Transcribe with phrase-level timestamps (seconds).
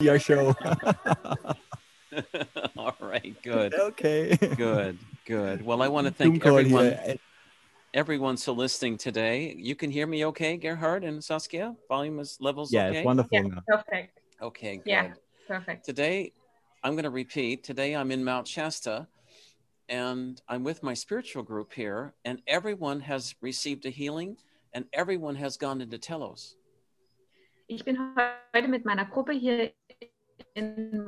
[0.00, 0.54] your show.
[2.76, 4.36] All right, good, okay.
[4.56, 5.64] good, good.
[5.64, 7.16] Well, I want to thank call everyone, here.
[7.92, 9.54] everyone so listening today.
[9.58, 11.74] You can hear me okay, Gerhard and Saskia?
[11.88, 12.98] Volume is levels Yeah, okay?
[12.98, 13.38] it's wonderful.
[13.42, 14.20] Yeah, perfect.
[14.40, 14.86] Okay, good.
[14.86, 15.12] Yeah,
[15.48, 15.84] perfect.
[15.84, 16.32] Today,
[16.84, 17.64] I'm going to repeat.
[17.64, 19.08] Today, I'm in Mount Shasta,
[19.88, 24.36] and I'm with my spiritual group here, and everyone has received a healing,
[24.72, 26.54] and everyone has gone into Telos.
[27.70, 29.72] Ich bin heute mit meiner Gruppe hier
[30.54, 31.04] in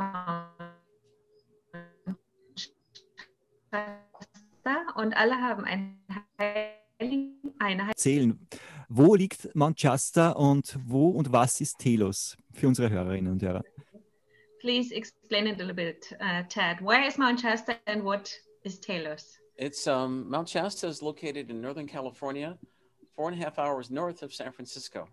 [3.72, 6.00] Manchester und alle haben einen
[6.38, 7.88] Heiligen, eine Heiligen.
[7.88, 8.46] Erzählen,
[8.88, 13.62] wo liegt Manchester und wo und was ist Telos für unsere Hörerinnen und Hörer?
[14.60, 16.80] Please explain it a little bit, uh, Ted.
[16.82, 18.30] Where is Manchester and what
[18.62, 19.38] is Taylor's?
[19.56, 22.58] It's um, Mount Shasta is located in Northern California,
[23.14, 25.06] four and a half hours north of San Francisco.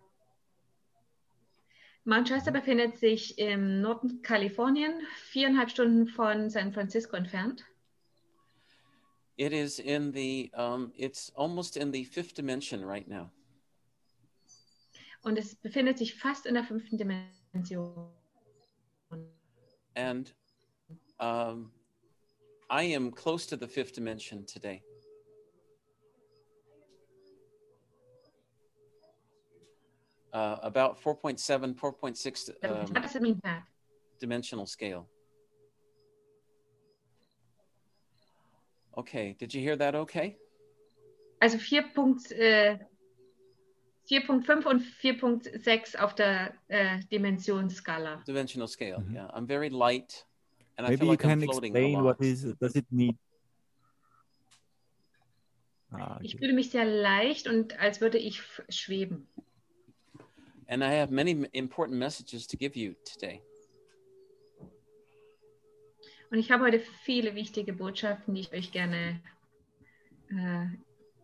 [2.07, 7.65] Manchester befindet sich im Norden Kalifornien, viereinhalb Stunden von San Francisco entfernt.
[9.35, 13.29] It is in the, um, it's almost in the fifth dimension right now.
[15.23, 18.09] Und es befindet sich fast in der fünften Dimension.
[19.95, 20.33] And
[21.19, 21.73] um,
[22.69, 24.81] I am close to the fifth dimension today.
[30.37, 33.41] Uh, about 4.7, 4.6 um, Das ist mein
[34.21, 35.07] dimensional scale.
[38.91, 40.37] Okay, did you hear that okay?
[41.39, 42.77] Also 4 Punkt, äh,
[44.07, 48.23] 4.5 und 4.6 auf der äh, Dimensionsskala.
[48.27, 49.15] Dimensional scale, Mhm.
[49.15, 49.31] yeah.
[49.35, 50.23] I'm very light
[50.77, 52.03] and I Maybe feel you like I'm can floating a explain lot.
[52.03, 53.17] what is does it need?
[55.91, 56.37] Ah, Ich okay.
[56.37, 59.27] fühle mich sehr leicht und als würde ich f- schweben.
[60.69, 63.41] And I have many important messages to give you today.
[66.29, 69.21] Und ich habe heute viele wichtige Botschaften, die ich euch gerne
[70.29, 70.65] äh,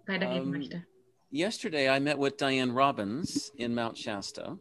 [0.06, 0.86] weitergeben Ähm, möchte.
[1.30, 4.58] Yesterday, I met with Dianne Robbins in Mount Shasta,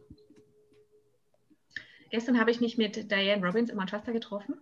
[2.09, 4.59] Gestern habe ich mich mit Dianne Robbins in Mount Shasta getroffen.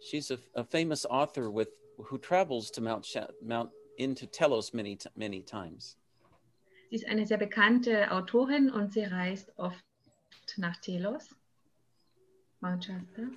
[0.00, 4.98] She's a, a famous author with who travels to Mount Sha- Mount into Telos many
[5.16, 5.96] many times.
[6.94, 9.84] Sie ist eine sehr bekannte Autorin und sie reist oft
[10.58, 11.34] nach Telos,
[12.60, 13.30] Manchester.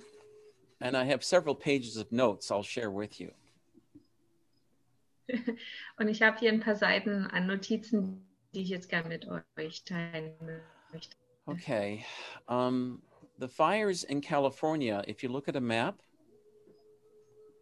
[0.78, 3.32] And I have several pages of notes I'll share with you.
[5.98, 8.24] Und ich habe hier ein paar Seiten an Notizen,
[8.54, 9.26] die ich jetzt gerne mit
[9.56, 10.36] euch teilen
[10.92, 11.16] möchte.
[11.46, 12.04] Okay.
[12.46, 13.02] Um,
[13.40, 16.00] the fires in California, if you look at a map,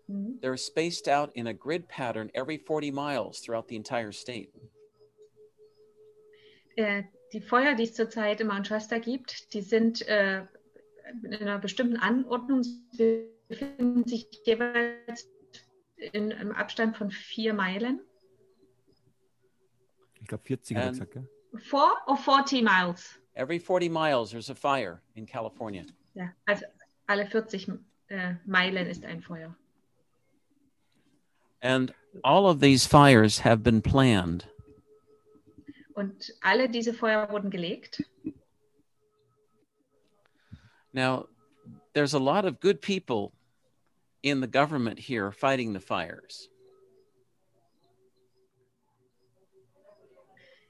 [0.09, 0.41] Mhm.
[0.43, 4.53] they're spaced out in a grid pattern every 40 miles throughout the entire state.
[6.77, 10.45] Äh, die Feuer, die es zurzeit in Manchester gibt, die sind äh,
[11.23, 15.29] in einer bestimmten Anordnung, sie befinden sich jeweils
[15.97, 18.01] in einem Abstand von vier Meilen.
[20.21, 21.29] Ich glaube 40 hat gesagt, gell?
[21.71, 23.19] Four or 40 miles.
[23.35, 25.85] Every 40 miles, there's a fire in California.
[26.15, 26.67] Ja, also
[27.07, 27.69] alle 40
[28.09, 29.55] äh, Meilen ist ein Feuer.
[31.61, 34.47] And all of these fires have been planned.
[35.97, 38.05] Und alle diese Feuer wurden gelegt.
[40.93, 41.27] Now,
[41.95, 43.33] there's a lot of good people
[44.23, 46.51] in the government here fighting the fires.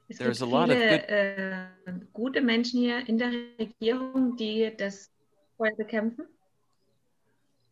[0.09, 1.67] Es There's a lot of good- äh,
[2.13, 5.11] gute Menschen hier in der Regierung, die das
[5.57, 6.29] Feuer bekämpfen.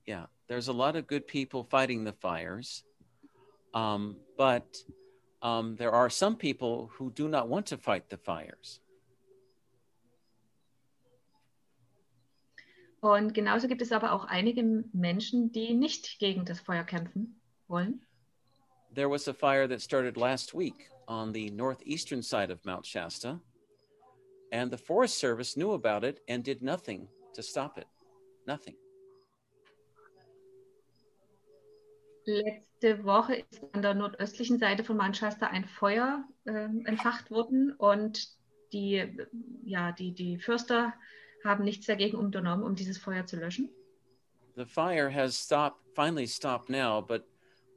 [0.07, 2.85] Yeah, there's a lot of good people fighting the fires.
[3.73, 4.65] Um, but
[5.45, 8.81] um, there are some people who do not want to fight the fires.
[13.03, 14.63] Und genauso gibt es aber auch einige
[14.95, 17.39] Menschen, die nicht gegen das Feuer kämpfen
[17.69, 18.01] wollen.
[18.95, 23.39] There was a fire that started last week on the northeastern side of Mount Shasta,
[24.51, 27.87] and the Forest Service knew about it and did nothing to stop it.
[28.47, 28.77] Nothing.
[32.27, 38.29] Letzte Woche ist an der nordöstlichen Seite von Manchester ein Feuer äh, entfacht worden und
[38.73, 39.11] die,
[39.65, 40.95] ja, die, die Fürster
[41.45, 43.71] haben nichts dagegen unternommen, um dieses Feuer zu löschen.
[44.57, 47.25] The fire has stopped, finally stopped now, but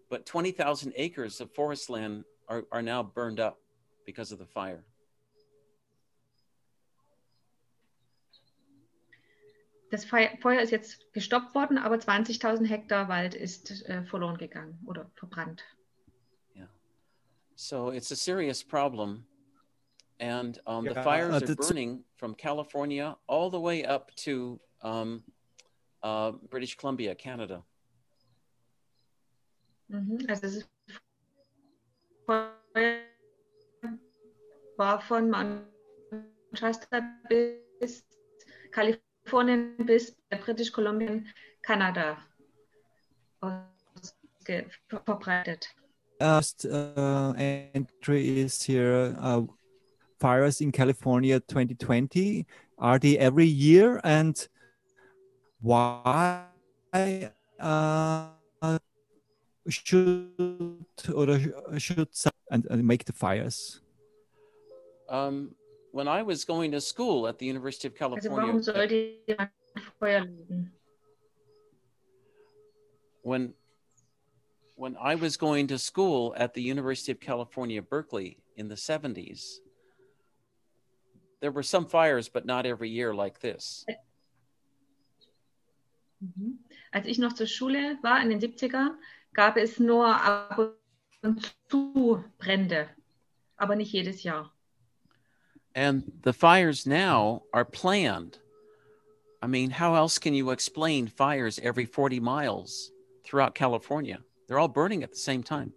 [0.09, 3.59] but 20,000 acres of forest land are, are now burned up
[4.05, 4.83] because of the fire.
[9.89, 14.79] Das Feu- Feuer ist jetzt gestoppt worden, aber 20.000 Hektar Wald ist äh, verloren gegangen
[14.85, 15.63] oder verbrannt.
[17.59, 19.25] So it's a serious problem.
[20.19, 24.15] And um, the Yeah, fires uh, are that's- burning from California all the way up
[24.17, 25.23] to um,
[26.03, 27.63] uh, British Columbia, Canada.
[29.89, 30.23] Mhm.
[30.29, 30.69] Also es ist
[32.27, 33.01] Feuer
[34.77, 38.05] war von Manchester bis
[38.71, 39.01] Kalifornien
[39.85, 40.15] bis
[40.45, 41.21] British Columbia,
[41.61, 42.17] Kanada
[45.05, 45.67] verbreitet.
[46.19, 49.15] First uh, entry is here.
[49.19, 49.43] Uh,
[50.19, 52.45] fires in California 2020.
[52.79, 54.01] Are they every year?
[54.03, 54.47] And
[55.61, 56.45] why
[57.59, 58.29] uh,
[59.69, 60.31] should
[61.13, 61.39] or
[61.77, 62.09] should
[62.51, 63.81] and, and make the fires?
[65.09, 65.55] Um,
[65.91, 69.51] when I was going to school at the University of California, warum sollte jemand
[69.99, 70.71] Feuer legen?
[73.21, 73.53] when
[74.75, 79.57] when I was going to school at the University of California, Berkeley in the 70s,
[81.41, 83.85] there were some fires, but not every year like this.
[86.23, 86.57] Mhm.
[86.91, 88.97] Als ich noch zur Schule war in den 70ern,
[89.33, 90.77] gab es nur ab
[91.21, 92.89] und zu Brände,
[93.57, 94.51] aber nicht jedes Jahr.
[95.77, 98.39] And the fires now are planned.
[99.43, 102.91] I mean, how else can you explain fires every 40 miles
[103.23, 104.17] throughout California?
[104.47, 105.73] They're all burning at the same time.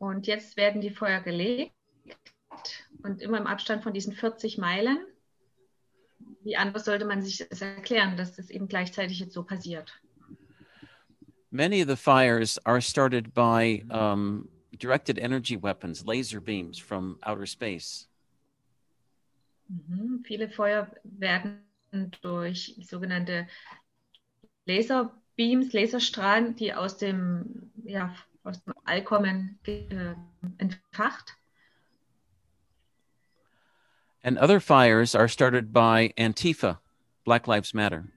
[0.00, 1.72] Und jetzt werden die Feuer gelegt
[3.04, 5.06] und immer im Abstand von diesen 40 Meilen.
[6.42, 9.92] Wie anders sollte man sich das erklären, dass das eben gleichzeitig jetzt so passiert?
[11.52, 14.48] Many of the fires are started by um,
[14.78, 18.08] directed energy weapons, laser beams from outer space.
[19.68, 20.24] Mhm.
[20.24, 21.62] Viele Feuer werden
[22.22, 23.46] durch sogenannte
[24.66, 28.14] Laserbeams, Laserstrahlen, die aus dem, ja,
[28.44, 30.14] aus dem All kommen, äh,
[30.58, 31.36] entfacht.
[34.22, 36.80] And other fires are started by Antifa,
[37.24, 38.08] Black Lives Matter.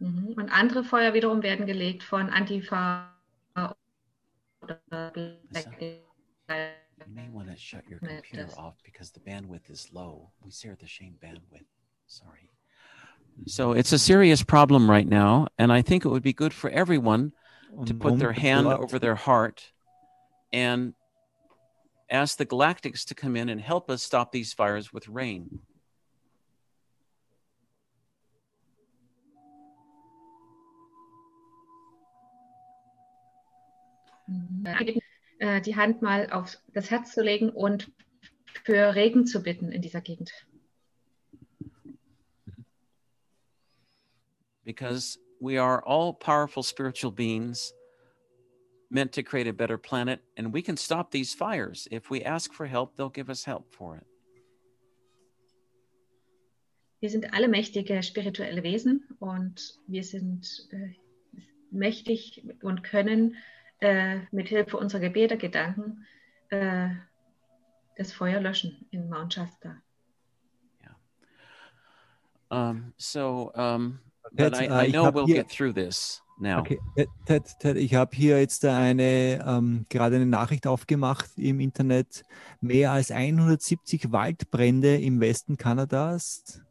[0.00, 0.34] Mhm.
[0.36, 3.13] Und andere Feuer wiederum werden gelegt von Antifa
[4.64, 4.80] oder
[5.78, 10.30] You may want to shut your computer off because the bandwidth is low.
[10.42, 11.66] We share the same bandwidth.
[12.06, 12.50] Sorry.
[13.46, 16.70] So it's a serious problem right now, and I think it would be good for
[16.70, 17.32] everyone
[17.86, 19.72] to um, put their hand over their heart
[20.52, 20.94] and
[22.08, 25.58] ask the galactics to come in and help us stop these fires with rain.
[35.38, 37.90] Äh, die Hand mal auf das Herz zu legen und
[38.64, 40.32] für Regen zu bitten in dieser Gegend.
[44.64, 47.72] because we are all powerful spiritual beings
[48.90, 51.88] meant to create a better planet, and we can stop these fires.
[51.90, 54.06] If we ask for help, they'll give us help for it.
[57.00, 60.94] Wir sind alle mächtige spirituelle Wesen und wir sind äh,
[61.70, 63.36] mächtig und können
[63.84, 66.04] äh, mit Hilfe unserer Gebete, Gedanken
[66.50, 66.88] äh,
[67.96, 69.76] das Feuer löschen in Mount Shasta.
[72.50, 73.98] Um, so, um,
[74.36, 76.60] Ted, but I, äh, I ich know we'll hier- get through this now.
[76.60, 81.58] Okay, Ted, Ted, Ted, ich habe hier jetzt eine, ähm, gerade eine Nachricht aufgemacht im
[81.58, 82.22] Internet.
[82.60, 86.62] Mehr als 170 Waldbrände im Westen Kanadas.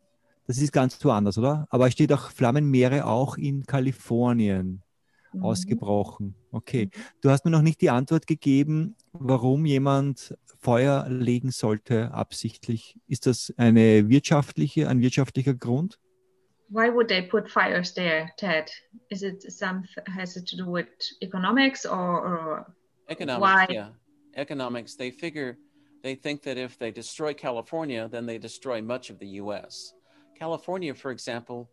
[0.48, 1.68] Das ist ganz woanders, oder?
[1.70, 4.84] Aber es steht auch Flammenmeere auch in Kalifornien
[5.34, 5.44] Mhm.
[5.44, 6.36] ausgebrochen.
[6.52, 6.90] Okay,
[7.22, 12.98] du hast mir noch nicht die Antwort gegeben, warum jemand Feuer legen sollte absichtlich.
[13.08, 16.00] Ist das eine wirtschaftliche, ein wirtschaftlicher Grund?
[16.70, 18.72] Why would they put fires there, Ted?
[19.10, 19.84] Is it some
[20.18, 20.88] has it to do with
[21.22, 22.76] economics or, or
[23.10, 23.74] Economics, Why?
[23.74, 23.90] yeah.
[24.36, 25.58] Economics, they figure,
[26.02, 29.94] they think that if they destroy California, then they destroy much of the US.
[30.40, 31.70] California, for example,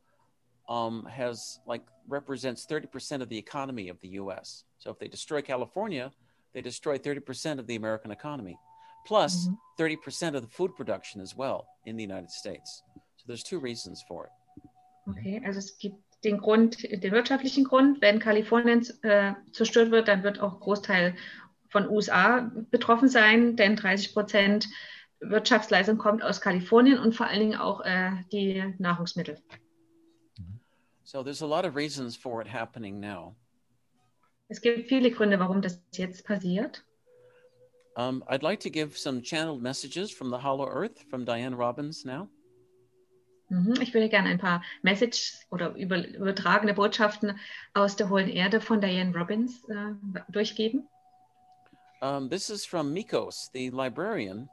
[0.70, 4.64] um, has like represents 30% of the economy of the US.
[4.78, 6.12] So if they destroy California,
[6.54, 8.56] they destroy 30% of the American economy,
[9.06, 9.58] plus Mhm.
[9.76, 12.82] 30% of the food production as well in the United States.
[13.16, 14.32] So there's two reasons for it.
[15.10, 20.22] Okay, also es gibt den Grund, den wirtschaftlichen Grund, wenn Kalifornien äh, zerstört wird, dann
[20.22, 21.16] wird auch Großteil
[21.70, 24.68] von USA betroffen sein, denn 30 Prozent
[25.20, 29.38] Wirtschaftsleistung kommt aus Kalifornien und vor allen Dingen auch äh, die Nahrungsmittel.
[31.10, 33.34] So there's a lot of reasons for it happening now.
[34.48, 36.84] Es gibt viele Gründe, warum das jetzt passiert.
[37.96, 42.04] Um, I'd like to give some channeled messages from the Hollow Earth from Diane Robbins
[42.04, 42.28] now.
[43.50, 47.36] Mhm, Ich würde gerne ein paar Messages oder über, übertragene Botschaften
[47.74, 49.94] aus der hohlen Erde von Diane Robbins äh,
[50.28, 50.88] durchgeben.
[52.02, 54.48] Um, this is from Mikos, the librarian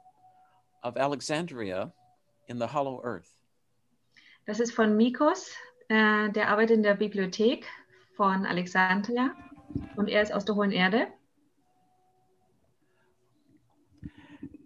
[0.82, 1.92] of Alexandria,
[2.48, 3.38] in the Hollow Earth.
[4.46, 5.54] Das ist von Mikos,
[5.88, 7.66] äh, der arbeitet in der Bibliothek
[8.16, 9.34] von Alexandria
[9.96, 11.08] und er ist aus der Hohen Erde.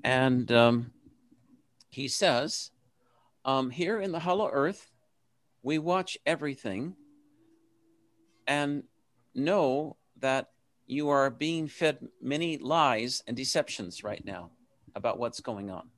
[0.04, 0.90] And um,
[1.90, 2.72] he says,
[3.44, 4.90] um, Here in the Hollow Earth,
[5.62, 6.96] we watch everything
[8.46, 8.82] and
[9.34, 10.48] know that
[10.86, 14.50] you are being fed many lies and deceptions right now
[14.94, 15.88] about what's going on.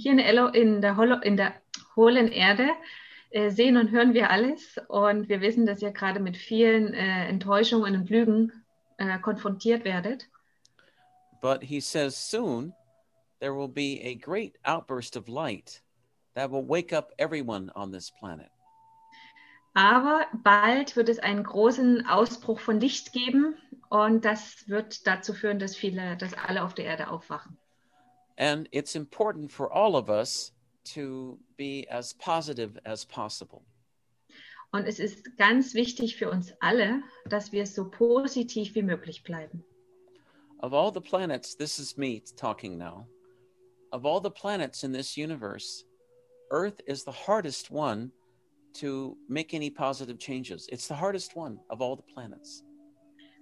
[0.00, 1.56] Hier in, Elo, in, der, Holo, in der
[1.96, 2.70] hohlen Erde
[3.50, 7.94] sehen und hören wir alles und wir wissen, dass ihr gerade mit vielen äh, Enttäuschungen
[7.94, 8.52] und Lügen
[8.98, 10.28] äh, konfrontiert werdet.
[11.40, 12.72] But he says soon
[13.40, 15.82] there will be a great outburst of light
[16.34, 18.50] that will wake up everyone on this planet.
[19.74, 23.56] Aber bald wird es einen großen Ausbruch von Licht geben
[23.90, 27.58] und das wird dazu führen, dass viele, dass alle auf der Erde aufwachen.
[28.38, 30.55] And it's important for all of us
[30.94, 33.62] to be as positive as possible.
[34.72, 39.64] Und es ist ganz wichtig für uns alle, dass wir so positiv wie möglich bleiben.
[40.60, 43.06] Of all the planets, this is me talking now.
[43.92, 45.84] Of all the planets in this universe,
[46.50, 48.10] Earth is the hardest one
[48.74, 50.66] to make any positive changes.
[50.70, 52.62] It's the hardest one of all the planets.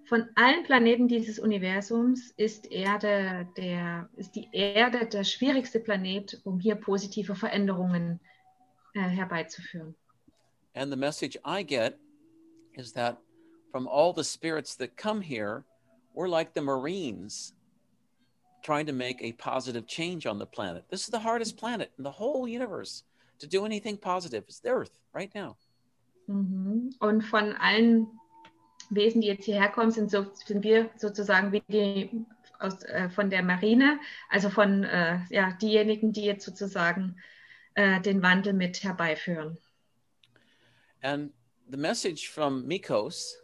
[0.07, 6.61] Von allen Planeten dieses Universums ist, Erde der, ist die Erde der schwierigste Planet, um
[6.61, 8.21] hier positive Veränderungen
[8.95, 9.95] äh, herbeizuführen.
[10.75, 11.99] And the message I get
[12.77, 13.19] is that
[13.71, 15.65] from all the spirits that come here,
[16.15, 17.55] we're like the Marines
[18.63, 20.85] trying to make a positive change on the planet.
[20.91, 23.05] This is the hardest planet in the whole universe
[23.39, 24.45] to do anything positive.
[24.49, 25.57] It's the Earth right now.
[26.27, 26.95] Mhm.
[27.01, 28.07] Und von allen
[28.97, 32.27] Wesen, die jetzt hierher kommen, sind, so, sind wir sozusagen wie die
[32.59, 33.99] aus, äh, von der Marine,
[34.29, 37.17] also von äh, ja, diejenigen, die jetzt sozusagen
[37.75, 39.59] äh, den Wandel mit herbeiführen.
[41.03, 41.33] And
[41.69, 43.37] the message from Mikos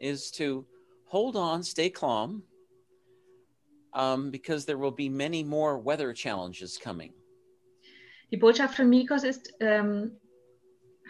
[0.00, 0.66] is to
[1.06, 2.42] hold on, stay calm,
[3.92, 7.12] um, because there will be many more weather challenges coming.
[8.30, 10.18] Die Botschaft von Mikos ist, ähm,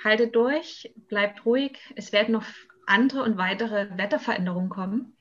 [0.02, 2.44] haltet durch, bleibt ruhig, es werden noch
[2.86, 5.16] andere und weitere Wetterveränderungen kommen.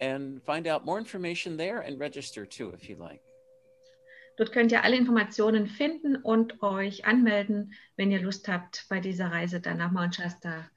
[0.00, 3.22] and find out more information there and register too if you like.
[4.36, 9.32] Dort könnt ihr alle Informationen finden und euch anmelden, wenn ihr Lust habt, bei dieser
[9.32, 10.68] Reise dann nach Mount Shasta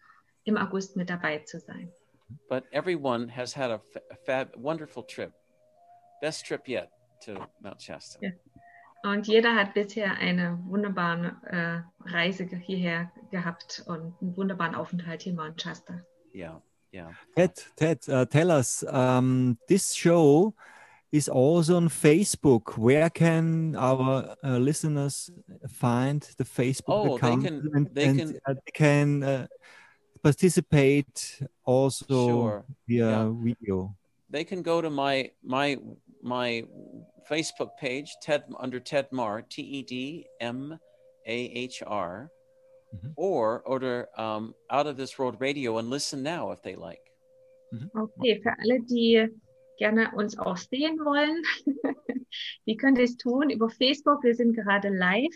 [0.46, 1.92] im August mit dabei zu sein.
[2.48, 3.82] But everyone has had a
[4.26, 5.34] fab, wonderful trip.
[6.22, 6.90] Best trip yet
[7.26, 8.20] to Mount Shasta.
[8.22, 8.32] Ja.
[9.04, 15.32] Und jeder hat bisher eine wunderbare äh, Reise hierher gehabt und einen wunderbaren Aufenthalt hier
[15.32, 16.02] in Mount Shasta.
[16.34, 16.62] Yeah,
[16.94, 17.12] yeah.
[17.36, 20.54] Ted, Ted, uh, tell us, um, this show
[21.12, 22.78] is also on Facebook.
[22.78, 25.30] Where can our uh, listeners
[25.68, 29.48] find the Facebook Oh, they can- and, they and, can- uh, they can uh,
[30.24, 32.66] participate also Sure.
[32.88, 33.32] via Yeah.
[33.44, 33.96] video.
[34.32, 35.78] they can go to my my
[36.22, 36.64] my
[37.30, 40.78] Facebook page, Ted under Ted Mahr, T E D M
[41.26, 41.38] A
[41.72, 42.30] H R,
[42.94, 43.14] Mhm.
[43.16, 47.02] or order um, Out of This World Radio and listen now if they like.
[47.96, 49.28] Okay, für alle, die
[49.80, 51.42] gerne uns auch sehen wollen,
[52.68, 54.24] die können das tun über Facebook.
[54.24, 55.36] Wir sind gerade live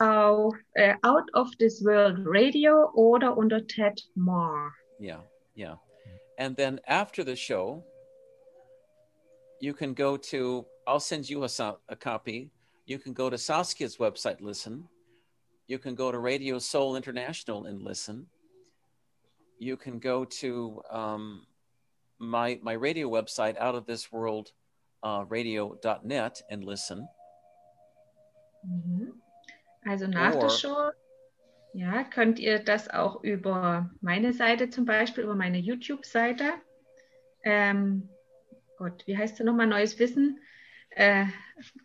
[0.00, 4.72] auf äh, Out of This World Radio oder unter Ted Mahr.
[5.00, 5.22] Yeah,
[5.56, 5.78] yeah.
[6.38, 7.84] And then after the show,
[9.60, 12.50] you can go to, I'll send you a, a copy.
[12.86, 14.88] You can go to Saskia's website, listen.
[15.68, 18.26] You can go to Radio Soul International and listen.
[19.58, 21.46] You can go to um,
[22.22, 24.52] my, my radio website, out of this world
[25.02, 27.08] uh, radio.net and listen.
[28.64, 29.20] Mhm.
[29.84, 30.92] Also nach der Show
[31.74, 36.44] ja, könnt ihr das auch über meine Seite zum Beispiel, über meine YouTube-Seite.
[37.44, 38.10] Ähm,
[38.76, 39.66] Gott, wie heißt der nochmal?
[39.66, 40.38] Neues Wissen.
[40.90, 41.24] Äh,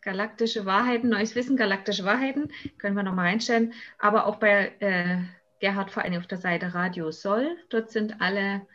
[0.02, 3.74] galaktische Wahrheiten, neues Wissen, galaktische Wahrheiten, können wir nochmal reinstellen.
[3.98, 5.20] Aber auch bei äh,
[5.62, 7.58] Gerhard vor allem auf der Seite Radio Soll.
[7.70, 8.68] Dort sind alle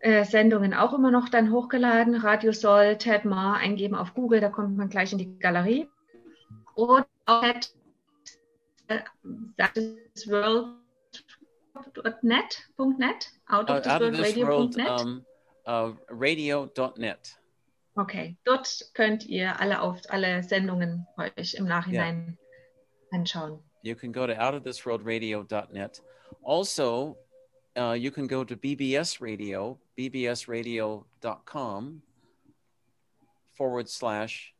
[0.00, 2.14] äh, Sendungen auch immer noch dann hochgeladen.
[2.14, 5.88] Radio Soll, Ted Ma, eingeben auf Google, da kommt man gleich in die Galerie.
[6.74, 7.74] Oder auch Ted,
[8.88, 9.00] äh,
[9.58, 10.28] out of this
[13.48, 15.00] out of world radio.net.
[15.00, 15.24] um,
[15.66, 17.38] uh, radio.net.
[17.96, 22.38] Okay, dort könnt ihr alle auf alle Sendungen euch im Nachhinein
[23.10, 23.58] anschauen.
[23.82, 26.02] You can go to outofthisworldradio.net.
[26.44, 27.16] Also,
[27.78, 32.02] uh, you can go to BBS Radio, bbsradio.com
[33.54, 34.52] forward slash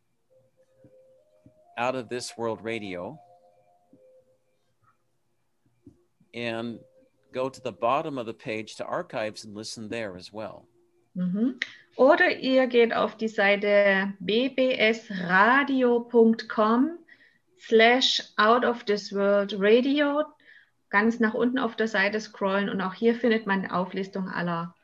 [1.76, 3.18] out of this world radio.
[6.34, 6.78] And
[7.32, 10.66] go to the bottom of the page to archives and listen there as well.
[11.16, 11.60] Mhm.
[11.96, 16.98] Oder ihr geht auf die Seite bbsradio.com
[17.58, 20.24] slash out of this world radio.
[20.90, 24.74] Ganz nach unten auf der Seite scrollen und auch hier findet man eine Auflistung aller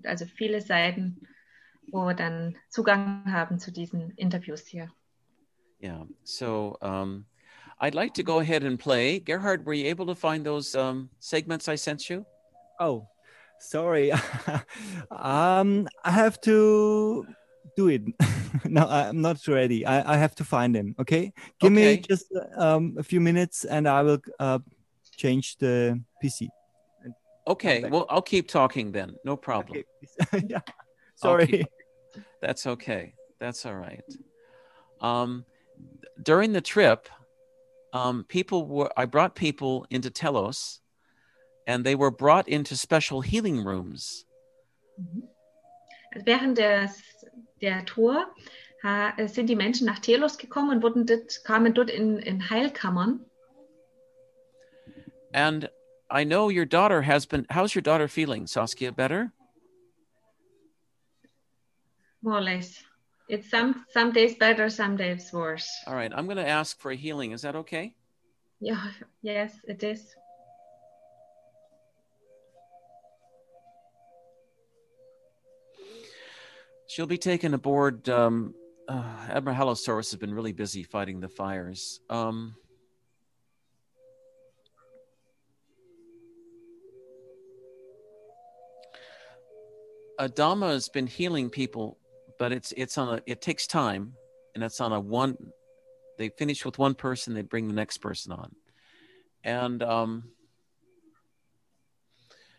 [0.00, 1.20] Es gibt also viele Seiten,
[1.92, 4.90] wo wir dann Zugang haben zu diesen Interviews hier.
[5.82, 6.06] Yeah.
[6.24, 7.26] So um,
[7.78, 9.20] I'd like to go ahead and play.
[9.20, 12.24] Gerhard, were you able to find those um, segments I sent you?
[12.78, 13.08] Oh,
[13.58, 14.10] sorry.
[15.10, 17.26] um, I have to
[17.76, 18.02] do it.
[18.64, 19.84] no, I'm not ready.
[19.84, 20.94] I, I have to find them.
[20.98, 24.60] Okay, give me just um, a few minutes, and I will uh,
[25.16, 26.48] change the PC.
[27.46, 27.84] Okay.
[27.88, 29.16] Well, I'll keep talking then.
[29.24, 29.82] No problem.
[30.32, 30.60] Okay, yeah.
[31.16, 31.46] Sorry.
[31.46, 31.66] keep-
[32.40, 33.14] That's okay.
[33.38, 34.04] That's all right.
[35.00, 35.44] Um,
[36.22, 37.08] during the trip,
[37.92, 40.80] um, people were, I brought people into Telos
[41.66, 44.24] and they were brought into special healing rooms.
[46.14, 46.90] Also während des,
[47.62, 48.26] der Tour
[48.82, 53.24] ha, sind die Menschen nach Telos gekommen und wurden dort, kamen dort in, in Heilkammern.
[55.32, 55.70] And
[56.10, 58.92] I know your daughter has been, how's your daughter feeling, Saskia?
[58.92, 59.32] Better?
[62.22, 62.82] More or less.
[63.28, 65.70] It's some some days better, some days worse.
[65.86, 66.12] All right.
[66.12, 67.30] I'm going to ask for a healing.
[67.30, 67.94] Is that okay?
[68.60, 68.90] Yeah,
[69.22, 70.14] yes, it is.
[76.88, 78.08] She'll be taken aboard.
[78.08, 78.52] Um,
[78.88, 82.00] uh, Admiral Halosaurus has been really busy fighting the fires.
[82.10, 82.56] Um,
[90.20, 91.98] Adama has been healing people,
[92.38, 94.12] but it's it's on a it takes time,
[94.54, 95.36] and it's on a one.
[96.18, 98.54] They finish with one person, they bring the next person on,
[99.42, 100.24] and um,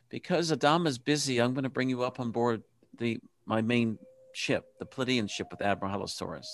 [0.09, 2.63] because Adama's busy, I'm going to bring you up on board
[2.97, 3.99] the my main
[4.33, 6.47] ship, the Pleiadian ship with Admiral Halosaurus.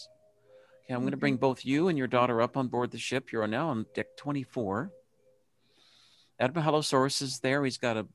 [0.83, 3.31] Okay, I'm going to bring both you and your daughter up on board the ship.
[3.31, 4.91] You are now on deck 24.
[6.39, 7.63] Admiral Halosaurus is there.
[7.63, 8.07] He's got a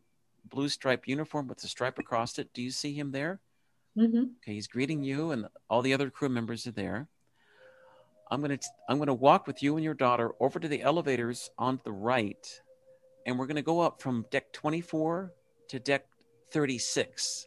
[0.44, 2.52] blue stripe uniform with a stripe across it.
[2.52, 3.40] Do you see him there?
[3.96, 4.36] Mhm.
[4.38, 7.08] Okay, he's greeting you, and all the other crew members are there.
[8.30, 11.80] I'm gonna I'm gonna walk with you and your daughter over to the elevators on
[11.84, 12.62] the right,
[13.26, 15.34] and we're gonna go up from deck 24
[15.68, 16.06] to deck
[16.50, 17.46] 36.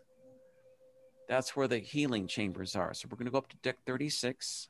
[1.28, 2.94] That's where the healing chambers are.
[2.94, 4.70] So we're gonna go up to deck 36.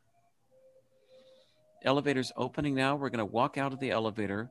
[1.83, 2.95] Elevator's opening now.
[2.95, 4.49] We're gonna walk out of the elevator,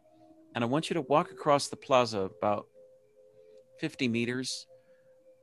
[0.55, 2.69] and I want you to walk across the plaza about
[3.79, 4.67] 50 meters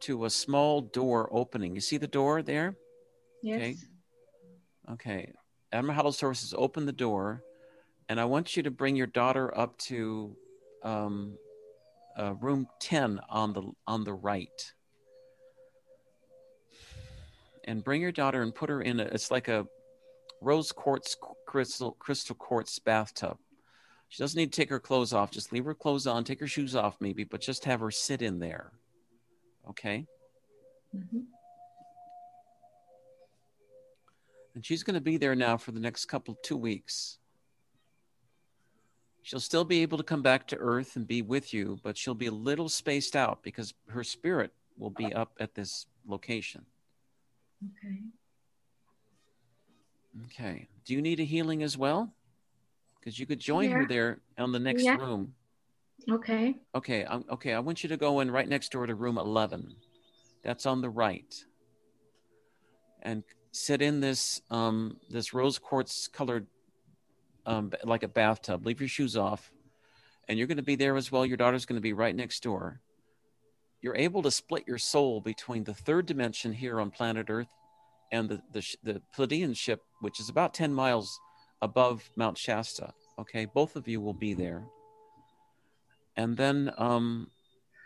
[0.02, 1.76] to a small door opening.
[1.76, 2.76] You see the door there?
[3.42, 3.58] Yes.
[3.58, 3.76] Okay.
[4.92, 5.34] Okay.
[5.72, 7.44] Admiral Hallosaurus has opened the door,
[8.10, 10.36] and I want you to bring your daughter up to
[10.84, 11.38] um,
[12.18, 14.74] uh, room 10 on the on the right.
[17.66, 19.66] And bring your daughter and put her in a, it's like a
[20.42, 21.16] rose quartz
[21.48, 23.38] crystal crystal quartz bathtub.
[24.12, 25.32] She doesn't need to take her clothes off.
[25.32, 28.22] Just leave her clothes on, take her shoes off maybe, but just have her sit
[28.22, 28.74] in there.
[29.70, 30.06] Okay?
[30.94, 31.28] Mhm.
[34.54, 37.20] And she's going to be there now for the next couple, two weeks.
[39.22, 42.14] She'll still be able to come back to Earth and be with you, but she'll
[42.14, 46.66] be a little spaced out because her spirit will be up at this location.
[47.66, 48.02] Okay.
[50.26, 50.68] Okay.
[50.84, 52.14] Do you need a healing as well?
[53.02, 54.96] Because you could join her there on the next Yeah.
[54.98, 55.34] room.
[56.10, 56.56] Okay.
[56.76, 57.04] Okay.
[57.06, 57.54] I'm, okay.
[57.54, 59.76] I want you to go in right next door to room 11.
[60.44, 61.34] That's on the right.
[63.02, 66.46] And sit in this um, this rose quartz colored
[67.46, 68.66] um, like a bathtub.
[68.66, 69.52] Leave your shoes off,
[70.28, 71.26] and you're going to be there as well.
[71.26, 72.80] Your daughter's going to be right next door.
[73.82, 77.50] You're able to split your soul between the third dimension here on planet Earth
[78.12, 81.20] and the the, the Pleiadian ship, which is about ten miles
[81.62, 82.94] above Mount Shasta.
[83.20, 84.64] Okay, both of you will be there,
[86.16, 87.28] and then um,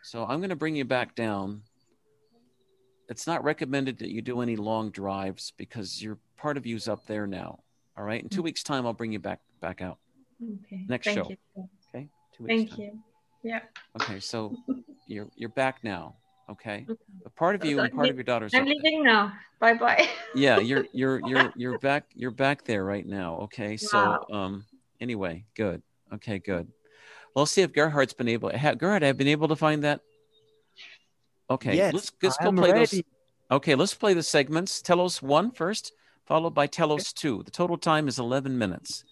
[0.04, 1.64] so I'm going to bring you back down.
[3.10, 7.06] It's not recommended that you do any long drives because your part of you's up
[7.06, 7.60] there now.
[7.98, 8.22] All right.
[8.22, 9.98] In two weeks' time, I'll bring you back back out.
[10.44, 10.86] Okay.
[10.88, 11.30] Next Thank show.
[11.30, 11.70] You.
[11.90, 12.08] Okay.
[12.36, 12.50] Two weeks.
[12.50, 12.80] Thank time.
[12.80, 13.00] you.
[13.44, 13.60] Yeah.
[14.00, 14.20] Okay.
[14.20, 14.56] So
[15.08, 16.16] you're you're back now.
[16.50, 16.86] Okay.
[17.26, 18.76] A part of you and part of your daughter's I'm up there.
[18.84, 19.34] leaving now.
[19.60, 20.08] Bye bye.
[20.36, 23.36] Yeah, you're you're you're you're back you're back there right now.
[23.44, 23.78] Okay.
[23.78, 24.26] So Wow.
[24.32, 24.66] um
[25.00, 25.82] anyway, good.
[26.14, 26.68] Okay, good.
[27.34, 28.56] Well, let's see if Gerhard's been able.
[28.56, 30.02] Ha, Gerhard, have been able to find that.
[31.50, 31.78] Okay.
[31.78, 33.02] Yes, let's let's go I'm play those.
[33.52, 34.82] Okay, let's play the segments.
[34.82, 35.94] Telos one first,
[36.26, 37.44] followed by Telos two.
[37.44, 39.04] The total time is 11 minutes.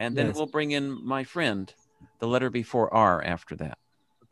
[0.00, 0.36] And then Yes.
[0.36, 1.72] we'll bring in my friend,
[2.18, 3.78] the letter before R after that.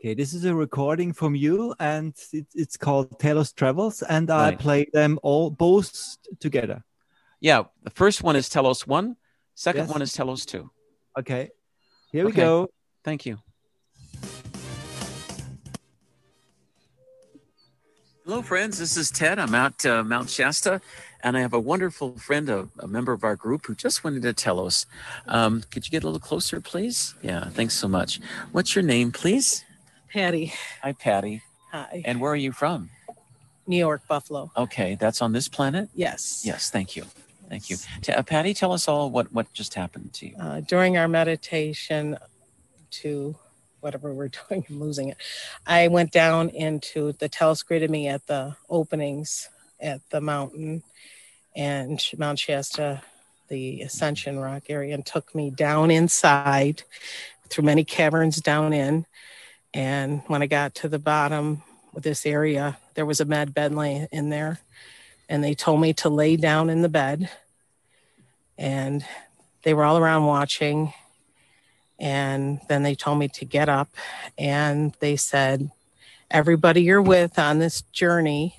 [0.04, 4.56] Okay, this is a recording from you, and it, it's called Telos Travels, and I
[4.56, 6.82] play them all both together.
[7.38, 9.16] Yeah, the first one is Telos one,
[9.54, 9.90] second Yes.
[9.92, 10.72] one is Telos two.
[11.16, 11.50] Okay,
[12.10, 12.68] here we go.
[13.04, 13.38] Thank you.
[18.24, 18.80] Hello, friends.
[18.80, 19.38] This is Ted.
[19.38, 20.80] I'm out uh, Mount Shasta,
[21.22, 24.22] and I have a wonderful friend, a, a member of our group, who just wanted
[24.22, 24.84] to tell us.
[25.28, 27.14] Um, could you get a little closer, please?
[27.22, 28.18] Yeah, thanks so much.
[28.50, 29.64] What's your name, please?
[30.12, 30.52] Patty.
[30.82, 31.42] Hi, Patty.
[31.70, 32.02] Hi.
[32.04, 32.90] And where are you from?
[33.66, 34.50] New York, Buffalo.
[34.56, 35.88] Okay, that's on this planet.
[35.94, 36.42] Yes.
[36.44, 37.04] Yes, thank you.
[37.48, 37.76] Thank you.
[38.02, 40.36] T- uh, Patty, tell us all what what just happened to you.
[40.38, 42.18] Uh, during our meditation
[42.90, 43.34] to
[43.80, 45.16] whatever we're doing, I'm losing it.
[45.66, 49.48] I went down into the me at the openings
[49.80, 50.82] at the mountain
[51.56, 53.02] and Mount Shasta,
[53.48, 56.82] the Ascension Rock area, and took me down inside
[57.48, 59.06] through many caverns down in.
[59.74, 61.62] And when I got to the bottom
[61.94, 64.60] of this area, there was a med bed lay in there.
[65.28, 67.30] And they told me to lay down in the bed.
[68.58, 69.04] And
[69.62, 70.92] they were all around watching.
[71.98, 73.88] And then they told me to get up.
[74.36, 75.70] And they said,
[76.30, 78.56] Everybody you're with on this journey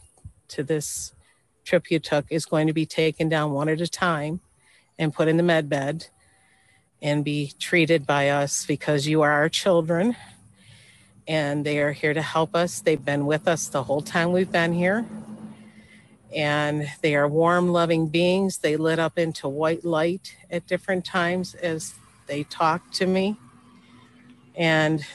[0.49, 1.13] to this
[1.65, 4.41] trip you took is going to be taken down one at a time
[4.99, 6.07] and put in the med bed
[7.01, 10.15] and be treated by us because you are our children
[11.27, 12.81] and they are here to help us.
[12.81, 15.05] They've been with us the whole time we've been here.
[16.35, 18.57] And they are warm, loving beings.
[18.57, 21.93] They lit up into white light at different times as
[22.27, 23.37] they talked to me.
[24.55, 25.05] And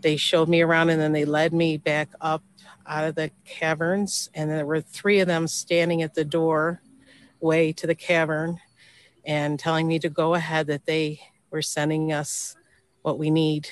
[0.00, 2.42] they showed me around and then they led me back up
[2.86, 4.30] out of the caverns.
[4.34, 6.82] And there were three of them standing at the door
[7.40, 8.60] way to the cavern
[9.24, 12.56] and telling me to go ahead, that they were sending us
[13.02, 13.68] what we need.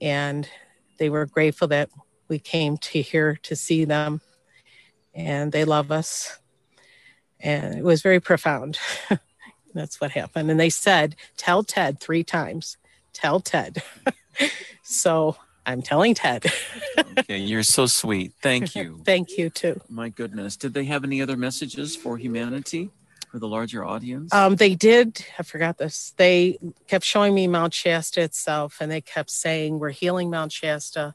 [0.00, 0.48] And
[0.98, 1.90] they were grateful that
[2.28, 4.20] we came to here to see them
[5.14, 6.38] and they love us.
[7.40, 8.78] And it was very profound.
[9.74, 10.50] That's what happened.
[10.50, 12.76] And they said tell ted three times.
[13.12, 13.82] Tell ted.
[14.86, 16.44] So i'm telling ted.
[17.18, 18.32] Okay, you're so sweet.
[18.42, 19.00] Thank you.
[19.04, 19.80] thank you too.
[19.88, 20.56] My goodness.
[20.56, 22.90] Did they have any other messages for humanity,
[23.34, 24.32] for the larger audience?
[24.32, 29.00] um, they did i forgot this they kept showing me mount shasta itself and they
[29.00, 31.12] kept saying we're healing mount shasta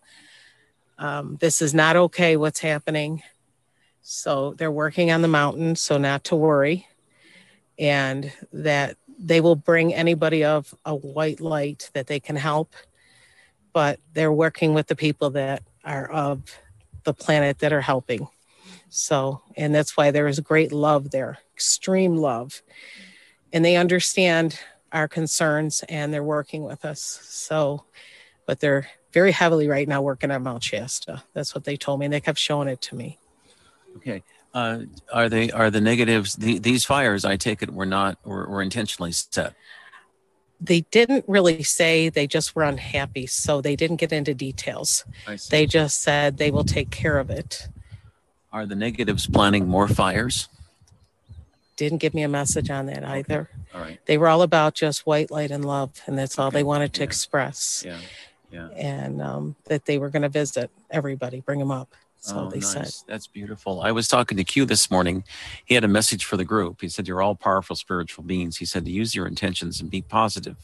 [0.98, 3.24] um, this is not okay what's happening
[4.02, 6.86] so they're working on the mountain so not to worry
[7.78, 12.74] and that they will bring anybody of a white light that they can help
[13.72, 16.60] but they're working with the people that are of
[17.04, 18.28] the planet that are helping.
[18.90, 22.62] So, and that's why there is great love there, extreme love.
[23.54, 24.60] And they understand
[24.92, 27.20] our concerns and they're working with us.
[27.24, 27.86] So,
[28.46, 31.24] but they're very heavily right now working on Mount Shasta.
[31.34, 32.08] That's what they told me.
[32.08, 33.18] And they kept showing it to me.
[33.98, 34.24] Okay.
[34.54, 34.82] Uh,
[35.14, 37.24] are they are the negatives the, these fires?
[37.24, 39.54] I take it were not were, were intentionally set.
[40.60, 45.06] They didn't really say they just were unhappy, so they didn't get into details.
[45.50, 47.70] They just said they will take care of it.
[48.52, 50.50] Are the negatives planning more fires?
[51.76, 53.50] Didn't give me a message on that either.
[53.74, 54.00] All right.
[54.06, 56.94] They were all about just white light and love, and that's all Okay, they wanted
[56.94, 57.06] to yeah.
[57.06, 57.84] express.
[57.86, 58.00] Yeah.
[58.52, 58.68] Yeah.
[58.70, 61.94] And um, that they were going to visit everybody, bring them up.
[62.20, 62.96] So oh, they nice.
[62.96, 63.08] said.
[63.08, 63.82] That's beautiful.
[63.82, 65.24] I was talking to Q this morning.
[65.64, 66.82] He had a message for the group.
[66.82, 70.02] He said, "You're all powerful spiritual beings." He said to use your intentions and be
[70.02, 70.58] positive,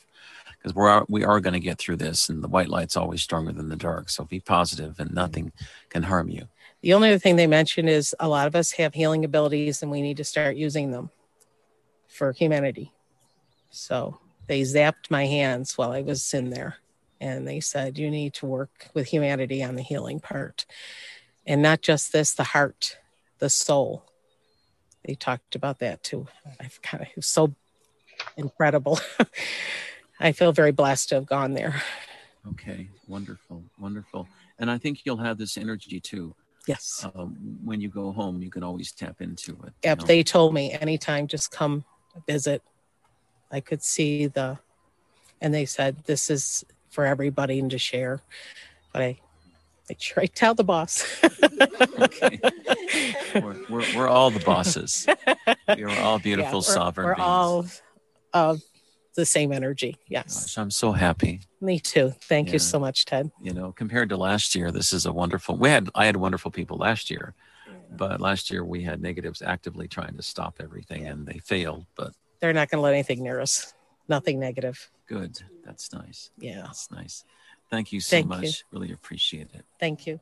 [0.57, 3.53] because we're we are going to get through this, and the white light's always stronger
[3.53, 4.09] than the dark.
[4.09, 5.53] So be positive, and nothing
[5.87, 6.49] can harm you.
[6.85, 9.89] The only other thing they mentioned is a lot of us have healing abilities and
[9.89, 11.09] we need to start using them
[12.07, 12.93] for humanity.
[13.71, 16.75] So they zapped my hands while I was in there
[17.19, 20.67] and they said, you need to work with humanity on the healing part.
[21.43, 22.99] And not just this, the heart,
[23.39, 24.05] the soul.
[25.05, 26.27] They talked about that too.
[26.59, 27.55] I've kind of it was so
[28.37, 28.99] incredible.
[30.19, 31.81] I feel very blessed to have gone there.
[32.49, 34.27] Okay, wonderful, wonderful.
[34.59, 36.35] And I think you'll have this energy too.
[36.67, 37.05] Yes.
[37.15, 39.65] Um, when you go home, you can always tap into it.
[39.65, 40.05] you Yep, know.
[40.05, 41.83] they told me anytime, just come
[42.27, 42.61] visit.
[43.51, 44.57] I could see the,
[45.41, 48.19] and they said this is for everybody and to share.
[48.93, 49.19] But I
[49.89, 51.05] make sure I tell the boss.
[51.99, 52.39] Okay.
[53.35, 55.05] we're, we're, we're all the bosses.
[55.75, 57.25] We are all beautiful, Yeah, we're- sovereign We're beings.
[57.27, 57.65] all
[58.33, 58.61] of
[59.15, 59.97] the same energy.
[60.07, 61.41] Yes, Gosh, I'm so happy.
[61.61, 62.13] me too.
[62.21, 62.53] Thank Yeah.
[62.53, 63.31] you so much, Ted.
[63.41, 65.55] You know, compared to last year, this is a wonderful.
[65.57, 67.33] We had I had wonderful people last year,
[67.91, 71.85] but last year we had negatives actively trying to stop everything, and they failed.
[71.95, 73.73] But They're not going to let anything near us.
[74.07, 74.91] Nothing negative.
[75.07, 76.29] good, that's nice.
[76.37, 76.61] Yeah.
[76.63, 77.23] That's nice.
[77.71, 78.29] Thank you so Thank you.
[78.37, 78.63] much.
[78.71, 79.65] Really appreciate it.
[79.79, 80.19] Thank you.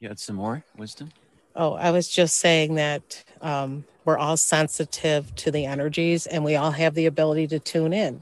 [0.00, 1.10] You had some more wisdom.
[1.58, 6.54] Oh, I was just saying that um, we're all sensitive to the energies and we
[6.54, 8.20] all have the ability to tune in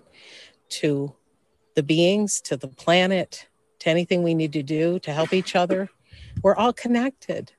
[0.69, 1.13] to
[1.75, 3.49] the beings, to the planet,
[3.81, 5.91] to anything we need to do to help each other.
[6.43, 7.51] We're all connected.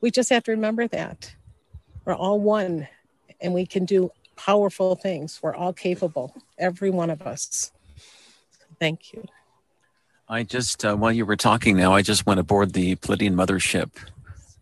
[0.00, 1.34] We just have to remember that.
[2.04, 2.86] We're all one
[3.40, 5.40] and we can do powerful things.
[5.42, 7.72] We're all capable, every one of us.
[8.78, 9.24] Thank you.
[10.28, 13.90] I just uh, while you were talking now, I just went aboard the Pleiadian mothership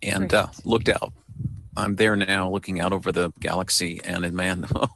[0.07, 1.13] and uh, looked out.
[1.77, 4.89] I'm there now, looking out over the galaxy, and man, oh,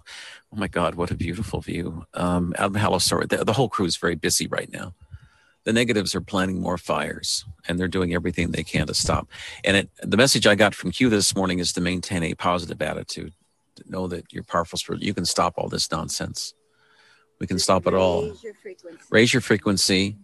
[0.55, 2.07] my God, what a beautiful view!
[2.15, 4.95] Um, out of Halosaur, the, the whole crew is very busy right now.
[5.65, 9.29] The negatives are planning more fires, and they're doing everything they can to stop.
[9.63, 12.81] And it, the message I got from Q this morning is to maintain a positive
[12.81, 13.35] attitude.
[13.87, 15.03] Know that you're powerful spirit.
[15.03, 16.55] You can stop all this nonsense.
[17.41, 19.05] We can stop it all Raise your frequency.
[19.11, 20.17] raise your frequency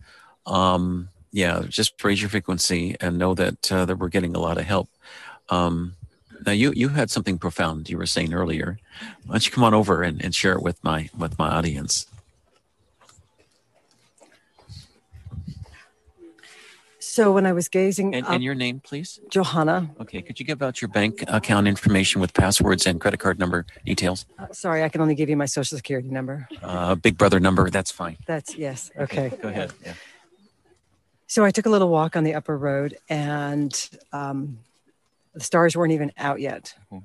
[0.45, 4.57] um yeah just raise your frequency and know that uh, that we're getting a lot
[4.57, 4.89] of help.
[5.51, 5.95] Um
[6.47, 8.79] now you you had something profound you were saying earlier.
[9.27, 12.07] Why don't you come on over and, and share it with my with my audience?
[16.99, 19.21] So when I was gazing and, up, and your name please?
[19.29, 23.39] Johanna, okay could you give out your bank account information with passwords and credit card
[23.39, 24.25] number details?
[24.39, 26.49] Uh, sorry, I can only give you my social security number.
[26.63, 28.17] uh big brother number that's fine.
[28.27, 28.91] That's yes.
[29.05, 29.29] Okay.
[29.43, 29.93] go ahead yeah
[31.27, 33.73] So I took a little walk on the upper road, and
[34.13, 34.59] um,
[35.35, 36.75] the stars weren't even out yet.
[36.93, 37.05] Mhm.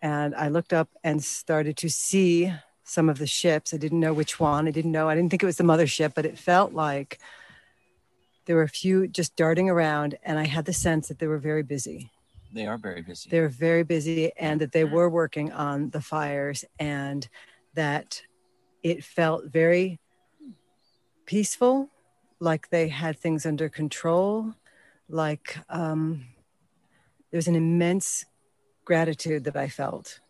[0.00, 2.52] And I looked up and started to see
[2.84, 3.74] some of the ships.
[3.74, 4.68] I didn't know which one.
[4.68, 5.08] I didn't know.
[5.08, 7.18] I didn't think it was the mothership, but it felt like
[8.46, 11.38] there were a few just darting around, and I had the sense that they were
[11.38, 12.10] very busy.
[12.50, 16.64] they are very busy They're very busy and that they were working on the fires
[16.78, 17.28] and
[17.74, 18.22] that
[18.82, 19.98] it felt very
[21.26, 21.90] peaceful
[22.40, 24.54] like they had things under control
[25.08, 26.24] like um,
[27.30, 28.24] there was an immense
[28.84, 30.20] gratitude that i felt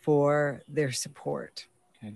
[0.00, 1.66] for their support
[2.02, 2.14] Okay.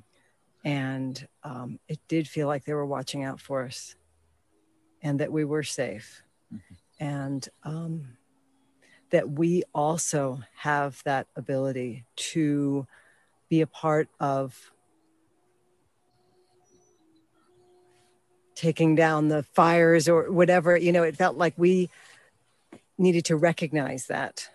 [0.64, 3.96] and um, it did feel like they were watching out for us
[5.02, 6.60] and that we were safe Mhm.
[7.00, 8.16] and um,
[9.10, 12.86] that we also have that ability to
[13.48, 14.72] be a part of
[18.54, 21.90] taking down the fires or whatever you know it felt like we
[22.98, 24.48] needed to recognize that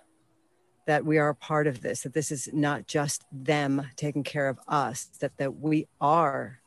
[0.86, 4.48] that we are a part of this that this is not just them taking care
[4.48, 6.60] of us that that we are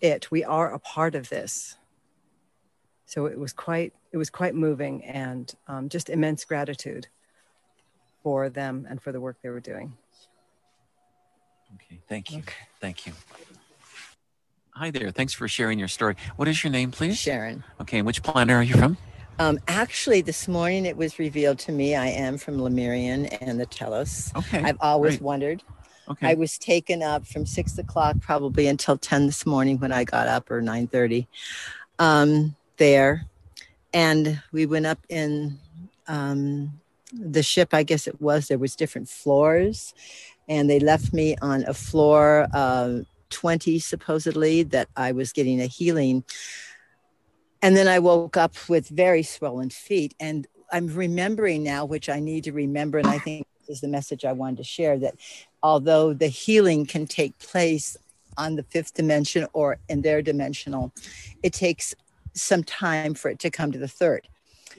[0.00, 1.76] it we are a part of this
[3.06, 7.06] so it was quite it it was quite moving and um, just immense gratitude
[8.22, 9.92] for them and for the work they were doing.
[11.74, 12.38] Okay, thank you.
[12.38, 12.54] Okay.
[12.80, 13.12] Thank you.
[14.78, 15.10] Hi there.
[15.10, 16.16] Thanks for sharing your story.
[16.36, 17.16] What is your name, please?
[17.16, 17.64] Sharon.
[17.80, 18.98] Okay, which planet are you from?
[19.38, 23.64] Um, actually, this morning it was revealed to me I am from Lemurian and the
[23.64, 24.30] Telos.
[24.36, 24.62] Okay.
[24.62, 25.22] I've always great.
[25.22, 25.62] wondered.
[26.10, 26.28] Okay.
[26.28, 30.28] I was taken up from six o'clock probably until 10 this morning when I got
[30.28, 31.26] up or 9.30
[31.98, 33.24] um, there.
[33.94, 35.58] And we went up in
[36.06, 36.70] um,
[37.14, 39.94] the ship, I guess it was, there was different floors.
[40.50, 42.98] And they left me on a floor uh,
[43.36, 46.24] 20 supposedly that I was getting a healing.
[47.60, 50.14] And then I woke up with very swollen feet.
[50.18, 54.24] And I'm remembering now, which I need to remember, and I think is the message
[54.24, 55.16] I wanted to share that
[55.62, 57.96] although the healing can take place
[58.38, 60.94] on the fifth dimension or in their dimensional,
[61.42, 61.94] it takes
[62.32, 64.28] some time for it to come to the third.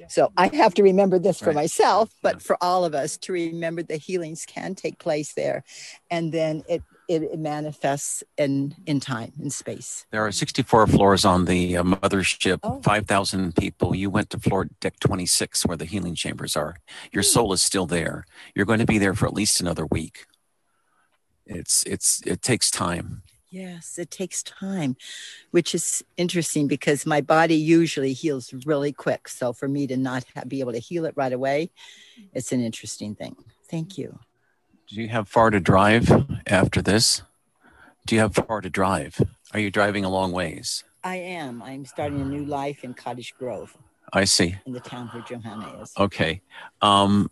[0.09, 1.55] So I have to remember this for Right.
[1.55, 2.39] myself, but Yeah.
[2.39, 5.63] for all of us to remember the healings can take place there,
[6.09, 10.05] and then it it, it manifests in in time in space.
[10.11, 12.81] There are 64 floors on the uh, mothership, Oh.
[12.81, 13.95] 5,000 people.
[13.95, 16.75] You went to floor deck 26 where the healing chambers are.
[17.11, 17.27] Your Hmm.
[17.33, 18.25] soul is still there.
[18.55, 20.25] You're going to be there for at least another week.
[21.45, 23.23] It's it's it takes time.
[23.49, 24.97] Yes, it takes time,
[25.51, 29.29] which is interesting because my body usually heals really quick.
[29.29, 31.71] So for me to not ha- be able to heal it right away,
[32.33, 33.37] it's an interesting thing.
[33.71, 34.19] Thank you.
[34.87, 36.09] Do you have far to drive
[36.47, 37.21] after this?
[38.05, 39.21] Do you have far to drive?
[39.53, 40.83] Are you driving a long ways?
[41.03, 41.61] I am.
[41.61, 43.77] I'm starting a new life in Cottage Grove
[44.13, 44.55] I see.
[44.65, 45.91] in the town where Johanna is.
[45.97, 46.41] Okay.
[46.81, 47.29] Um,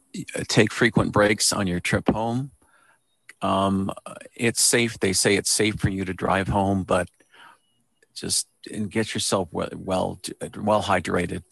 [0.48, 2.52] take frequent breaks on your trip home.
[3.42, 3.92] Um,
[4.36, 5.00] it's safe.
[5.00, 7.10] They say it's safe for you to drive home, but
[8.14, 10.20] just and get yourself well, well,
[10.58, 11.44] well hydrated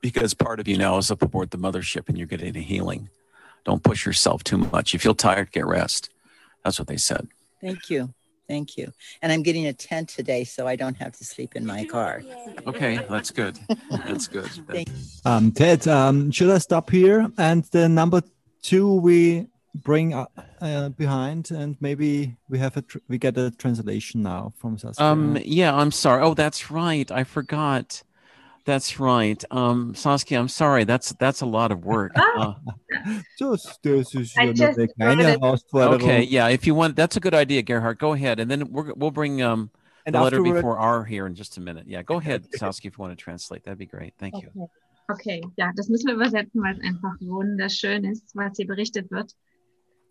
[0.00, 3.08] because part of you now is up aboard the mothership and you're getting a healing.
[3.64, 4.94] Don't push yourself too much.
[4.94, 6.10] If You feel tired, get rest.
[6.64, 7.28] That's what they said.
[7.60, 8.12] Thank you.
[8.48, 8.92] Thank you.
[9.22, 12.22] And I'm getting a tent today so I don't have to sleep in my car.
[12.66, 13.58] Okay, that's good.
[13.90, 14.44] That's good.
[14.68, 14.88] Thank
[15.24, 17.30] Um, Ted, um, should I stop here?
[17.38, 18.22] And the number
[18.62, 20.26] two we bring uh,
[20.60, 25.06] uh, behind, and maybe we have a tr- we get a translation now from Saskia.
[25.06, 26.22] Um, yeah, I'm sorry.
[26.22, 27.10] Oh, that's right.
[27.10, 28.02] I forgot.
[28.64, 29.42] That's right.
[29.50, 30.84] Um, Saskia, I'm sorry.
[30.84, 32.12] That's that's a lot of work.
[32.34, 32.54] Uh,
[33.38, 36.48] das, das ist I just eine kleine wanted- okay, yeah.
[36.48, 37.98] If you want, that's a good idea, Gerhard.
[37.98, 39.70] Go ahead, and then we're, we'll bring um
[40.06, 41.86] And the letter before R here in just a minute.
[41.86, 43.64] Yeah, go ahead, Saskia, if you want to translate.
[43.64, 44.14] That'd be great.
[44.18, 44.48] Thank you.
[45.10, 45.40] Okay.
[45.40, 49.32] okay, ja, das müssen wir übersetzen, weil es einfach wunderschön ist, was hier berichtet wird.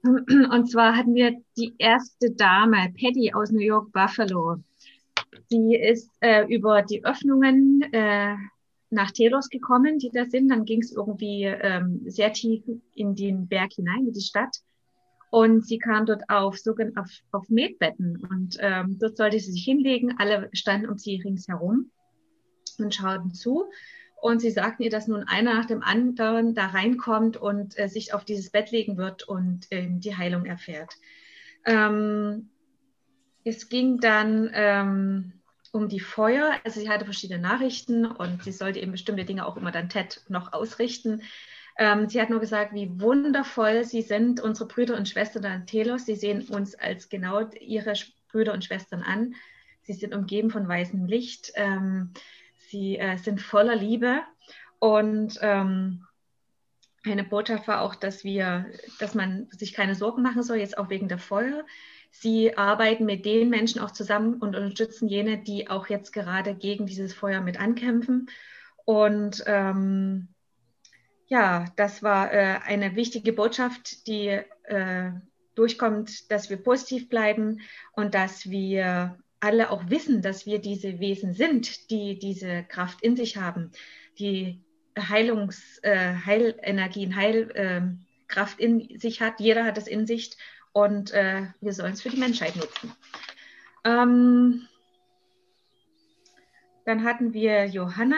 [0.04, 4.58] Und zwar hatten wir die erste Dame, Patty aus New York Buffalo.
[5.52, 8.36] Die ist äh, über die Öffnungen äh,
[8.90, 10.50] nach Telos gekommen, die da sind.
[10.50, 12.64] Dann ging es irgendwie ähm, sehr tief
[12.94, 14.58] in den Berg hinein, in die Stadt.
[15.30, 16.58] Und sie kam dort auf,
[16.96, 18.18] auf, auf Metbetten.
[18.30, 20.16] Und ähm, dort sollte sie sich hinlegen.
[20.18, 21.90] Alle standen um sie ringsherum
[22.78, 23.66] und schauten zu.
[24.22, 28.14] Und sie sagten ihr, dass nun einer nach dem anderen da reinkommt und äh, sich
[28.14, 30.94] auf dieses Bett legen wird und ähm, die Heilung erfährt.
[31.66, 32.51] Ähm,
[33.44, 35.34] es ging dann ähm,
[35.72, 36.60] um die Feuer.
[36.64, 40.22] Also sie hatte verschiedene Nachrichten und sie sollte eben bestimmte Dinge auch immer dann Ted
[40.28, 41.22] noch ausrichten.
[41.78, 46.06] Ähm, sie hat nur gesagt, wie wundervoll sie sind, unsere Brüder und Schwestern an Telos.
[46.06, 47.94] Sie sehen uns als genau ihre
[48.32, 49.36] Brüder und Schwestern an.
[49.84, 51.54] Sie sind umgeben von weißem Licht.
[51.56, 52.12] Ähm,
[52.58, 54.22] sie äh, sind voller Liebe.
[54.80, 56.06] Und ähm,
[57.04, 58.68] eine Botschaft war auch, dass wir,
[59.00, 61.64] dass man sich keine Sorgen machen soll, jetzt auch wegen der Feuer.
[62.12, 66.86] Sie arbeiten mit den Menschen auch zusammen und unterstützen jene, die auch jetzt gerade gegen
[66.86, 68.30] dieses Feuer mit ankämpfen.
[68.86, 70.28] Und ähm,
[71.28, 74.28] ja, das war äh, eine wichtige Botschaft, die
[74.64, 75.12] äh,
[75.56, 77.62] durchkommt, dass wir positiv bleiben
[77.94, 83.16] und dass wir alle auch wissen, dass wir diese Wesen sind, die diese Kraft in
[83.16, 83.72] sich haben,
[84.20, 84.62] die
[84.98, 89.40] Heilungs, äh, Heilenergien, Heilkraft in sich hat.
[89.40, 90.32] Jeder hat es in sich
[90.74, 92.94] und äh, wir sollen es für die Menschheit nutzen.
[93.84, 94.68] Ähm,
[96.86, 98.18] dann hatten wir Johanna.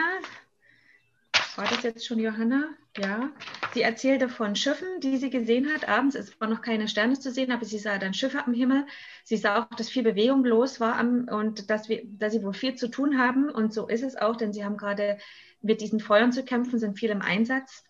[1.56, 2.70] War das jetzt schon Johanna?
[2.96, 3.30] Ja.
[3.72, 6.14] Sie erzählte von Schiffen, die sie gesehen hat abends.
[6.14, 8.86] Es waren noch keine Sterne zu sehen, aber sie sah dann Schiffe am Himmel.
[9.24, 12.54] Sie sah auch, dass viel Bewegung los war am, und dass, wir, dass sie wohl
[12.54, 13.50] viel zu tun haben.
[13.50, 15.18] Und so ist es auch, denn sie haben gerade
[15.60, 17.84] mit diesen Feuern zu kämpfen, sind viel im Einsatz.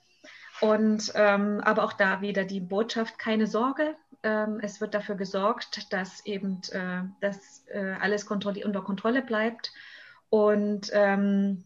[0.61, 3.97] Und ähm, aber auch da wieder die Botschaft, keine Sorge.
[4.25, 9.72] Ähm, es wird dafür gesorgt, dass eben äh, dass, äh, alles unter Kontrolle bleibt.
[10.31, 11.64] Und ähm,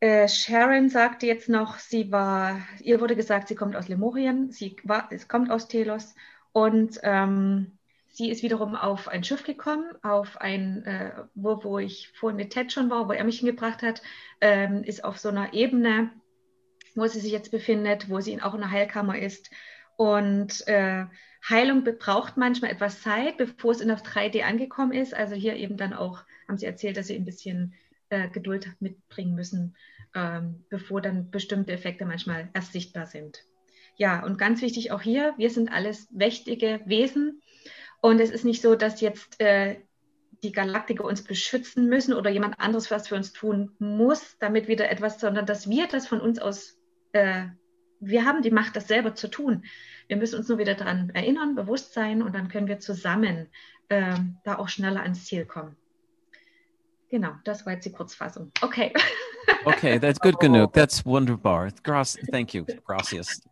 [0.00, 4.76] Äh, Sharon sagte jetzt noch, sie war, ihr wurde gesagt, sie kommt aus Lemurien, sie
[4.84, 6.14] war, es kommt aus Telos
[6.52, 10.84] und ähm, sie ist wiederum auf ein Schiff gekommen, auf ein,
[11.34, 14.02] wo, wo ich vorhin mit Ted schon war, wo er mich hingebracht hat,
[14.40, 16.10] ähm, ist auf so einer Ebene,
[16.94, 19.50] wo sie sich jetzt befindet, wo sie auch in der Heilkammer ist.
[19.98, 21.06] Und äh,
[21.48, 25.12] Heilung braucht manchmal etwas Zeit, bevor es in der 3D angekommen ist.
[25.12, 27.74] Also hier eben dann auch, haben sie erzählt, dass sie ein bisschen
[28.08, 29.76] äh, Geduld mitbringen müssen,
[30.14, 33.44] ähm, bevor dann bestimmte Effekte manchmal erst sichtbar sind.
[33.96, 37.42] Ja, und ganz wichtig auch hier, wir sind alles mächtige Wesen
[38.00, 39.80] und es ist nicht so, dass jetzt äh,
[40.44, 44.88] die Galaktiker uns beschützen müssen oder jemand anderes was für uns tun muss, damit wieder
[44.88, 46.78] etwas, sondern dass wir das von uns aus,
[47.12, 47.46] äh,
[48.00, 49.64] wir haben die Macht, das selber zu tun.
[50.06, 53.48] Wir müssen uns nur wieder daran erinnern, bewusst sein und dann können wir zusammen
[53.88, 55.76] äh, da auch schneller ans Ziel kommen.
[57.10, 58.52] Genau, das war jetzt die Kurzfassung.
[58.60, 58.92] Okay.
[59.64, 60.72] Okay, that's good genug.
[60.72, 61.70] That's wunderbar.
[61.82, 62.24] Gracias.
[62.30, 62.64] Thank you.
[62.86, 63.42] Gracias.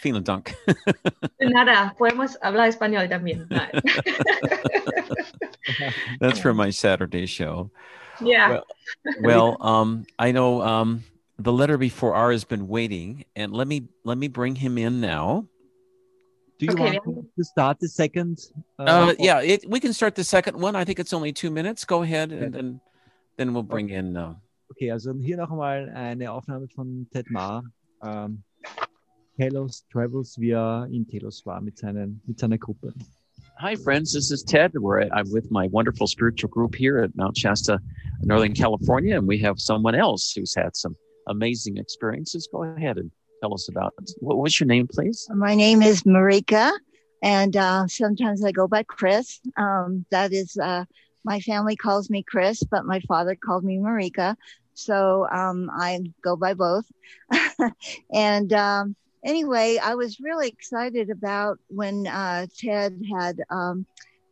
[0.00, 0.54] Vielen Dank.
[1.40, 3.48] Nada, podemos hablar español también.
[6.20, 7.70] that's for my Saturday show.
[8.20, 8.50] Yeah.
[8.50, 8.64] Well,
[9.22, 11.04] well um, I know um,
[11.42, 15.00] the letter before R has been waiting, and let me let me bring him in
[15.00, 15.46] now.
[16.58, 18.38] Do you Okay, want to start the second?
[18.78, 20.76] Uh, yeah, it, we can start the second one.
[20.76, 21.84] I think it's only two minutes.
[21.84, 22.80] Go ahead, and then
[23.36, 24.16] then we'll bring in.
[24.16, 24.34] Uh,
[24.72, 27.64] Okay, also hier noch einmal eine Aufnahme von Ted Mahr.
[28.04, 28.42] Ähm,
[29.36, 32.94] Telos Travels, wie er in Telos war mit, seinen, mit seiner Gruppe.
[33.58, 34.12] Hi, friends.
[34.12, 34.72] This is Ted.
[34.74, 37.80] We're I'm with my wonderful spiritual group here at Mount Shasta,
[38.22, 40.94] Northern California, and we have someone else who's had some
[41.28, 42.48] amazing experiences.
[42.50, 43.10] Go ahead and
[43.40, 44.10] tell us about it.
[44.18, 45.28] What, what's your name, please?
[45.34, 46.72] My name is Marika,
[47.22, 49.40] and uh, sometimes I go by Chris.
[49.56, 50.84] Um, that is, uh,
[51.24, 54.36] my family calls me Chris, but my father called me Marika.
[54.74, 56.86] So um, I go by both.
[58.12, 63.86] and um, anyway, I was really excited about when uh, Ted had um,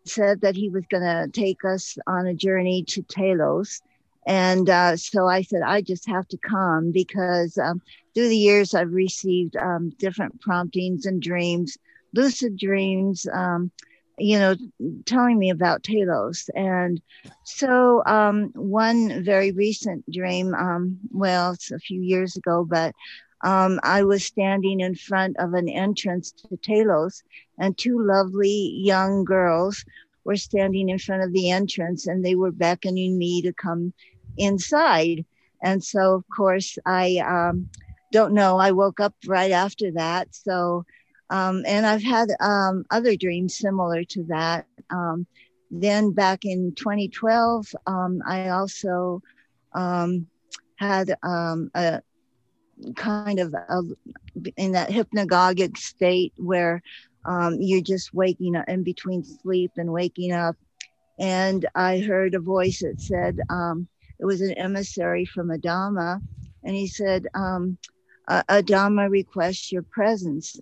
[0.05, 3.83] said that he was going to take us on a journey to Telos.
[4.29, 7.81] And uh, so I said, I just have to come because um,
[8.15, 11.79] through the years I've received um, different promptings and dreams,
[12.13, 13.71] lucid dreams, um,
[14.19, 14.55] you know,
[15.07, 16.51] telling me about Telos.
[16.55, 17.01] And
[17.45, 22.95] so um, one very recent dream, um, well, it's a few years ago, but
[23.45, 27.23] um, I was standing in front of an entrance to Telos,
[27.59, 29.87] and two lovely young girls
[30.25, 33.95] were standing in front of the entrance, and they were beckoning me to come
[34.39, 35.25] inside.
[35.63, 37.69] And so, of course, I um,
[38.13, 38.59] don't know.
[38.59, 40.29] I woke up right after that.
[40.33, 40.85] So,
[41.31, 44.67] um, and I've had um, other dreams similar to that.
[44.91, 45.27] Um,
[45.71, 49.23] then back in 2012, um, I also
[49.75, 50.27] um,
[50.77, 52.03] had a
[52.95, 53.83] kind of a,
[54.57, 56.83] in that hypnagogic state where
[57.59, 60.57] you're just waking up in between sleep and waking up.
[61.19, 63.41] And I heard a voice that said,
[64.21, 66.21] it was an emissary from Adama.
[66.65, 67.79] And he said, um,
[68.29, 70.59] "A- Adama requests your presence.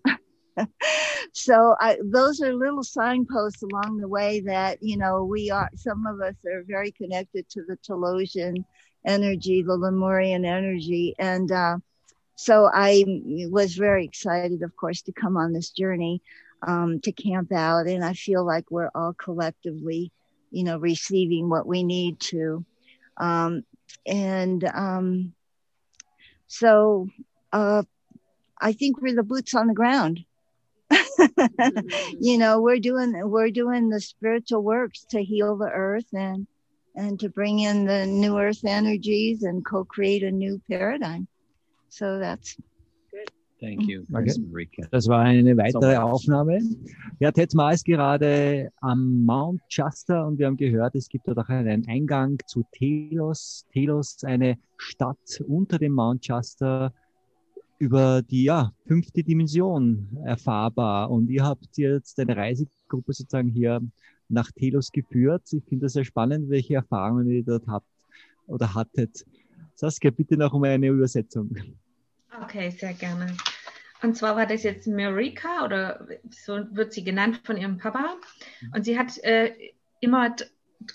[1.32, 6.06] so I, those are little signposts along the way that, you know, we are, some
[6.06, 8.64] of us are very connected to the Telosian
[9.06, 11.14] energy, the Lemurian energy.
[11.18, 11.78] And uh,
[12.36, 13.04] so I
[13.50, 16.22] was very excited, of course, to come on this journey
[16.66, 17.86] um, to camp out.
[17.86, 20.12] And I feel like we're all collectively,
[20.50, 22.64] you know, receiving what we need to.
[23.16, 23.64] Um,
[24.06, 25.32] and um,
[26.46, 27.08] so
[27.52, 27.82] uh,
[28.60, 30.24] I think we're the boots on the ground.
[32.20, 36.46] you know, we're doing we're doing the spiritual works to heal the earth and
[36.94, 41.26] and to bring in the new earth energies and co-create a new paradigm.
[41.88, 42.56] So that's
[43.58, 44.86] Thank you, Okay.
[44.90, 46.60] Das war eine weitere Aufnahme.
[47.20, 51.38] Ja, Ted Ma ist gerade am Mount Shasta und wir haben gehört, es gibt dort
[51.38, 53.64] auch einen Eingang zu Telos.
[53.72, 56.92] Telos, eine Stadt unter dem Mount Shasta
[57.78, 61.10] über die ja, fünfte Dimension erfahrbar.
[61.10, 63.80] Und ihr habt jetzt eine Reisegruppe sozusagen hier
[64.28, 65.42] nach Telos geführt.
[65.52, 67.86] Ich finde das sehr spannend, welche Erfahrungen ihr dort habt
[68.46, 69.24] oder hattet.
[69.74, 71.56] Saskia, bitte noch um eine Übersetzung.
[72.42, 73.36] Okay, sehr gerne.
[74.02, 78.16] Und zwar war das jetzt Marika oder so wird sie genannt von ihrem Papa.
[78.74, 79.52] Und sie hat äh,
[80.00, 80.36] immer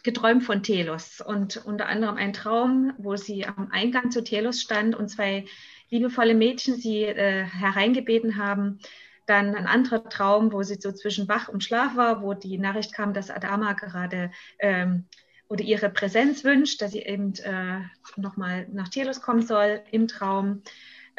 [0.03, 4.95] geträumt von Telos und unter anderem einen Traum, wo sie am Eingang zu Telos stand
[4.95, 5.45] und zwei
[5.89, 8.79] liebevolle Mädchen sie äh, hereingebeten haben.
[9.25, 12.93] Dann ein anderer Traum, wo sie so zwischen wach und Schlaf war, wo die Nachricht
[12.93, 15.05] kam, dass Adama gerade ähm,
[15.47, 17.81] oder ihre Präsenz wünscht, dass sie eben äh,
[18.15, 20.63] nochmal nach Telos kommen soll im Traum.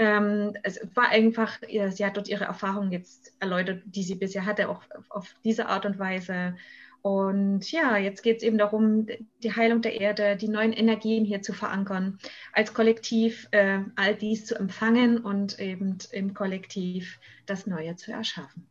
[0.03, 4.69] Ähm, es war einfach, sie hat dort ihre Erfahrungen jetzt erläutert, die sie bisher hatte,
[4.69, 6.57] auch auf diese Art und Weise.
[7.03, 9.07] Und ja, jetzt geht es eben darum,
[9.45, 12.19] die Heilung der Erde, die neuen Energien hier zu verankern,
[12.53, 18.67] als Kollektiv äh, all dies zu empfangen und eben im Kollektiv das Neue zu erschaffen.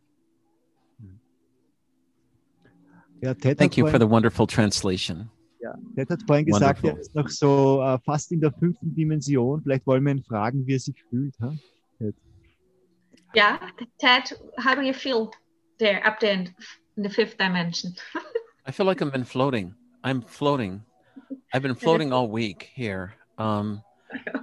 [3.22, 5.30] Ja, Ted Thank you for the wonderful translation.
[5.62, 9.62] Ja, Ted hat vorhin gesagt, er ist noch so äh, fast in der fünften Dimension.
[9.62, 11.36] Vielleicht wollen wir ihn fragen, wie er sich fühlt.
[11.40, 11.54] Huh?
[12.00, 12.16] Ted.
[13.36, 13.60] Ja,
[14.00, 15.30] Ted, how do you feel
[15.78, 17.94] there up there in the fifth dimension?
[18.66, 19.76] I feel like I've been floating.
[20.04, 20.82] I'm floating.
[21.54, 23.14] I've been floating all week here.
[23.38, 23.84] Um,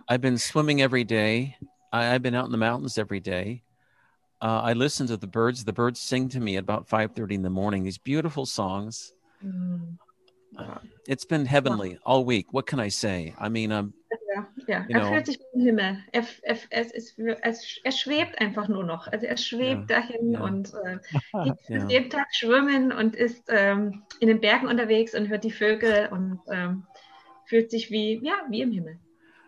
[0.08, 1.56] I've been swimming every day.
[1.92, 3.62] I, have been out in the mountains every day.
[4.40, 5.64] Uh, I listen to the birds.
[5.64, 7.82] The birds sing to me at about 5:30 in the morning.
[7.82, 9.12] These beautiful songs.
[9.44, 9.98] Mm.
[10.56, 12.52] Uh, it's been heavenly all week.
[12.52, 13.34] What can I say?
[13.38, 13.92] I mean, um,
[14.34, 14.84] ja, ja.
[14.88, 15.98] er know, fühlt sich im Himmel.
[16.12, 19.06] Er, er, es ist, es, er schwebt einfach nur noch.
[19.08, 20.40] Also er schwebt ja, dahin ja.
[20.40, 20.98] und äh,
[21.68, 26.08] geht jeden Tag schwimmen und ist ähm, in den Bergen unterwegs und hört die Vögel
[26.10, 26.84] und ähm,
[27.46, 28.98] fühlt sich wie, ja, wie im Himmel.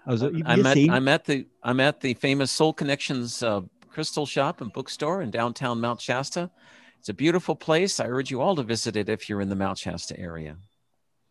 [0.05, 4.61] Also I'm at, I'm at the I'm at the famous Soul Connections uh, Crystal Shop
[4.61, 6.51] and Bookstore in downtown Mount Shasta.
[6.98, 8.01] It's a beautiful place.
[8.01, 10.57] I urge you all to visit it if you're in the Mount Shasta area.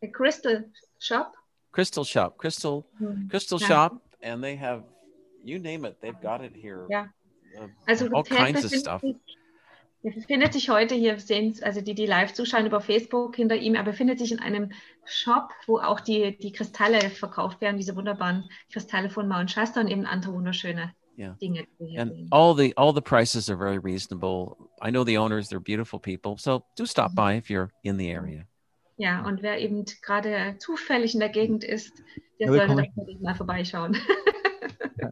[0.02, 0.64] A crystal
[1.00, 1.34] shop?
[1.72, 3.28] Crystal shop, crystal, mm-hmm.
[3.28, 3.68] crystal yeah.
[3.68, 4.84] shop, and they have
[5.44, 6.86] you name it, they've got it here.
[6.90, 7.08] Yeah.
[7.60, 9.04] Uh, also all kinds of stuff.
[10.02, 13.76] Er befindet sich heute hier, sehen also die, die live zuschauen über Facebook hinter ihm,
[13.76, 14.72] er befindet sich in einem
[15.04, 19.90] Shop, wo auch die, die Kristalle verkauft werden, diese wunderbaren Kristalle von Mount Shasta und
[19.90, 21.36] eben andere wunderschöne yeah.
[21.42, 21.68] Dinge.
[21.98, 24.70] And all the all the prices are very reasonable.
[24.82, 26.38] I know the owners; they're beautiful people.
[26.38, 28.48] So do stop by if you're in the area.
[29.00, 32.04] Ja, und wer eben gerade zufällig in der Gegend ist,
[32.38, 33.96] der ja, sollte natürlich mal vorbeischauen.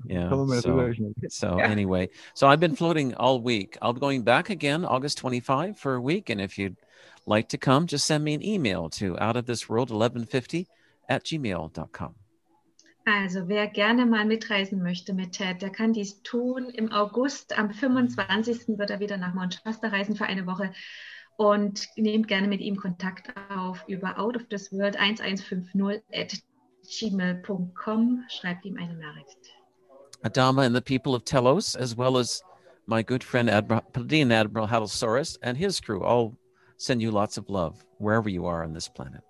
[0.09, 0.29] yeah.
[0.29, 0.83] So,
[1.29, 1.71] so yeah.
[1.71, 3.77] anyway, so I've been floating all week.
[3.81, 6.29] I'll be going back again August 25 for a week.
[6.29, 6.75] And if you'd
[7.25, 10.65] like to come, just send me an email to outofthisworld1150
[11.07, 12.15] at gmail.com.
[13.05, 16.69] Also wer gerne mal mitreisen möchte mit Ted, der kann dies tun.
[16.71, 18.77] Im August, am 25.
[18.77, 20.73] wird er wieder nach Mount Shasta reisen für eine Woche.
[21.37, 26.33] Und nehmt gerne mit ihm Kontakt auf über out of this world 1150 at
[26.83, 28.25] gmail.com.
[28.29, 29.53] Schreibt ihm eine Nachricht.
[30.23, 32.41] Adama and the people of Telos, as well as
[32.87, 36.35] my good friend Admiral, Admiral Hadalsaurus and his crew, all
[36.77, 39.21] send you lots of love wherever you are on this planet.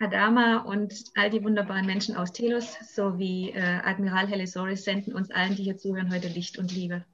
[0.00, 5.56] Adama und all die wunderbaren Menschen aus Telos sowie äh, Admiral Helisaurus senden uns allen,
[5.56, 7.04] die hier zuhören, heute Licht und Liebe.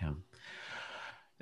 [0.00, 0.14] Ja.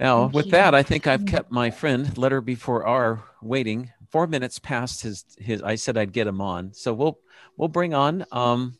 [0.01, 0.53] Now, Thank with you.
[0.53, 5.27] that, I think I've kept my friend letter before our waiting four minutes past his
[5.39, 5.63] his.
[5.63, 7.19] I said I'd get him on, so we'll
[7.59, 8.79] we'll bring on um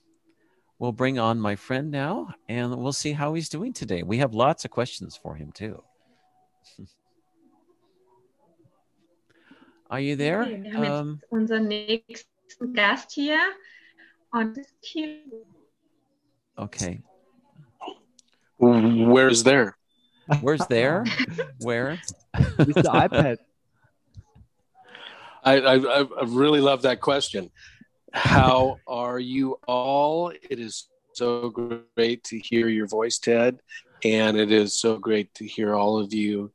[0.79, 4.03] we'll bring on my friend now, and we'll see how he's doing today.
[4.03, 5.83] We have lots of questions for him too.
[9.91, 10.43] Are you there?
[10.43, 13.39] Okay, wir um, unseren nächsten Gast hier.
[14.33, 14.59] Und
[16.57, 17.03] okay.
[18.59, 19.77] Where's there?
[20.41, 21.05] Where's there?
[21.61, 21.99] Where?
[22.35, 23.39] It's the iPad.
[25.43, 27.51] I, I, I really love that question.
[28.13, 30.31] How are you all?
[30.31, 31.51] It is so
[31.97, 33.61] great to hear your voice, Ted,
[34.05, 36.53] and it is so great to hear all of you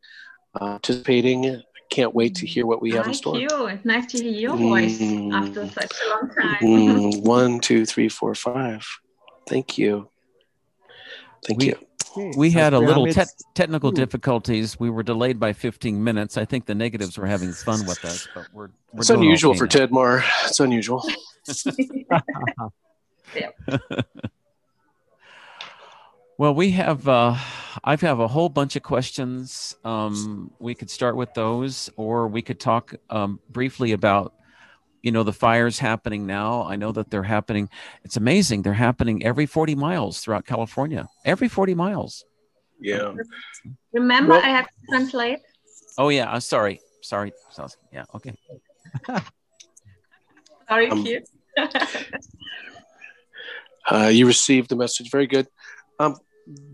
[0.53, 1.45] uh, participating.
[1.45, 3.37] I can't wait to hear what we have in store.
[3.37, 3.65] Thank you.
[3.67, 6.55] It's nice to hear your voice mm, after such a long time.
[6.61, 8.85] mm, one, two, three, four, five.
[9.47, 10.09] Thank you.
[11.45, 11.79] Thank we, you.
[12.15, 14.79] We had a little te- technical difficulties.
[14.79, 16.37] We were delayed by 15 minutes.
[16.37, 18.69] I think the negatives were having fun with us, but we're.
[18.91, 19.69] we're it's unusual okay for now.
[19.69, 20.23] Ted Moore.
[20.45, 21.03] It's unusual.
[23.35, 23.49] yeah.
[26.37, 27.07] well, we have.
[27.07, 27.37] Uh,
[27.83, 29.75] I have a whole bunch of questions.
[29.83, 34.33] Um, we could start with those, or we could talk um, briefly about
[35.05, 36.63] you know the fires happening now.
[36.63, 37.69] I know that they're happening.
[38.03, 38.63] It's amazing.
[38.63, 41.07] They're happening every 40 miles throughout california.
[41.23, 42.25] Every 40 miles.
[42.81, 43.13] Yeah.
[43.93, 45.39] Remember well, i have to translate?
[45.99, 46.31] Oh yeah.
[46.31, 46.81] I'm sorry.
[47.01, 47.31] Sorry.
[47.93, 48.05] Yeah.
[48.15, 48.33] Okay.
[50.67, 51.05] Sorry um,
[53.91, 55.11] uh, you received the message.
[55.11, 55.47] Very good.
[55.99, 56.17] Um,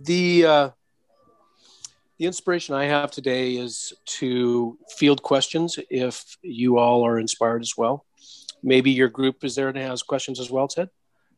[0.03, 0.69] the uh,
[2.17, 7.73] the inspiration I have today is to field questions if you all are inspired as
[7.77, 8.05] well
[8.63, 10.89] maybe your group is there and has questions as well, Ted?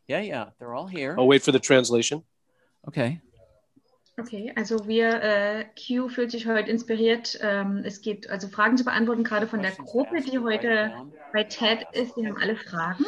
[0.07, 1.15] Yeah, yeah, they're all here.
[1.17, 2.23] I'll wait for the translation.
[2.87, 3.21] Okay.
[4.19, 7.39] Okay, also wir, äh, Q fühlt sich heute inspiriert.
[7.41, 10.91] Ähm, es geht also Fragen zu beantworten, gerade von der Gruppe, die heute
[11.31, 12.15] bei Ted ist.
[12.15, 13.05] Die haben alle Fragen.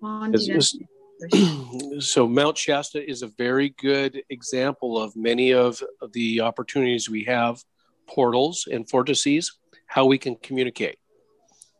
[0.00, 0.78] Und die It's-
[1.98, 5.84] so Mount Shasta is a very good example of many of
[6.14, 7.62] the opportunities we have,
[8.06, 10.96] portals and vortices, how we can communicate.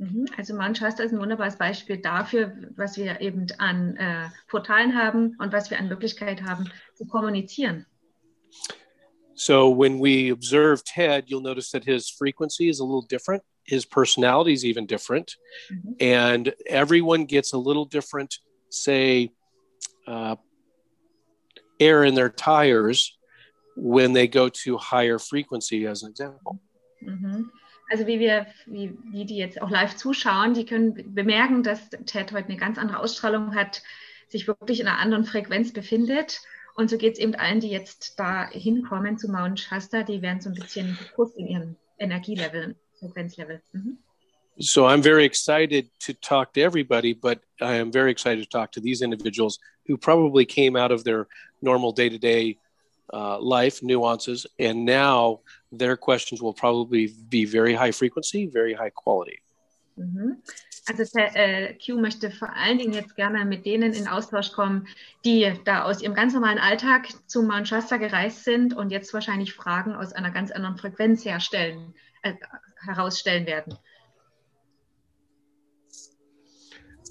[0.00, 5.36] Mhm, Also Shasta ist ein wunderbares Beispiel dafür, was wir eben an äh, Portalen haben
[5.38, 7.84] und was wir an Möglichkeit haben zu kommunizieren.
[9.34, 13.42] So when we observe Ted, you'll notice that his frequency is a little different.
[13.64, 15.36] His personality is even different.
[15.68, 15.96] Mhm.
[16.00, 18.40] And everyone gets a little different,
[18.70, 19.32] say,
[20.06, 20.36] uh,
[21.78, 23.18] air in their tires
[23.76, 26.58] when they go to higher frequency, as an example.
[27.02, 27.50] Mhm.
[27.90, 32.32] Also wie wir, wie, wie die jetzt auch live zuschauen, die können bemerken, dass Ted
[32.32, 33.82] heute eine ganz andere Ausstrahlung hat,
[34.28, 36.40] sich wirklich in einer anderen Frequenz befindet.
[36.76, 40.40] Und so geht es eben allen, die jetzt da hinkommen zu Mount Shasta, die werden
[40.40, 43.60] so ein bisschen gepusht in ihrem Energielevel, Frequenzlevel.
[43.72, 43.98] Mhm.
[44.56, 48.70] So I'm very excited to talk to everybody, but I am very excited to talk
[48.72, 51.26] to these individuals who probably came out of their
[51.60, 52.58] normal day to day
[53.10, 54.46] life nuances.
[54.58, 55.40] And now
[55.72, 59.40] their questions will probably be very high frequency, very high quality.
[59.96, 60.42] Mhm.
[60.88, 64.88] Also äh, Q möchte vor allen Dingen jetzt gerne mit denen in Austausch kommen,
[65.24, 69.52] die da aus ihrem ganz normalen Alltag zu Mount Shasta gereist sind und jetzt wahrscheinlich
[69.52, 72.34] Fragen aus einer ganz anderen Frequenz herstellen, äh,
[72.84, 73.76] herausstellen werden.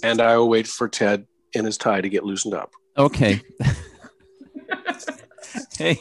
[0.01, 2.73] And I will wait for Ted in his tie to get loosened up.
[2.95, 3.41] Okay.
[5.79, 5.99] hey,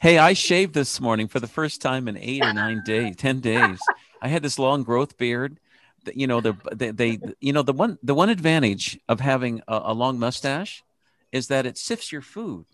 [0.00, 3.40] hey, I shaved this morning for the first time in eight or nine days, ten
[3.40, 3.80] days.
[4.22, 5.58] I had this long growth beard.
[6.04, 9.62] that, You know, the they, they you know the one the one advantage of having
[9.66, 10.84] a, a long mustache
[11.32, 12.66] is that it sifts your food.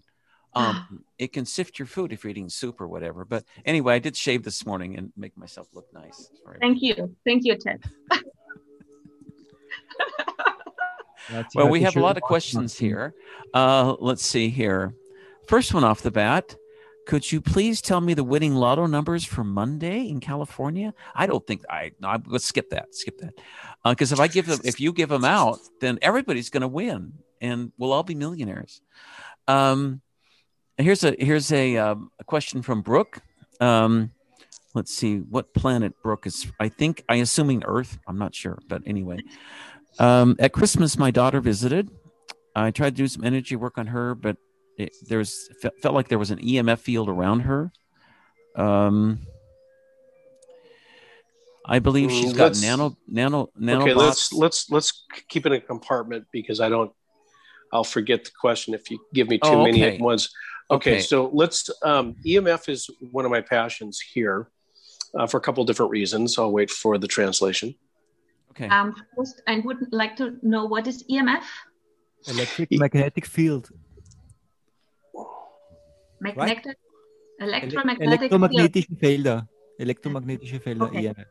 [0.52, 3.24] Um, it can sift your food if you're eating soup or whatever.
[3.24, 6.28] But anyway, I did shave this morning and make myself look nice.
[6.42, 6.58] Sorry.
[6.60, 7.14] Thank you.
[7.24, 7.84] Thank you, Ted.
[11.54, 13.14] Well, we have a lot of questions here.
[13.54, 14.94] Uh, let's see here.
[15.50, 16.54] First one off the bat.
[17.08, 20.94] Could you please tell me the winning lotto numbers for Monday in California?
[21.12, 21.90] I don't think I.
[21.98, 22.94] No, I- let's skip that.
[22.94, 23.34] Skip that.
[23.84, 27.14] Because if I give them, if you give them out, then everybody's going to win,
[27.40, 28.80] and we'll all be millionaires.
[29.48, 30.02] Um,
[30.78, 33.20] here's a here's a, um, a question from Brooke.
[33.60, 34.12] Um,
[34.76, 36.46] let's see what planet Brooke is.
[36.60, 37.98] I think I assuming Earth.
[38.06, 39.18] I'm not sure, but anyway.
[39.98, 41.90] Um, at Christmas, my daughter visited.
[42.54, 44.36] I tried to do some energy work on her, but
[44.80, 45.48] it, there was
[45.82, 47.72] felt like there was an EMF field around her.
[48.56, 49.20] Um,
[51.66, 53.82] I believe she's got let's- nano nano nanobots.
[53.82, 56.92] Okay, let's let's let's keep it in a compartment because I don't.
[57.72, 59.94] I'll forget the question if you give me too Oh, many okay.
[59.94, 60.28] at once.
[60.70, 61.00] Okay, Okay.
[61.00, 61.70] so let's.
[61.82, 64.48] Um, EMF is one of my passions here,
[65.16, 66.36] uh, for a couple different reasons.
[66.38, 67.74] I'll wait for the translation.
[68.50, 68.66] okay.
[68.68, 71.44] Um, first, I would like to know what is EMF?
[72.26, 73.70] Electric magnetic field.
[76.20, 76.76] Magnetic,
[77.40, 78.26] Ele electromagnetic field.
[78.28, 79.48] elektromagnetische Felder.
[79.78, 81.06] Elektromagnetische Felder, Okay.
[81.06, 81.26] EMF.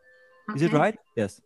[0.56, 0.98] Is it right?
[1.16, 1.40] Yes.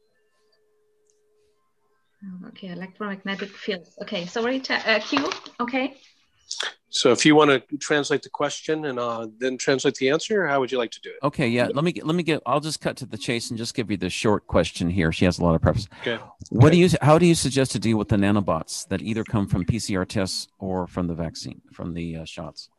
[2.47, 3.97] Okay, electromagnetic fields.
[4.01, 5.29] Okay, sorry, Te- uh, Q.
[5.59, 5.95] Okay.
[6.89, 10.59] So if you want to translate the question and uh, then translate the answer, how
[10.61, 11.15] would you like to do it?
[11.25, 11.67] Okay, yeah.
[11.73, 12.41] Let me get, let me get.
[12.45, 15.11] I'll just cut to the chase and just give you the short question here.
[15.11, 15.87] She has a lot of preface.
[16.01, 16.19] Okay.
[16.51, 16.87] What do you?
[17.01, 20.47] How do you suggest to deal with the nanobots that either come from PCR tests
[20.59, 22.69] or from the vaccine, from the uh, shots?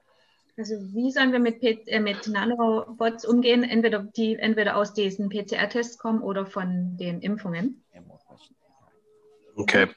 [0.56, 3.64] Also wie sollen wir mit, P äh, mit Nanobots umgehen?
[3.64, 7.82] Entweder die entweder aus diesen PCR-Tests kommen oder von den Impfungen.
[9.56, 9.88] Okay.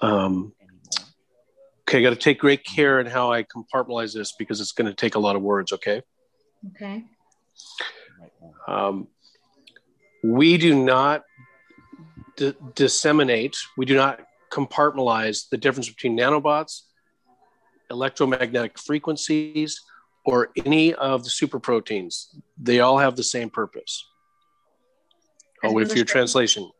[0.00, 0.52] Um,
[1.82, 4.88] okay, I got to take great care in how I compartmentalize this because it's going
[4.88, 5.72] to take a lot of words.
[5.72, 6.02] Okay.
[6.74, 7.04] Okay.
[8.66, 9.08] Um,
[10.22, 11.22] we do not
[12.74, 14.20] disseminate, we do not
[14.50, 16.82] compartmentalize the difference between nanobots,
[17.92, 19.80] electromagnetic frequencies,
[20.24, 22.34] or any of the super proteins.
[22.56, 24.06] They all have the same purpose.
[25.62, 26.70] Wait for your translation.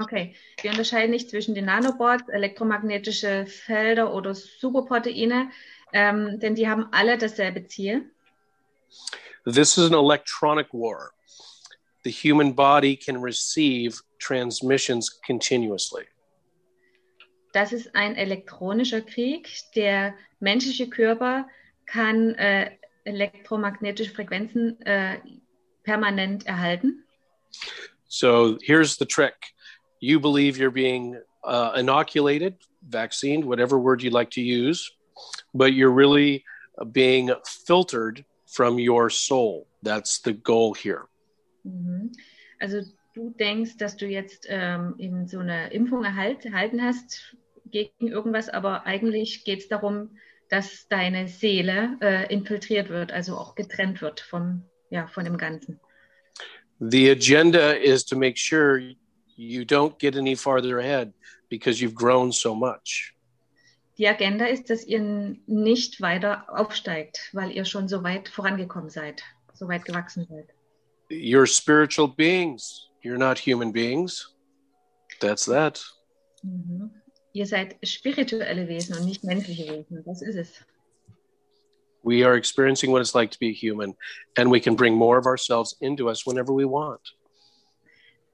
[0.00, 5.50] Okay, wir unterscheiden nicht zwischen den Nanobots, elektromagnetische Felder oder Superproteine,
[5.92, 8.10] ähm, denn die haben alle dasselbe Ziel.
[9.44, 11.12] This is an electronic war.
[12.04, 16.04] The human body can receive transmissions continuously.
[17.52, 19.48] Das ist ein elektronischer Krieg.
[19.74, 21.48] Der menschliche Körper
[21.86, 22.70] kann äh,
[23.04, 25.18] elektromagnetische Frequenzen äh,
[25.82, 27.04] permanent erhalten.
[28.06, 29.34] So here's the trick
[30.00, 32.56] you believe you're being uh, inoculated,
[32.88, 34.90] vaccinated, whatever word you'd like to use,
[35.54, 36.44] but you're really
[36.92, 37.30] being
[37.66, 39.66] filtered from your soul.
[39.82, 41.08] That's the goal here.
[41.66, 42.12] Mhm.
[42.60, 42.82] Also
[43.14, 47.36] du denkst, dass du jetzt ähm, in so eine Impfung erhalt, erhalten hast
[47.70, 50.16] gegen irgendwas, aber eigentlich geht es darum,
[50.48, 55.78] dass deine Seele äh, infiltriert wird, also auch getrennt wird vom, ja, von dem Ganzen.
[56.80, 58.80] The agenda is to make sure
[59.36, 61.12] you don't get any farther ahead
[61.48, 63.14] because you've grown so much.
[63.98, 69.22] Die Agenda ist, dass ihr nicht weiter aufsteigt, weil ihr schon so weit vorangekommen seid,
[69.52, 70.48] so weit gewachsen seid.
[71.10, 74.34] You're spiritual beings, you're not human beings.
[75.20, 75.84] That's that.
[76.42, 76.90] Mhm.
[77.32, 80.02] Ihr seid spirituelle Wesen und nicht menschliche Wesen.
[80.04, 80.52] Das ist es.
[82.02, 83.94] We are experiencing what it's like to be human,
[84.36, 87.00] and we can bring more of ourselves into us whenever we want.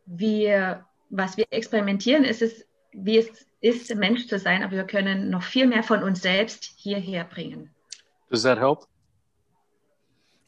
[0.07, 5.31] Wir, was wir experimentieren, ist es, wie es ist, Mensch zu sein, aber wir können
[5.31, 7.71] noch viel mehr von uns selbst hierher bringen.
[8.31, 8.87] Does that help?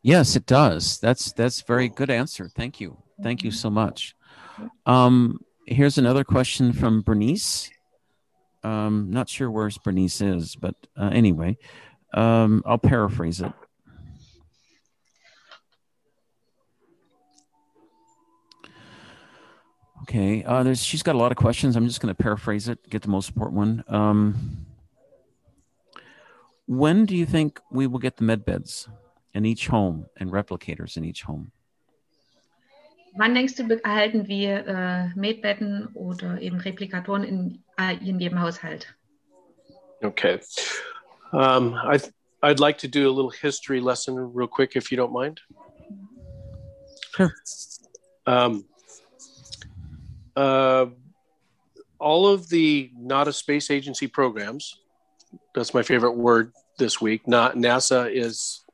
[0.02, 1.00] Yes, it does.
[1.00, 2.48] That's that's very good answer.
[2.48, 2.96] Thank you.
[3.20, 4.14] Thank you so much.
[4.86, 7.70] Um, here's another question from Bernice.
[8.64, 11.56] Um, not sure where Bernice is, but uh, anyway,
[12.14, 13.52] um, I'll paraphrase it.
[20.02, 21.76] Okay, uh, there's she's got a lot of questions.
[21.76, 23.84] I'm just going to paraphrase it, get the most important one.
[23.88, 24.66] Um,
[26.66, 28.88] when do you think we will get the med beds
[29.34, 31.52] in each home and replicators in each home?
[33.18, 38.94] Wann denkst du, erhalten wir äh, Medbetten oder eben Replikatoren in, äh, in jedem Haushalt?
[40.04, 40.38] Okay.
[41.32, 42.00] Um, I
[42.44, 45.40] I'd like to do a little history lesson real quick, if you don't mind.
[47.16, 47.34] Sure.
[48.24, 48.64] Um,
[50.36, 50.86] uh,
[51.98, 54.78] all of the not a space agency programs.
[55.56, 57.26] That's my favorite word this week.
[57.26, 58.64] Not NASA is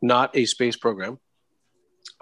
[0.00, 1.18] not a space program.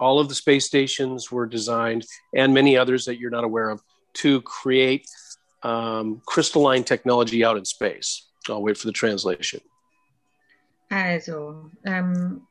[0.01, 3.81] All of the space stations were designed, and many others that you're not aware of,
[4.13, 5.05] to create
[5.63, 8.27] um, crystalline technology out in space.
[8.49, 9.61] I'll wait for the translation.
[10.89, 12.41] Also, ähm,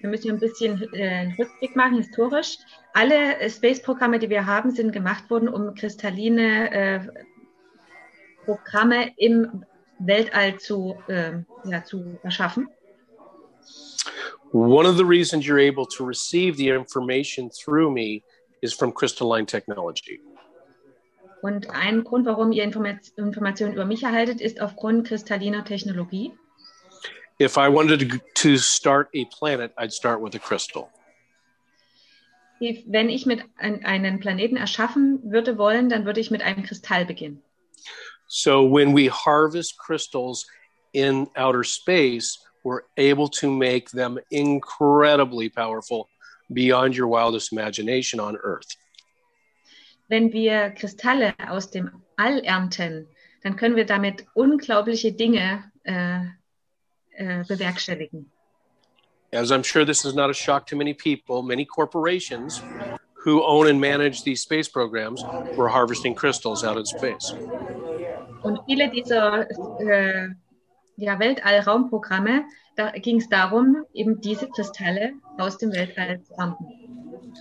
[0.00, 2.58] wir müssen ein bisschen äh, Rückblick machen, historisch.
[2.92, 7.00] Alle äh, Space-Programme, die wir haben, sind gemacht worden, um kristalline äh,
[8.44, 9.64] Programme im
[9.98, 12.68] Weltall zu, äh, ja, zu erschaffen.
[14.56, 18.22] One of the reasons you're able to receive the information through me
[18.62, 20.20] is from crystalline technology.
[21.42, 26.32] Und ein Grund, warum ihr Informat Informationen über mich erhaltet, ist aufgrund kristalliner Technologie.
[27.38, 30.88] If I wanted to, start a planet, I'd start with a crystal.
[32.58, 36.62] Die- Wenn ich mit ein, einen Planeten erschaffen würde wollen, dann würde ich mit einem
[36.62, 37.42] Kristall beginnen.
[38.26, 40.46] So when we harvest crystals
[40.94, 46.08] in outer space, we're able to make them incredibly powerful
[46.52, 48.70] beyond your wildest imagination on Earth.
[50.08, 53.06] Wenn wir Kristalle aus dem All ernten,
[53.42, 56.24] dann können wir damit unglaubliche Dinge äh,
[57.16, 58.26] äh, bewerkstelligen.
[59.32, 62.62] As I'm sure this is not a shock to many people, many corporations
[63.24, 65.22] who own and manage these space programs
[65.56, 67.32] were harvesting crystals out in space.
[68.42, 69.46] Und viele dieser
[69.80, 70.34] äh,
[70.96, 72.44] ja, Weltall-Raumprogramme,
[72.76, 76.66] da ging es darum, eben diese Kristalle aus dem Weltall zu ernten.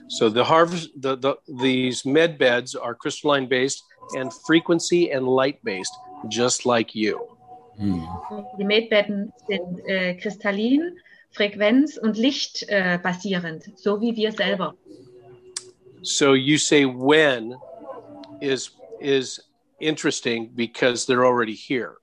[0.08, 3.84] So the harvest, the, the these med beds are crystalline based
[4.18, 5.94] and frequency and light based,
[6.30, 7.36] just like you.
[7.78, 10.98] Die Medbetten sind äh, kristallin,
[11.32, 14.76] Frequenz- und Licht äh, basierend, so wie wir selber.
[16.02, 17.56] So you say when
[18.40, 19.42] is is
[19.80, 21.98] interesting because they're already here.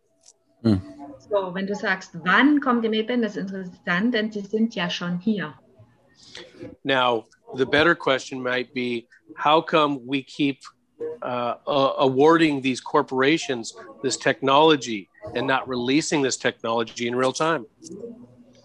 [1.33, 4.91] So, wenn du sagst, wann kommen die Medbetten, das ist interessant, denn sie sind ja
[4.91, 5.55] schon hier.
[6.85, 7.25] Now,
[7.57, 9.07] the better question might be
[9.37, 10.59] how come we keep
[11.23, 17.65] uh, uh, awarding these corporations this technology and not releasing this technology in real time?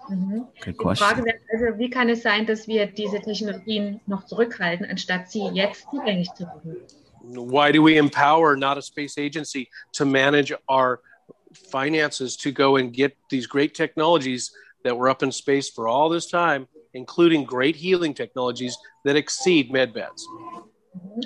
[0.10, 0.48] Mhm.
[0.62, 1.26] Good Die Frage question.
[1.26, 5.88] wäre also, wie kann es sein, dass wir diese Technologien noch zurückhalten, anstatt sie jetzt
[5.90, 6.76] zugänglich zu machen?
[7.24, 11.02] Why do we empower not a space agency to manage our
[11.72, 14.52] finances to go and get these great technologies
[14.84, 19.72] that were up in space for all this time, including great healing technologies that exceed
[19.72, 20.26] med beds?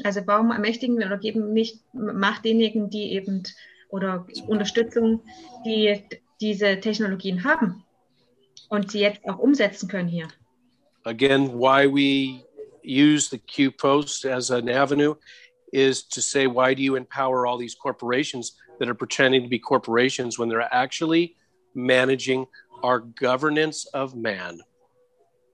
[0.03, 3.43] Also warum ermächtigen wir oder geben nicht Macht denjenigen, die eben
[3.89, 5.21] oder Unterstützung,
[5.65, 6.01] die
[6.39, 7.83] diese Technologien haben
[8.69, 10.27] und sie jetzt auch umsetzen können hier?
[11.05, 12.43] Again, why we
[12.83, 15.15] use the Q post as an avenue
[15.71, 19.59] is to say, why do you empower all these corporations that are pretending to be
[19.59, 21.35] corporations when they're actually
[21.75, 22.47] managing
[22.81, 24.59] our governance of man.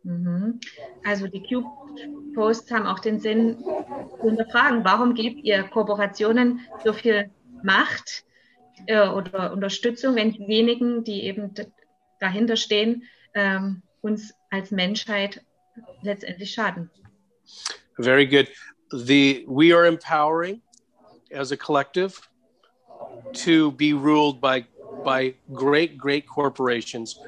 [0.05, 0.61] Mhm.
[1.03, 7.29] Also die Cube-Posts haben auch den Sinn zu hinterfragen, warum gebt ihr Kooperationen so viel
[7.63, 8.23] Macht
[8.85, 11.53] äh, oder Unterstützung, wenn diejenigen, die eben
[12.21, 13.03] dahinter stehen,
[13.33, 15.43] ähm, uns als Menschheit
[16.01, 16.89] letztendlich schaden.
[17.97, 18.47] Very good.
[18.91, 20.61] The we are empowering
[21.33, 22.21] as a collective
[23.33, 24.65] to be ruled by
[25.03, 27.19] by great great corporations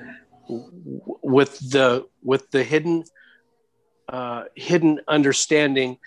[1.22, 3.04] with the with the hidden
[4.10, 5.98] uh, hidden understanding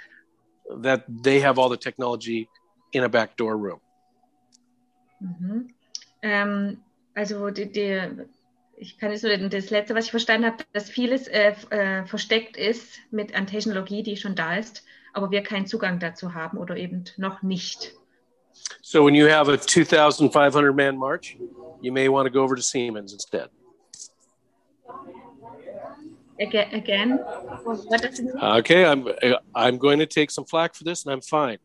[0.81, 2.49] that they have all the technology
[2.93, 3.81] in a backdoor room.
[5.21, 5.69] Mhm.
[6.23, 6.79] Ähm,
[7.15, 8.27] also die, die,
[8.77, 12.57] ich kann jetzt nur das letzte, was ich verstanden habe, dass vieles äh, äh, versteckt
[12.57, 16.77] ist mit an Technologie, die schon da ist, aber wir keinen Zugang dazu haben oder
[16.77, 17.95] eben noch nicht.
[18.83, 21.37] So when you have a 2,500 man march,
[21.81, 23.49] you may want to go over to Siemens instead.
[26.41, 27.11] Again, again
[27.65, 28.37] what does it mean?
[28.37, 29.07] Okay, I'm
[29.55, 31.59] I'm going to take some flack for this, and I'm fine.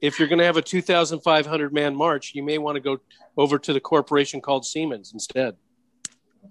[0.00, 2.98] If you're going to have a 2,500 man march, you may want to go
[3.36, 5.56] over to the corporation called Siemens instead.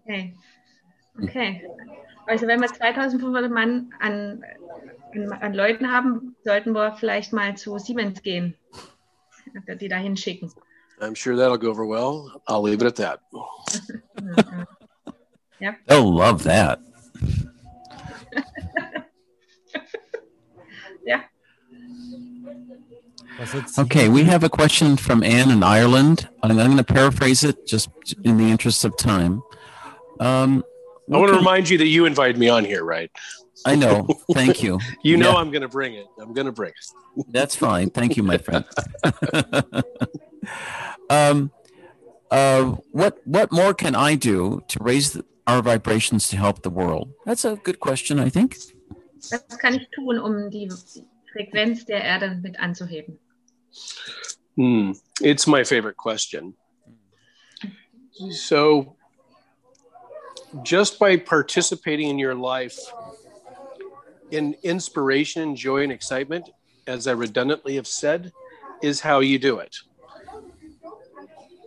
[0.03, 0.33] Okay.
[1.23, 1.63] Okay.
[2.27, 4.43] Also wenn wir 2500 Mann an,
[5.13, 8.55] an, an Leuten haben, sollten wir vielleicht mal zu Siemens gehen,
[9.77, 10.51] die da hinschicken.
[11.01, 12.41] I'm sure that'll go over well.
[12.47, 13.19] I'll leave it at that.
[15.61, 15.73] Ja.
[15.87, 16.79] They'll love that.
[21.05, 21.19] ja.
[23.39, 26.29] Was hat sie- Okay, we have a question from Anne in Ireland.
[26.43, 27.89] I'm, I'm going to paraphrase it just
[28.23, 29.41] in the interest of time.
[30.21, 30.63] Um,
[31.13, 33.11] I want to remind you that you invited me on here, right?
[33.65, 34.07] I know.
[34.33, 34.79] Thank you.
[35.03, 35.37] You know Yeah.
[35.37, 36.07] I'm going to bring it.
[36.19, 37.25] I'm going to bring it.
[37.31, 37.89] That's fine.
[37.89, 38.65] Thank you, my friend.
[41.09, 41.51] um,
[42.31, 46.69] uh, what what more can I do to raise the, our vibrations to help the
[46.69, 47.11] world?
[47.25, 48.19] That's a good question.
[48.19, 48.57] I think.
[49.31, 50.69] Was kann ich tun, um die
[51.33, 53.19] Frequenz der Erde mit anzuheben?
[54.55, 54.91] Hmm.
[55.21, 56.53] It's my favorite question.
[58.31, 58.95] So,
[60.63, 62.77] just by participating in your life
[64.31, 66.49] in inspiration, joy, and excitement,
[66.87, 68.31] as I redundantly have said,
[68.81, 69.75] is how you do it.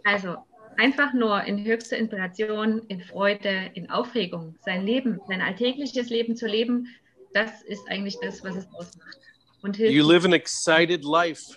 [0.05, 0.45] Also
[0.79, 6.47] einfach nur in höchster Inspiration, in Freude, in Aufregung, sein Leben, sein alltägliches Leben zu
[6.47, 6.89] leben,
[7.35, 9.19] das ist eigentlich das, was es ausmacht.
[9.63, 11.57] Und hilft You live an excited life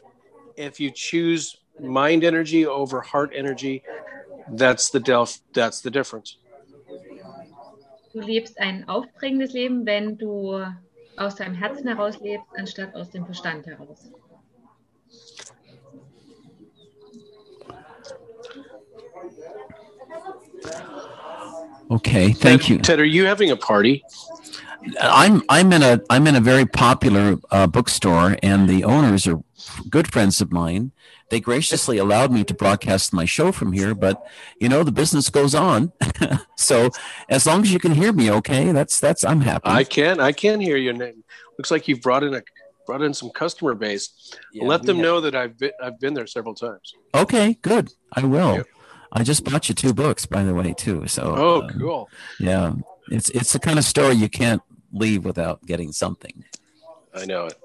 [0.58, 3.84] if you choose mind energy over heart energy.
[4.48, 5.40] That's the delf.
[5.54, 6.38] That's the difference.
[8.14, 10.64] Du lebst ein aufregendes Leben, wenn du
[11.18, 14.12] aus deinem Herzen heraus lebst, anstatt aus dem Verstand heraus.
[21.90, 22.34] Okay.
[22.34, 22.78] Thank Ted, you.
[22.80, 23.00] Ted.
[23.00, 24.04] Are you having a party?
[25.02, 29.40] I'm I'm in a I'm in a very popular uh, bookstore, and the owners are
[29.90, 30.92] good friends of mine.
[31.30, 34.24] They graciously allowed me to broadcast my show from here, but
[34.60, 35.92] you know the business goes on.
[36.56, 36.90] so
[37.30, 39.64] as long as you can hear me, okay, that's that's I'm happy.
[39.70, 40.20] I can.
[40.20, 40.94] I can hear you.
[41.58, 42.44] Looks like you've brought in a
[42.86, 44.36] brought in some customer base.
[44.54, 46.94] Yeah, Let them have- know that I've been, I've been there several times.
[47.16, 47.92] Okay, good.
[48.14, 48.64] I will.
[49.12, 51.08] I just bought you two books, by the way, too.
[51.08, 52.10] So Oh, um, cool.
[52.40, 52.74] yeah,
[53.10, 54.62] it's it's the kind of story you can't
[54.94, 56.44] leave without getting something.
[57.16, 57.58] I know it.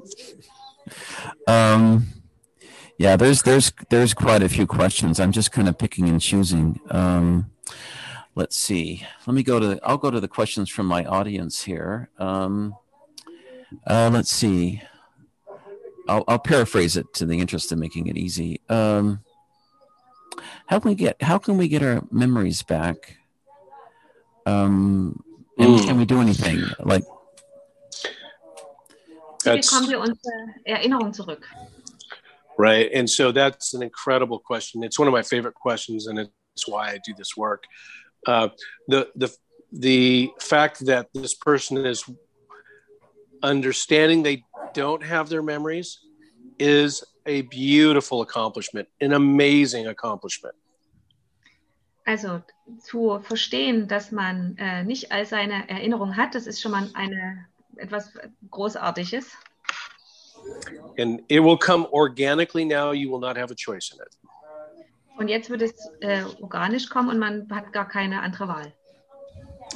[1.46, 2.06] Um,
[3.00, 5.20] yeah, there's there's there's quite a few questions.
[5.20, 6.78] I'm just kind of picking and choosing.
[6.90, 7.50] Um,
[8.34, 9.06] let's see.
[9.26, 9.80] Let me go to.
[9.82, 12.10] I'll go to the questions from my audience here.
[12.18, 12.74] Um,
[13.86, 14.82] uh, let's see.
[16.10, 18.60] I'll, I'll paraphrase it to the interest of making it easy.
[18.68, 19.24] Um,
[20.66, 23.16] how can we get how can we get our memories back?
[24.44, 25.24] Um,
[25.58, 25.86] and Mm.
[25.86, 27.04] can we do anything like?
[29.42, 31.48] Wie That's bekommen wir unsere Erinnerung zurück?
[32.60, 32.90] Right.
[32.92, 34.84] And so that's an incredible question.
[34.84, 37.64] It's one of my favorite questions, and it's why I do this work.
[38.26, 38.48] Uh,
[38.88, 39.30] the the
[39.72, 42.04] the fact that this person is
[43.42, 44.44] understanding they
[44.74, 45.98] don't have their memories
[46.58, 50.54] is a beautiful accomplishment, an amazing accomplishment.
[52.06, 52.42] Also
[52.80, 57.46] zu verstehen, dass man äh, nicht all seine Erinnerung hat, das ist schon mal eine,
[57.76, 58.12] etwas
[58.50, 59.36] Großartiges.
[60.98, 62.92] And it will come organically now.
[62.92, 64.16] You will not have a choice in it.
[65.18, 68.72] Und jetzt wird es äh, organisch kommen und man hat gar keine andere Wahl.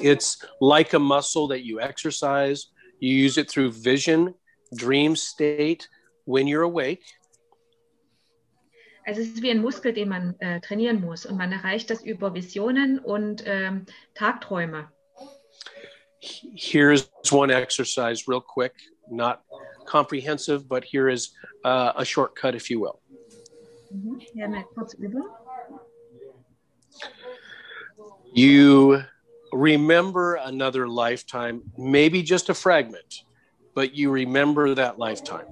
[0.00, 2.68] It's like a muscle that you exercise.
[2.98, 4.34] You use it through vision,
[4.74, 5.86] dream state
[6.24, 7.02] when you're awake.
[9.06, 12.02] Also es ist wie ein Muskel, den man äh, trainieren muss und man erreicht das
[12.02, 13.84] über Visionen und ähm,
[14.14, 14.90] Tagträume.
[16.54, 18.72] Here's one exercise, real quick,
[19.10, 19.40] not
[19.86, 21.30] comprehensive, but here is
[21.64, 23.00] uh, a shortcut, if you will.
[23.92, 24.20] Mhm.
[24.34, 25.22] Ja, mal kurz üben.
[28.34, 29.04] You
[29.52, 33.24] remember another lifetime, maybe just a fragment,
[33.74, 35.46] but you remember that lifetime.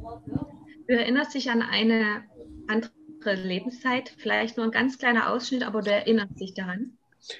[0.89, 2.25] Du erinnerst dich an eine
[2.67, 2.91] andere
[3.37, 6.99] Lebenszeit, vielleicht nur ein ganz kleiner Ausschnitt, aber du erinnerst dich daran.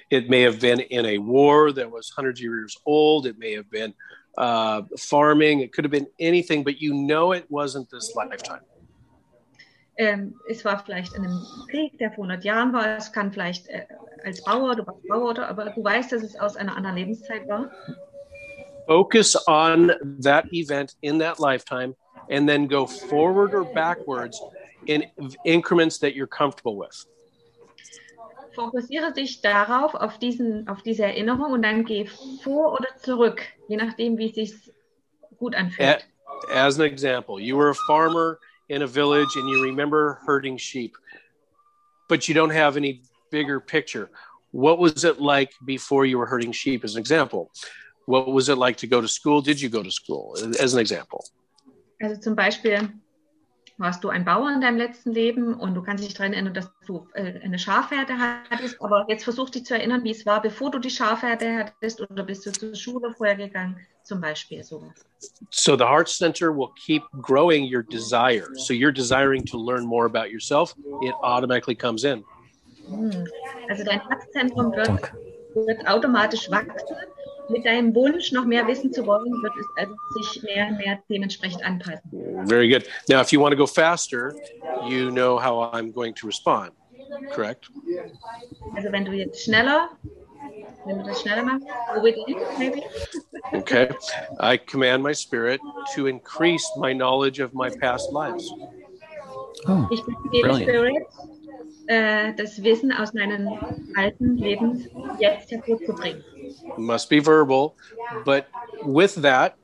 [0.09, 3.25] It may have been in a war that was hundreds of years old.
[3.25, 3.93] It may have been
[4.37, 5.61] uh, farming.
[5.61, 8.61] It could have been anything, but you know it wasn't this lifetime.
[9.97, 12.97] Ähm, es war vielleicht in einem Krieg, der vor 100 Jahren war.
[12.97, 13.85] Es kann vielleicht äh,
[14.23, 17.47] als Bauer, du warst Bauer, oder, aber du weißt, dass es aus einer anderen Lebenszeit
[17.47, 17.69] war.
[18.87, 21.95] Focus on that event in that lifetime
[22.29, 24.41] and then go forward or backwards
[24.87, 25.05] in
[25.45, 27.05] increments that you're comfortable with.
[28.53, 32.05] Fokussiere dich darauf, auf, diesen, auf diese Erinnerung und dann geh
[32.43, 34.53] vor oder zurück, je nachdem, wie es sich
[35.37, 36.07] gut anfühlt.
[36.53, 40.97] As an example, you were a farmer in a village and you remember herding sheep,
[42.09, 43.01] but you don't have any
[43.31, 44.09] bigger picture.
[44.51, 47.49] What was it like before you were herding sheep, as an example?
[48.05, 49.41] What was it like to go to school?
[49.41, 51.23] Did you go to school, as an example?
[52.01, 52.89] Also zum Beispiel
[53.77, 56.71] warst du ein Bauer in deinem letzten Leben und du kannst dich daran erinnern, dass
[56.85, 60.71] du äh, eine Schafherde hattest, aber jetzt versuch dich zu erinnern, wie es war, bevor
[60.71, 65.05] du die Schafherde hattest oder bist du zur Schule vorher gegangen, zum Beispiel sowas.
[65.49, 68.47] So the Heart Center will keep growing your desire.
[68.55, 72.23] So you're desiring to learn more about yourself, it automatically comes in.
[72.87, 73.27] Hm.
[73.69, 75.13] Also dein Herzzentrum wird,
[75.55, 76.95] wird automatisch wachsen.
[77.53, 80.99] Mit deinem Wunsch, noch mehr wissen zu wollen, wird es also sich mehr und mehr
[81.09, 82.01] dementsprechend anpassen.
[82.47, 82.83] Very good.
[83.07, 84.33] Now, if you want to go faster,
[84.87, 86.71] you know how I'm going to respond,
[87.31, 87.69] correct?
[88.75, 89.89] Also wenn du jetzt schneller,
[90.85, 92.81] wenn du das schneller machst, go within, maybe.
[93.53, 93.89] Okay.
[94.39, 95.59] I command my spirit
[95.95, 98.51] to increase my knowledge of my past lives.
[99.67, 100.63] Oh, Ich befehle Brilliant.
[100.63, 101.03] Spirit,
[101.87, 103.47] äh, das Wissen aus meinen
[103.95, 104.87] alten Lebens
[105.19, 106.23] jetzt hervorzubringen.
[106.77, 107.75] Must be verbal,
[108.25, 108.47] but
[108.83, 109.57] with that,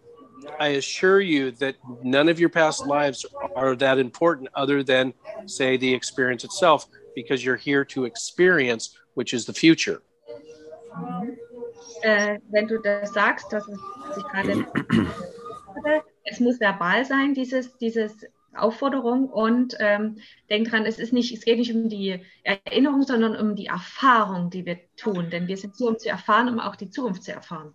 [0.59, 3.25] I assure you that none of your past lives
[3.55, 5.13] are that important other than,
[5.45, 10.01] say, the experience itself, because you're here to experience, which is the future.
[12.03, 13.79] Äh, wenn du das sagst, dass es
[14.15, 14.65] sich gerade
[16.23, 18.25] es muss verbal sein, dieses, dieses
[18.55, 20.17] Aufforderung und ähm,
[20.49, 24.49] denk dran, es ist nicht, es geht nicht um die Erinnerung, sondern um die Erfahrung,
[24.49, 27.31] die wir tun, denn wir sind hier, um zu erfahren, um auch die Zukunft zu
[27.31, 27.73] erfahren.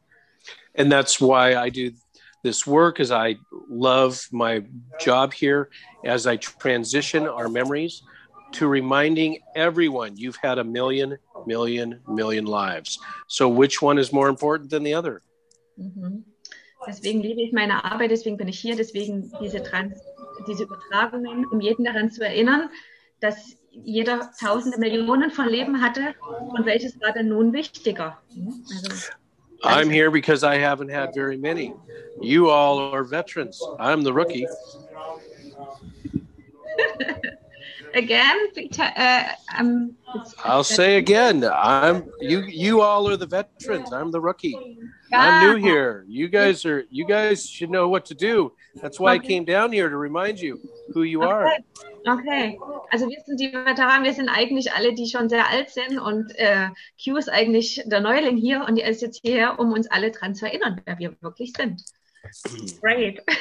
[0.76, 1.96] And that's why I do
[2.42, 4.62] this work, as I love my
[5.00, 5.70] job here,
[6.04, 8.02] as I transition our memories
[8.52, 12.98] to reminding everyone you've had a million, million, million lives.
[13.26, 15.22] So which one is more important than the other?
[15.78, 16.24] Mhm.
[16.86, 19.98] Deswegen liebe ich meine Arbeit, deswegen bin ich hier, deswegen diese, Trans
[20.47, 22.70] diese Übertragungen, um jeden daran zu erinnern,
[23.20, 26.14] dass jeder tausende Millionen von Leben hatte
[26.57, 28.18] und welches war denn nun wichtiger?
[28.72, 29.12] Also,
[29.62, 31.72] I'm here because I haven't had very many.
[32.20, 33.61] You all are veterans.
[33.78, 34.47] I'm the rookie.
[37.95, 39.24] again, äh,
[39.59, 39.97] um,
[40.45, 43.92] I'll say again, I'm you you all are the veterans.
[43.92, 44.57] I'm the rookie.
[45.12, 46.05] I'm new here.
[46.09, 48.53] You guys are you guys should know what to do.
[48.82, 50.59] That's why I came down here to remind you
[50.92, 51.49] who you are.
[52.07, 52.59] Okay,
[52.92, 56.36] also wir sind die Veteranen, wir sind eigentlich alle, die schon sehr alt sind und
[56.36, 56.68] äh,
[57.03, 60.34] Q ist eigentlich der Neuling hier und er ist jetzt hierher, um uns alle daran
[60.34, 61.82] zu erinnern, wer wir wirklich sind.
[62.82, 63.22] Great.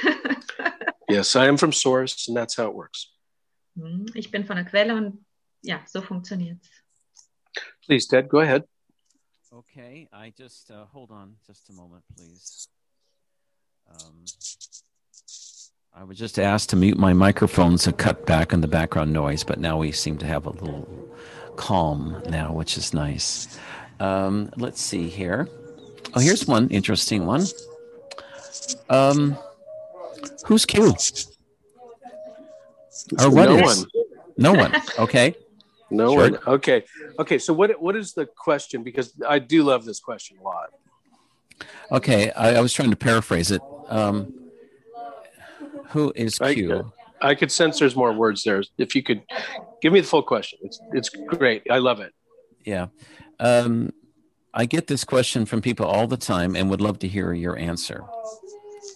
[1.10, 3.13] Yes, I am from source and that's how it works.
[3.76, 5.26] Hm, ich bin von der Quelle und
[5.62, 6.70] ja, so funktioniert's.
[7.86, 8.64] Please, Ted, go ahead.
[9.52, 12.68] Okay, I just uh, hold on just a moment, please.
[13.88, 14.26] Um,
[15.94, 19.44] I was just asked to mute my microphone to cut back on the background noise,
[19.44, 20.88] but now we seem to have a little
[21.56, 23.60] calm now, which is nice.
[24.00, 25.48] Um, let's see here.
[26.16, 27.46] Oh, here's one interesting one.
[28.90, 29.38] Um,
[30.46, 30.96] who's Q?
[33.20, 33.80] Or what no is?
[33.80, 33.88] one.
[34.38, 34.76] No one.
[35.00, 35.36] Okay.
[35.92, 36.32] No Sure.
[36.32, 36.40] one.
[36.48, 36.84] Okay.
[37.20, 37.38] Okay.
[37.38, 38.82] So what what is the question?
[38.82, 40.70] Because I do love this question a lot.
[41.92, 43.62] Okay, I, I was trying to paraphrase it.
[43.90, 44.34] Um,
[45.90, 46.92] who is I- Q?
[47.22, 48.64] I could sense there's more words there.
[48.80, 49.22] If you could
[49.84, 50.58] give me the full question.
[50.64, 51.62] It's it's great.
[51.70, 52.12] I love it.
[52.66, 52.88] Yeah.
[53.40, 53.94] Um,
[54.52, 57.56] I get this question from people all the time and would love to hear your
[57.56, 58.04] answer.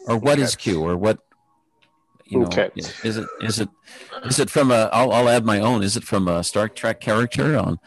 [0.08, 0.82] Or what is Q?
[0.82, 1.20] Or what
[2.30, 2.69] you know, Okay.
[2.75, 3.69] is it is it
[4.25, 4.89] is it from a?
[4.91, 5.84] I'll, I'll add my own.
[5.84, 7.80] Is it from a Star Trek character on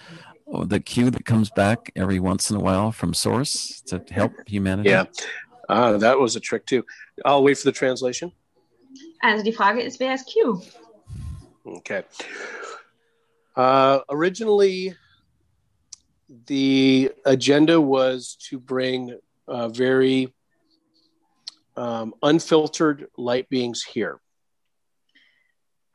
[0.66, 4.91] the Q that comes back every once in a while from Source to help humanity?
[4.91, 5.05] Yeah.
[5.68, 6.84] Ah, that was a trick too.
[7.24, 8.32] I'll wait for the translation.
[9.22, 10.61] Also die Frage ist, wer ist Q?
[11.66, 12.03] Okay.
[13.55, 14.95] Uh, originally,
[16.47, 20.32] the agenda was to bring uh, very
[21.76, 24.18] um, unfiltered light beings here.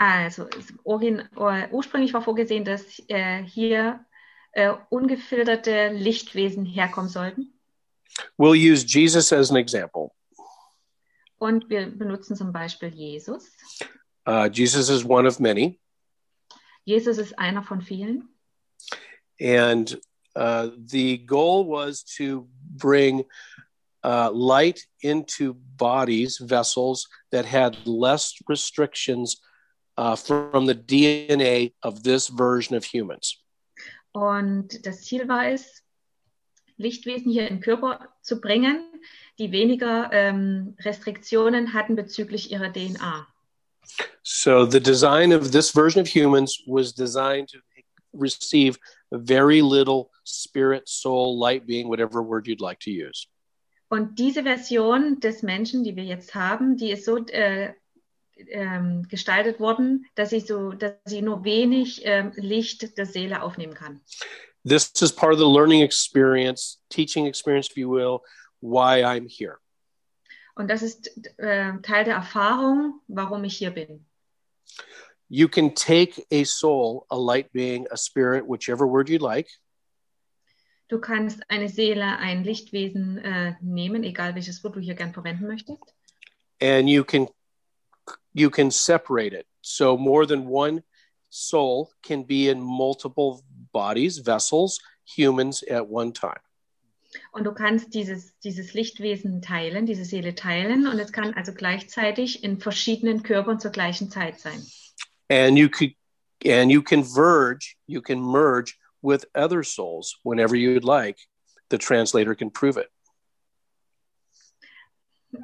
[0.05, 0.47] Also
[0.83, 4.05] origin, or, ursprünglich war vorgesehen, dass äh, hier
[4.51, 7.53] äh, ungefilterte Lichtwesen herkommen sollten.
[8.37, 10.11] We'll use Jesus as an example.
[11.37, 13.51] Und wir benutzen zum Beispiel Jesus.
[14.27, 15.79] Uh, Jesus is one of many,
[16.85, 18.29] Jesus ist einer von vielen.
[19.39, 19.99] and
[20.35, 23.25] uh, the goal was to bring
[24.03, 29.41] uh, light into bodies, vessels that had less restrictions
[29.97, 33.37] uh, from the DNA of this version of humans.
[34.11, 35.81] Und das Ziel war es,
[36.77, 38.81] Lichtwesen hier in Körper zu bringen,
[39.39, 43.27] die weniger ähm, Restriktionen hatten bezüglich ihrer DNA.
[44.23, 47.59] So the design of this version of humans was designed to
[48.13, 48.77] receive
[49.11, 53.27] very little spirit, soul, light being, whatever word you'd like to use.
[53.89, 57.73] Und diese Version des Menschen, die wir jetzt haben, die ist so äh,
[58.49, 63.73] ähm, gestaltet worden, dass sie, so, dass sie nur wenig ähm, Licht der Seele aufnehmen
[63.73, 64.01] kann.
[64.67, 68.19] This is part of the learning experience, teaching experience, if you will,
[68.61, 69.57] why I'm here.
[70.55, 74.05] Und das ist äh, Teil der Erfahrung, warum ich hier bin.
[75.27, 79.49] You can take a soul, a light being, a spirit, whichever word you like,
[80.87, 85.47] Du kannst eine Seele, ein Lichtwesen äh, nehmen, egal welches Wort du hier gern verwenden
[85.47, 85.81] möchtest.
[86.61, 87.27] and you can
[88.33, 89.45] you can separate it.
[89.61, 90.83] So more than one
[91.29, 93.43] soul can be in multiple
[93.73, 96.39] bodies, vessels, humans at one time.
[97.31, 100.87] Und du kannst dieses, dieses Lichtwesen teilen, diese Seele teilen.
[100.87, 104.65] Und es kann also gleichzeitig in verschiedenen Körpern zur gleichen Zeit sein.
[105.29, 105.95] And you could
[106.45, 111.17] and you can verge, you can merge with other souls whenever you'd like.
[111.69, 112.89] The translator can prove it.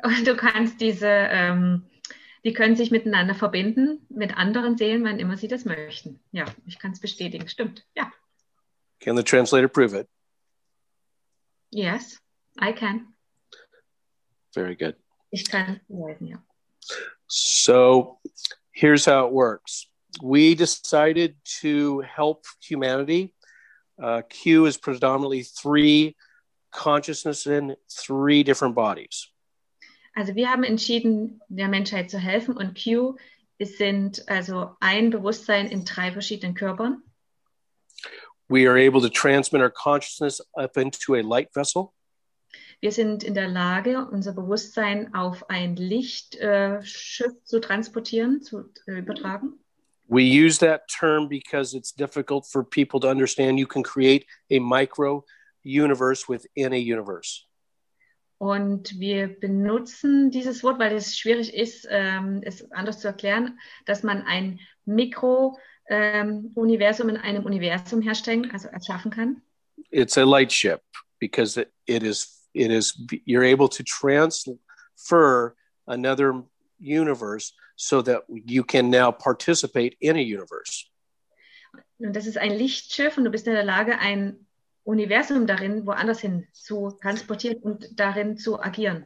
[0.04, 1.86] Und du kannst diese, ähm,
[2.44, 6.20] die können sich miteinander verbinden, mit anderen Seelen, wann immer sie das möchten.
[6.32, 7.48] Ja, ich kann es bestätigen.
[7.48, 7.86] Stimmt.
[7.96, 8.12] Ja.
[9.00, 10.08] Can the translator prove it?
[11.72, 12.20] Yes,
[12.60, 13.14] I can.
[14.54, 14.96] Very good.
[15.32, 16.44] Ich kann beweisen, ja.
[17.28, 18.20] So
[18.72, 19.88] here's how it works.
[20.22, 23.34] We decided to help humanity.
[24.02, 26.18] Uh, Q is predominantly three
[26.72, 29.31] consciousness in three different bodies.
[30.14, 33.16] Also wir haben entschieden, der Menschheit zu helfen und Q
[33.60, 37.04] sind also ein Bewusstsein in drei verschiedenen Körpern.
[38.50, 41.94] We are able to transmit our consciousness up into a light vessel.
[42.82, 49.00] Wir sind in der Lage, unser Bewusstsein auf ein Lichtschiff äh, zu transportieren, zu äh,
[49.00, 49.60] übertragen.
[50.08, 53.60] We use that term because it's difficult for people to understand.
[53.60, 55.24] You can create a micro
[55.64, 57.46] universe within a universe.
[58.42, 64.02] Und wir benutzen dieses Wort, weil es schwierig ist, ähm, es anders zu erklären, dass
[64.02, 69.44] man ein Mikro-Universum in einem Universum herstellen, also erschaffen kann.
[69.92, 70.82] It's a light ship
[71.20, 75.56] because it, it is it is you're able to transfer
[75.86, 76.44] another
[76.80, 80.88] universe so that you can now participate in a universe.
[82.00, 84.48] Und das ist ein Lichtschiff und du bist in der Lage, ein
[84.84, 89.06] Universum darin woanders hin zu transportieren und darin zu agieren.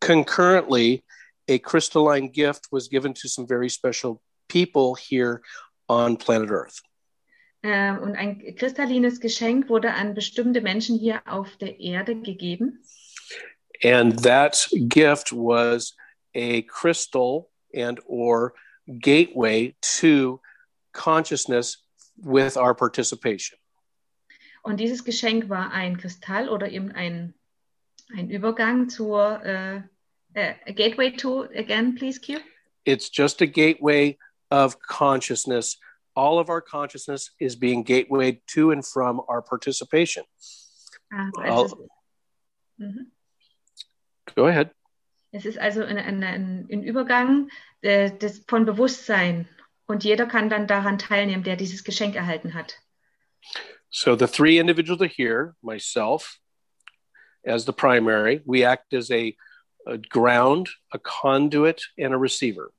[0.00, 1.04] Concurrently,
[1.48, 5.42] a crystalline gift was given to some very special people here
[5.88, 6.82] on planet Earth.
[7.62, 12.84] Ähm, und ein kristallines Geschenk wurde an bestimmte Menschen hier auf der Erde gegeben.
[13.82, 15.94] And that gift was
[16.34, 18.54] a crystal and or
[19.00, 20.40] gateway to
[20.92, 21.84] consciousness
[22.16, 23.57] with our participation.
[24.62, 27.34] Und dieses Geschenk war ein Kristall oder eben ein,
[28.14, 29.82] ein Übergang zur äh,
[30.34, 32.38] äh, a Gateway to, again, please, Q.
[32.84, 34.18] It's just a gateway
[34.50, 35.78] of consciousness.
[36.14, 40.24] All of our consciousness is being gatewayed to and from our participation.
[41.44, 41.76] Also ist,
[42.78, 43.06] mhm.
[44.34, 44.70] Go ahead.
[45.32, 47.50] es ist also ein, ein, ein, ein Übergang
[47.82, 49.48] äh, des, von Bewusstsein.
[49.86, 52.78] Und jeder kann dann daran teilnehmen, der dieses Geschenk erhalten hat.
[53.98, 56.38] So the three individuals are here, myself
[57.44, 58.42] as the primary.
[58.46, 59.34] We act as a,
[59.88, 62.70] a ground, a conduit, and a receiver.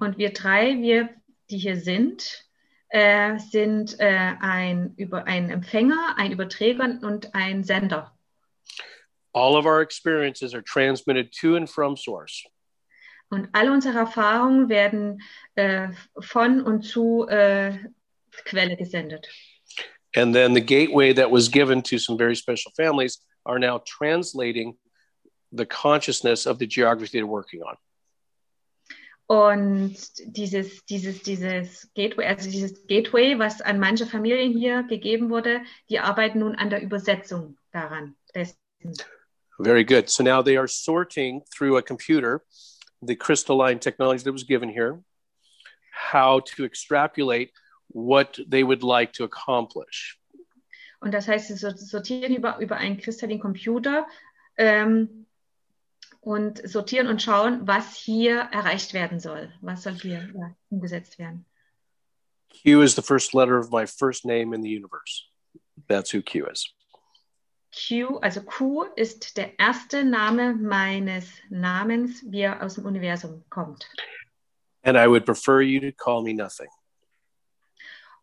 [0.00, 1.10] Und wir drei, wir,
[1.48, 2.44] die hier sind,
[2.88, 8.10] äh, sind äh, ein, über, ein Empfänger, ein Überträger und ein Sender.
[9.32, 12.44] All of our experiences are transmitted to and from source.
[13.28, 15.22] Und alle unsere Erfahrungen werden
[15.54, 17.78] äh, von und zu äh,
[18.44, 19.28] Quelle gesendet.
[20.14, 24.76] And then the gateway that was given to some very special families are now translating
[25.52, 27.76] the consciousness of the geography they're working on.
[29.28, 29.96] Und
[30.32, 36.00] dieses, dieses, dieses Gateway, also dieses Gateway, was an manche Familien hier gegeben wurde, die
[36.00, 38.16] arbeiten nun an der Übersetzung daran.
[38.34, 38.56] Dessen.
[39.60, 40.10] Very good.
[40.10, 42.42] So now they are sorting through a computer
[43.02, 45.00] the crystalline technology that was given here,
[45.92, 47.52] how to extrapolate
[47.92, 50.18] what they would like to accomplish.
[51.00, 54.06] Und das heißt, sie sor- sortieren über, über einen kristallinen Computer
[54.56, 55.26] ähm,
[56.20, 59.52] und sortieren und schauen, was hier erreicht werden soll.
[59.62, 61.46] Was soll hier ja, umgesetzt werden.
[62.50, 65.24] Q is the first letter of my first name in the universe.
[65.88, 66.74] That's who Q is.
[67.72, 73.88] Q, also Q ist der erste Name meines Namens, wie er aus dem Universum kommt.
[74.82, 76.68] And I would prefer you to call me nothing.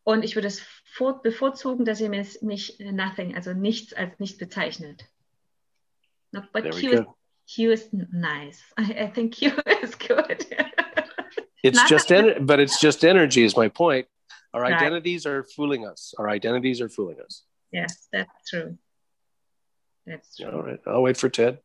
[0.08, 4.38] Und ich würde es vor, bevorzugen, dass ihr mich, mich Nothing, also nichts als nicht
[4.40, 5.04] bezeichnet.
[6.32, 7.06] No, but Q is.
[7.54, 8.64] Q is nice.
[8.80, 9.52] I, I think Q
[9.84, 10.46] is good.
[11.62, 11.90] It's Nothing.
[11.90, 14.08] just, en- but it's just energy, is my point.
[14.54, 14.74] Our Right.
[14.74, 16.14] identities are fooling us.
[16.18, 17.44] Our identities are fooling us.
[17.74, 18.78] yes, that's true.
[20.06, 20.50] That's true.
[20.52, 20.80] All right.
[20.88, 21.60] I'll wait for Ted.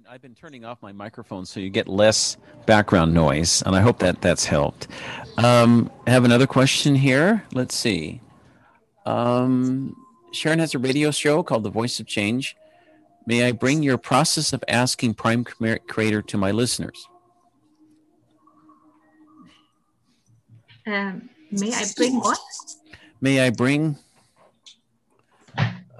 [0.00, 3.80] Been I've been turning off my microphone so you get less background noise, and I
[3.80, 4.88] hope that that's helped.
[5.36, 7.44] Um, I have another question here.
[7.52, 8.20] Let's see.
[9.04, 9.96] Um,
[10.32, 12.56] Sharon has a radio show called The Voice of Change.
[13.26, 17.06] May I bring your process of asking Prime Creator to my listeners?
[20.86, 22.38] Um, may I bring what?
[23.20, 23.96] May I bring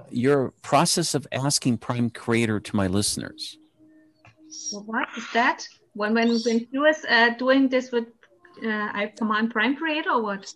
[0.09, 3.57] your process of asking Prime Creator to my listeners?
[4.71, 5.67] What is that?
[5.93, 8.05] When when when you was uh, doing this with
[8.63, 10.53] uh, I command Prime Creator or what?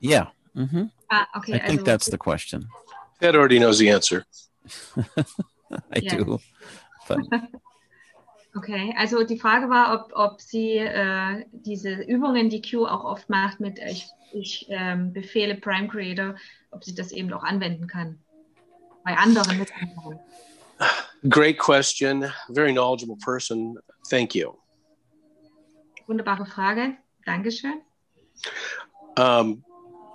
[0.00, 0.26] Yeah.
[0.54, 1.54] hmm Ah, okay.
[1.54, 2.66] I think also- that's the question.
[3.20, 4.24] Ted already knows the answer.
[5.92, 6.16] I Yeah.
[6.16, 6.38] do.
[7.08, 7.18] But
[8.56, 13.28] Okay, also die Frage war, ob, ob sie äh, diese Übungen, die Q auch oft
[13.28, 16.36] macht mit äh, ich, ich ähm, befehle Prime Creator,
[16.70, 18.18] ob sie das eben auch anwenden kann.
[19.04, 20.20] Bei anderen Mitgliedern.
[21.28, 22.30] Great question.
[22.50, 23.76] Very knowledgeable person.
[24.10, 24.58] Thank you.
[26.08, 26.96] Wunderbare Frage.
[27.26, 27.80] Dankeschön.
[29.16, 29.64] Um,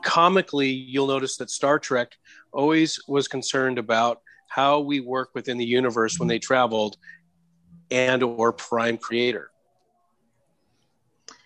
[0.04, 2.12] comically, you'll notice that Star Trek
[2.54, 6.98] always was concerned about how we work within the universe when they traveled
[7.90, 9.52] and or prime creator.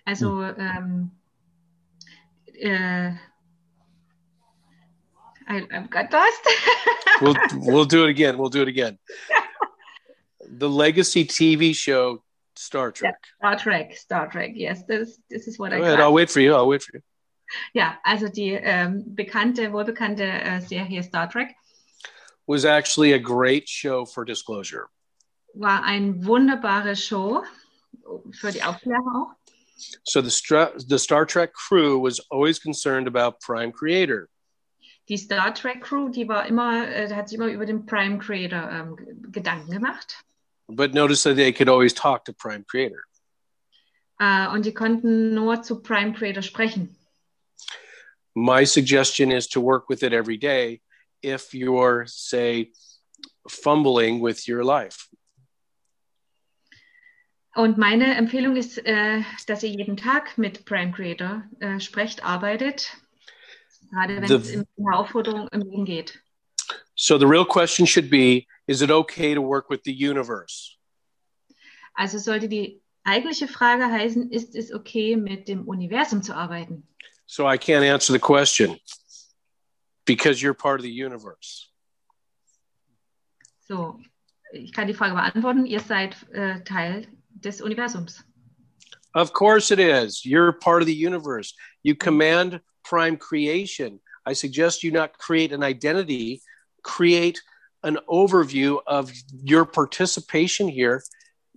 [0.07, 1.11] Also, ähm,
[2.61, 3.17] äh,
[5.47, 6.41] I, I've got lost.
[7.21, 8.37] We'll we'll do it again.
[8.37, 8.99] We'll do it again.
[10.49, 12.23] The legacy TV show
[12.55, 13.15] Star Trek.
[13.37, 15.99] Star Trek, Star Trek, yes, this, this is what I ahead.
[15.99, 16.53] I'll wait for you.
[16.55, 17.01] I'll wait for you.
[17.73, 21.49] Ja, also die ähm, bekannte, wohlbekannte äh, Serie Star Trek
[22.47, 24.89] Was actually a great show for disclosure.
[25.53, 27.43] war eine wunderbare Show
[28.31, 29.31] für die Aufklärung auch.
[30.03, 34.27] So the Stra- the Star Trek crew was always concerned about prime creator.
[35.07, 38.71] Die Star Trek Crew, die war immer, äh, hat sich immer über den Prime Creator
[38.71, 38.95] ähm,
[39.31, 40.23] Gedanken gemacht.
[40.67, 43.03] But notice that they could always talk to prime creator.
[44.19, 46.95] Äh, und die konnten nur zu Prime Creator sprechen.
[48.37, 50.81] my suggestion is to work with it every day
[51.21, 52.71] if you're say
[53.49, 55.07] fumbling with your life
[57.55, 62.91] Und meine Empfehlung ist, äh, dass ihr jeden Tag mit Prime Creator äh, sprecht, arbeitet.
[63.91, 66.19] Gerade wenn The- es um die Herausforderungen im Leben geht.
[66.95, 70.77] so the real question should be is it okay to work with the universe
[71.97, 76.83] Also sollte die eigentliche Frage heißen, ist es okay, mit dem Universum zu arbeiten?
[77.27, 78.77] so i can't answer the question
[80.05, 81.67] because you're part of the universe
[83.67, 83.99] So,
[84.53, 85.65] ich kann die Frage beantworten.
[85.65, 88.23] Ihr seid äh, Teil des Universums.
[89.15, 94.83] of course it is you're part of the universe you command prime creation i suggest
[94.83, 96.41] you not create an identity
[96.83, 97.41] create
[97.85, 99.11] an overview of
[99.43, 101.01] your participation here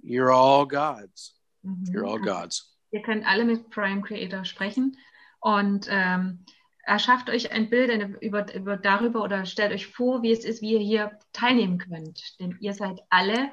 [0.02, 1.34] you're all gods
[1.64, 1.86] Mhm.
[1.92, 4.96] you're all gods Ihr könnt alle mit Prime Creator sprechen
[5.40, 6.44] und ähm,
[6.86, 10.62] erschafft euch ein Bild eine, über, über darüber oder stellt euch vor, wie es ist,
[10.62, 12.22] wie ihr hier teilnehmen könnt.
[12.40, 13.52] Denn ihr seid alle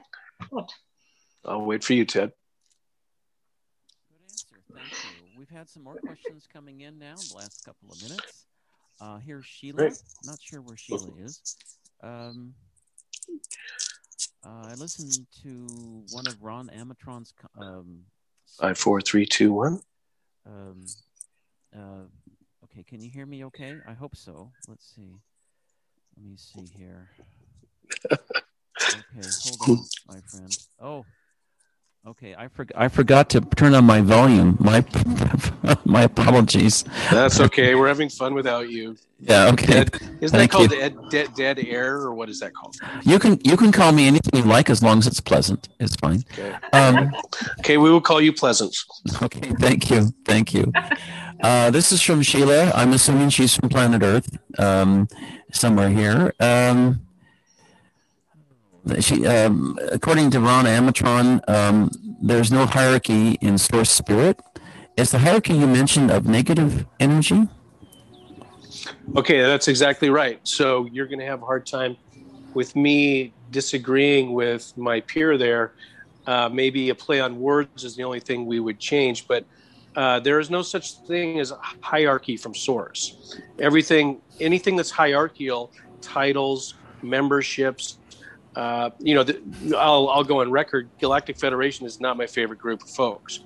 [0.50, 0.72] Gott.
[1.44, 2.32] i'll wait for you ted
[4.10, 4.56] Good answer.
[4.74, 4.88] Thank
[5.34, 5.40] you.
[5.40, 8.46] We've had some more questions coming in now in the last couple of minutes.
[9.02, 9.78] Uh, here's Sheila.
[9.90, 10.02] Great.
[10.24, 11.58] Not sure where Sheila is.
[12.02, 12.54] Um,
[14.46, 15.68] uh, I listened to
[16.12, 18.02] one of Ron Amatron's um,
[18.60, 19.82] Five, four, three, two, one.
[20.46, 20.86] um,
[21.76, 22.06] uh,
[22.64, 23.76] okay, can you hear me okay?
[23.88, 24.52] I hope so.
[24.68, 25.12] Let's see.
[26.16, 27.10] Let me see here.
[28.88, 30.58] Okay, hold on, my friend.
[30.80, 31.06] Oh,
[32.08, 32.36] okay.
[32.38, 32.82] I forgot.
[32.82, 34.58] I forgot to turn on my volume.
[34.60, 34.86] My
[35.86, 36.84] my apologies.
[37.12, 37.76] That's okay.
[37.76, 38.98] We're having fun without you.
[39.20, 39.48] Yeah.
[39.54, 39.68] Okay.
[39.68, 42.76] Dead, isn't Thank that called dead, dead, dead air, or what is that called?
[43.04, 45.70] You can you can call me anything you like as long as it's pleasant.
[45.80, 46.24] It's fine.
[46.34, 46.56] Okay.
[46.74, 47.12] Um,
[47.60, 48.76] Okay, we will call you pleasant.
[49.22, 50.72] Okay, thank you, thank you.
[51.42, 52.72] Uh, this is from Sheila.
[52.76, 55.08] I'm assuming she's from planet Earth, um,
[55.52, 56.34] somewhere here.
[56.40, 57.05] Um,
[59.00, 61.92] she, um, according to Ron Amatron, um,
[62.22, 64.40] there's no hierarchy in source spirit.
[64.98, 67.48] Is the hierarchy you mentioned of negative energy?
[69.16, 70.40] Okay, that's exactly right.
[70.44, 71.98] So you're going to have a hard time
[72.54, 75.74] with me disagreeing with my peer there.
[76.26, 79.46] Uh, maybe a play on words is the only thing we would change, but
[79.96, 83.38] uh, there is no such thing as a hierarchy from source.
[83.60, 85.72] Everything, anything that's hierarchical,
[86.02, 88.00] titles, memberships,
[88.56, 89.42] uh, you know, the,
[89.78, 90.90] I'll, I'll go on record.
[91.00, 93.42] Galactic Federation is not my favorite group of folks,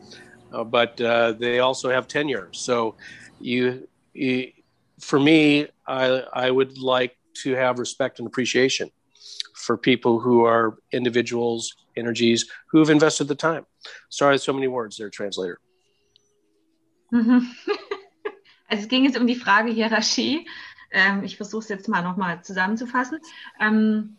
[0.53, 2.49] uh, but uh, they also have tenure.
[2.51, 2.95] So,
[3.39, 4.51] you, you
[4.99, 8.91] for me, I, I would like to have respect and appreciation
[9.55, 13.65] for people who are individuals, energies who have invested the time.
[14.09, 15.59] Sorry, so many words there, translator.
[17.11, 17.47] Mhm.
[18.71, 20.47] Also es ging jetzt um die Frage Hierarchie.
[20.91, 23.19] Ähm, ich versuche es jetzt mal nochmal zusammenzufassen.
[23.59, 24.17] Ähm,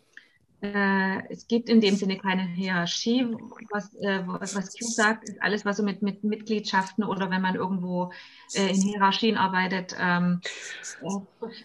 [0.61, 3.25] es gibt in dem Sinne keine Hierarchie.
[3.71, 7.41] Was, äh, was, was Q sagt, ist alles, was so mit, mit Mitgliedschaften oder wenn
[7.41, 8.11] man irgendwo
[8.53, 10.41] äh, in Hierarchien arbeitet, ähm,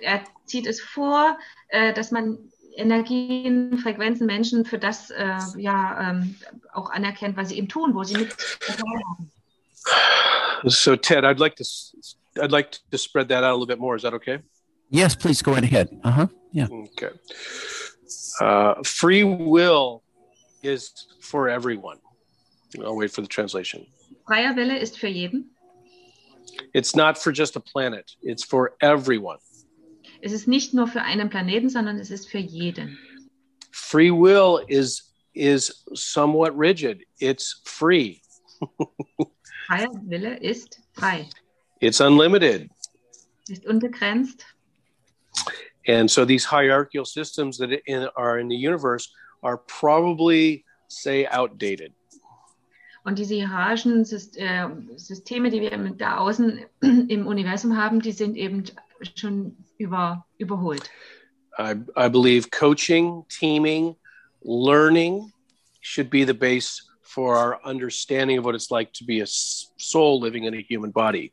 [0.00, 2.38] er zieht es vor, äh, dass man
[2.76, 6.36] Energien, Frequenzen, Menschen für das äh, ja ähm,
[6.72, 8.36] auch anerkennt, was sie eben tun, wo sie mit
[8.68, 9.30] haben.
[10.64, 11.94] So, Ted, I'd like to s-
[12.38, 13.96] I'd like to spread that out a little bit more.
[13.96, 14.40] Is that okay?
[14.90, 15.88] Yes, please go right ahead.
[16.04, 16.26] Uh huh.
[16.52, 16.68] Yeah.
[16.70, 17.10] Okay.
[18.40, 20.02] Uh, free will
[20.62, 21.98] is for everyone.
[22.84, 23.86] I'll wait for the translation.
[24.26, 25.50] Freier Wille ist für jeden.
[26.74, 28.10] It's not for just a planet.
[28.22, 29.38] It's for everyone.
[30.22, 32.98] Es ist nicht nur für einen Planeten, sondern es ist für jeden.
[33.72, 37.04] Free will is is somewhat rigid.
[37.20, 38.20] It's free.
[39.66, 41.28] Freier Wille ist frei,
[41.80, 42.70] It's unlimited.
[43.48, 44.44] ist unbegrenzt.
[45.86, 49.08] And so these hierarchical systems that in, are in the universe
[49.42, 51.92] are probably, say, outdated.
[53.04, 56.64] Und diese hierarchischen äh, Systeme, die wir da außen
[57.08, 58.64] im Universum haben, die sind eben
[59.14, 60.90] schon über, überholt.
[61.56, 63.94] I, I believe coaching, teaming,
[64.42, 65.32] learning
[65.80, 70.20] should be the base for our understanding of what it's like to be a soul
[70.20, 71.32] living in a human body.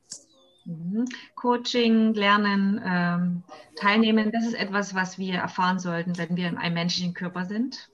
[0.66, 1.06] Mhm.
[1.36, 3.44] Coaching, Lernen, ähm,
[3.76, 7.90] Teilnehmen, das ist etwas, was wir erfahren sollten, wenn wir in einem menschlichen Körper sind.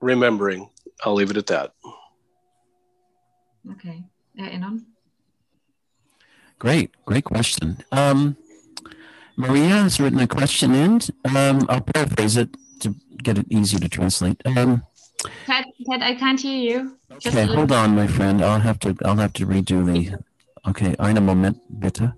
[0.00, 0.68] Remembering,
[1.04, 1.72] I'll leave it at that.
[3.70, 4.04] Okay,
[4.36, 4.86] erinnern.
[6.58, 7.78] Great, great question.
[7.92, 8.36] Um,
[9.36, 11.00] Maria has written a question in.
[11.24, 14.40] Um, I'll paraphrase it to get it easy to translate.
[14.46, 14.82] Um,
[15.44, 16.96] Ted, Ted, I can't hear you.
[17.12, 18.42] Okay, hold on, my friend.
[18.42, 18.96] I'll have to.
[19.04, 20.16] I'll have to redo the.
[20.68, 22.14] Okay, einen Moment, bitte.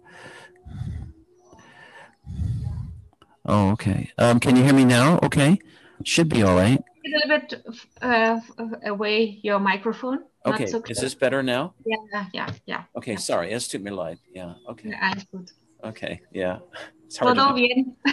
[3.45, 4.11] Oh, okay.
[4.19, 5.19] Um, can you hear me now?
[5.23, 5.59] Okay,
[6.05, 6.79] should be all right.
[6.79, 7.55] A little bit
[8.03, 8.41] uh,
[8.87, 10.21] away your microphone.
[10.47, 11.75] Okay, so is this better now?
[11.85, 12.81] Yeah, yeah, ja.
[12.97, 13.53] Okay, sorry.
[13.53, 14.19] Es tut mir leid.
[14.35, 14.55] Yeah.
[14.69, 14.91] Okay.
[14.91, 15.53] gut.
[15.85, 16.21] Okay.
[16.33, 16.59] Yeah.
[17.07, 17.37] It's hard.
[17.37, 17.97] Todo To, bien.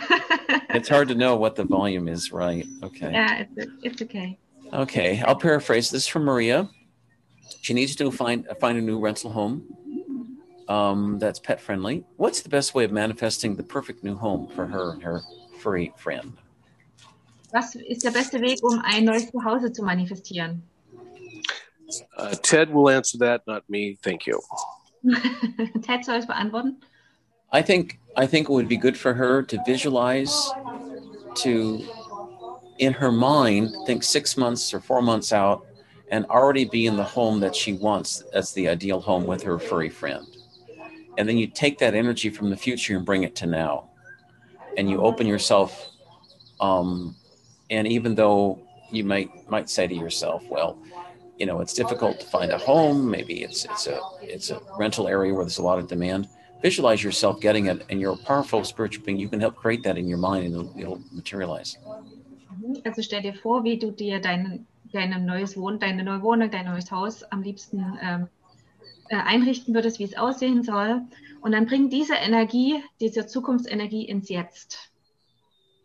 [0.69, 2.65] it's hard to know what the volume is, right?
[2.83, 3.11] Okay.
[3.11, 4.37] Yeah, it's, it's okay.
[4.73, 6.69] Okay, I'll paraphrase this from Maria.
[7.61, 9.63] She needs to find find a new rental home
[10.67, 12.03] um, that's pet friendly.
[12.17, 15.21] What's the best way of manifesting the perfect new home for her and her
[15.59, 16.33] furry friend?
[17.53, 20.61] Was ist der beste Weg, um ein neues Zuhause zu manifestieren?
[22.17, 23.97] Uh, Ted will answer that, not me.
[24.03, 24.41] Thank you.
[25.83, 26.77] Ted soll es beantworten.
[27.51, 30.51] I think I think it would be good for her to visualize,
[31.35, 31.85] to
[32.79, 35.65] in her mind think six months or four months out,
[36.09, 39.59] and already be in the home that she wants as the ideal home with her
[39.59, 40.34] furry friend.
[41.17, 43.89] And then you take that energy from the future and bring it to now,
[44.77, 45.89] and you open yourself.
[46.59, 47.15] Um,
[47.69, 48.59] and even though
[48.91, 50.77] you might might say to yourself, well,
[51.37, 53.09] you know it's difficult to find a home.
[53.09, 56.27] Maybe it's it's a it's a rental area where there's a lot of demand.
[56.61, 59.19] Visualize yourself getting it, and you're a powerful spiritual being.
[59.19, 61.77] You can help create that in your mind, and it'll, it'll materialize.
[62.85, 66.65] Also stell dir vor, wie du dir dein, dein neues Wohn, deine neue Wohnung, dein
[66.65, 68.27] neues Haus am liebsten ähm, äh,
[69.09, 71.01] einrichten würdest, wie es aussehen soll.
[71.41, 74.91] Und dann bring diese Energie, diese Zukunftsenergie ins Jetzt.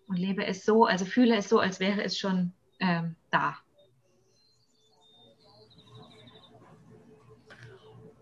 [0.08, 3.56] Und lebe es so, also fühle es so, als wäre es schon ähm, da.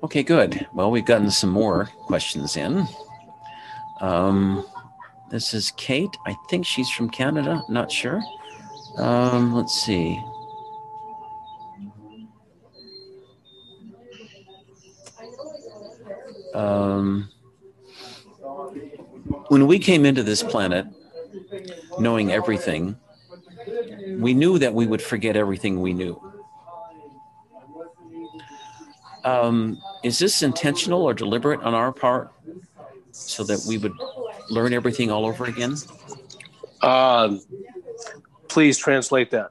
[0.00, 0.66] Okay, good.
[0.72, 2.86] Well, we've gotten some more questions in.
[4.00, 4.64] Um,
[5.30, 6.16] this is Kate.
[6.24, 7.64] I think she's from Canada.
[7.68, 8.22] Not sure.
[8.96, 10.20] Um, let's see.
[16.58, 17.28] Um,
[19.46, 20.86] when we came into this planet,
[22.00, 22.96] knowing everything,
[24.18, 26.20] we knew that we would forget everything we knew.
[29.24, 32.32] Um, is this intentional or deliberate on our part
[33.12, 33.94] so that we would
[34.50, 35.76] learn everything all over again?
[36.82, 37.40] Um,
[38.48, 39.50] please translate that.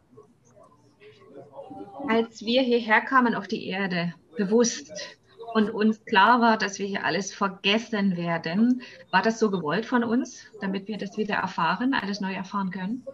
[2.10, 5.18] Als wir hierher kamen auf die Erde, bewusst,
[5.53, 10.03] und uns klar war, dass wir hier alles vergessen werden, war das so gewollt von
[10.03, 13.06] uns, damit wir das wieder erfahren, alles neu erfahren können?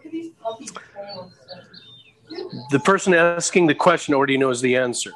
[2.70, 5.12] The person asking the question already knows the answer.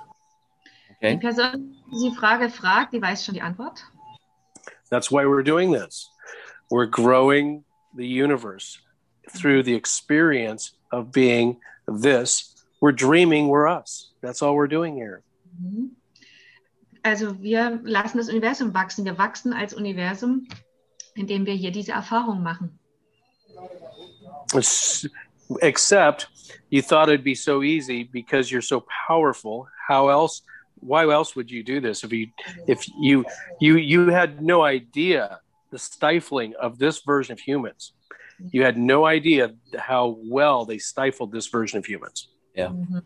[1.03, 3.85] Die Person, die die Frage fragt, die weiß schon die Antwort.
[4.91, 6.11] That's why we're doing this.
[6.71, 7.65] We're growing
[7.95, 8.79] the universe
[9.31, 12.55] through the experience of being this.
[12.81, 14.13] We're dreaming we're us.
[14.23, 15.23] That's all we're doing here.
[15.63, 15.98] Mhm.
[17.03, 19.05] Also wir lassen das Universum wachsen.
[19.05, 20.47] Wir wachsen als Universum,
[21.15, 22.79] indem wir hier diese Erfahrung machen.
[25.61, 26.29] Except
[26.71, 29.67] you thought it'd be so easy because you're so powerful.
[29.89, 30.43] How else?
[30.81, 32.05] Why else would you do this?
[32.05, 32.29] If you,
[32.67, 33.25] if you,
[33.61, 37.93] you, you had no idea the stifling of this version of humans.
[38.53, 42.29] You had no idea how well they stifled this version of humans.
[42.55, 42.69] Yeah.
[42.69, 42.99] Mm-hmm.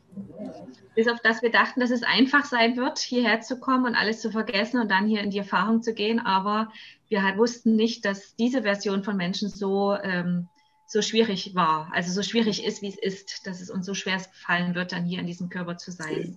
[0.94, 4.20] Bis auf das wir dachten, dass es einfach sein wird, hierher zu kommen und alles
[4.20, 6.20] zu vergessen und dann hier in die Erfahrung zu gehen.
[6.20, 6.70] Aber
[7.08, 10.48] wir halt wussten nicht, dass diese Version von Menschen so, ähm,
[10.86, 11.90] so schwierig war.
[11.94, 15.04] Also so schwierig ist, wie es ist, dass es uns so schwer fallen wird, dann
[15.04, 16.36] hier in diesem Körper zu sein.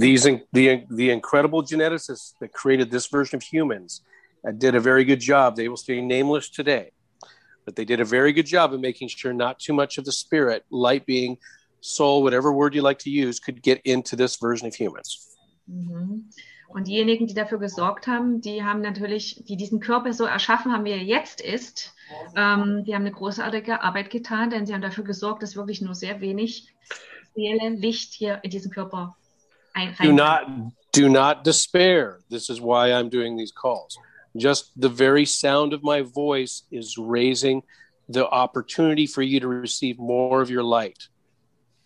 [0.00, 4.02] These the the incredible geneticists that created this version of humans
[4.46, 5.56] uh, did a very good job.
[5.56, 6.92] They will stay nameless today,
[7.66, 10.12] but they did a very good job of making sure not too much of the
[10.12, 11.36] spirit, light being,
[11.82, 15.28] soul, whatever word you like to use, could get into this version of humans.
[15.66, 16.30] Mhm.
[16.68, 20.86] Und diejenigen, die dafür gesorgt haben, die haben natürlich, die diesen Körper so erschaffen haben,
[20.86, 21.92] wie er jetzt ist,
[22.34, 25.94] ähm, die haben eine großartige Arbeit getan, denn sie haben dafür gesorgt, dass wirklich nur
[25.94, 26.68] sehr wenig
[27.34, 29.16] Seele, Licht hier in diesen Körper
[29.74, 32.20] ein Do not do not despair.
[32.30, 33.98] This is why I'm doing these calls.
[34.34, 37.62] Just the very sound of my voice is raising
[38.08, 41.08] the opportunity for you to receive more of your light.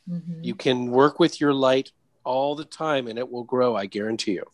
[0.07, 0.43] Mhm.
[0.43, 1.93] You can work with your light
[2.24, 4.45] all the time and it will grow, I guarantee you.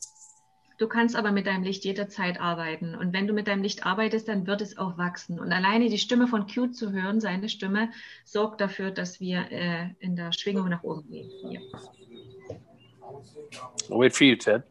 [0.78, 2.96] Du kannst aber mit deinem Licht jederzeit arbeiten.
[2.96, 5.38] Und wenn du mit deinem Licht arbeitest, dann wird es auch wachsen.
[5.38, 7.90] Und alleine die Stimme von Q zu hören, seine Stimme,
[8.24, 11.30] sorgt dafür, dass wir äh, in der Schwingung nach oben gehen.
[11.48, 11.60] Hier.
[13.88, 14.62] I'll wait for you, Ted.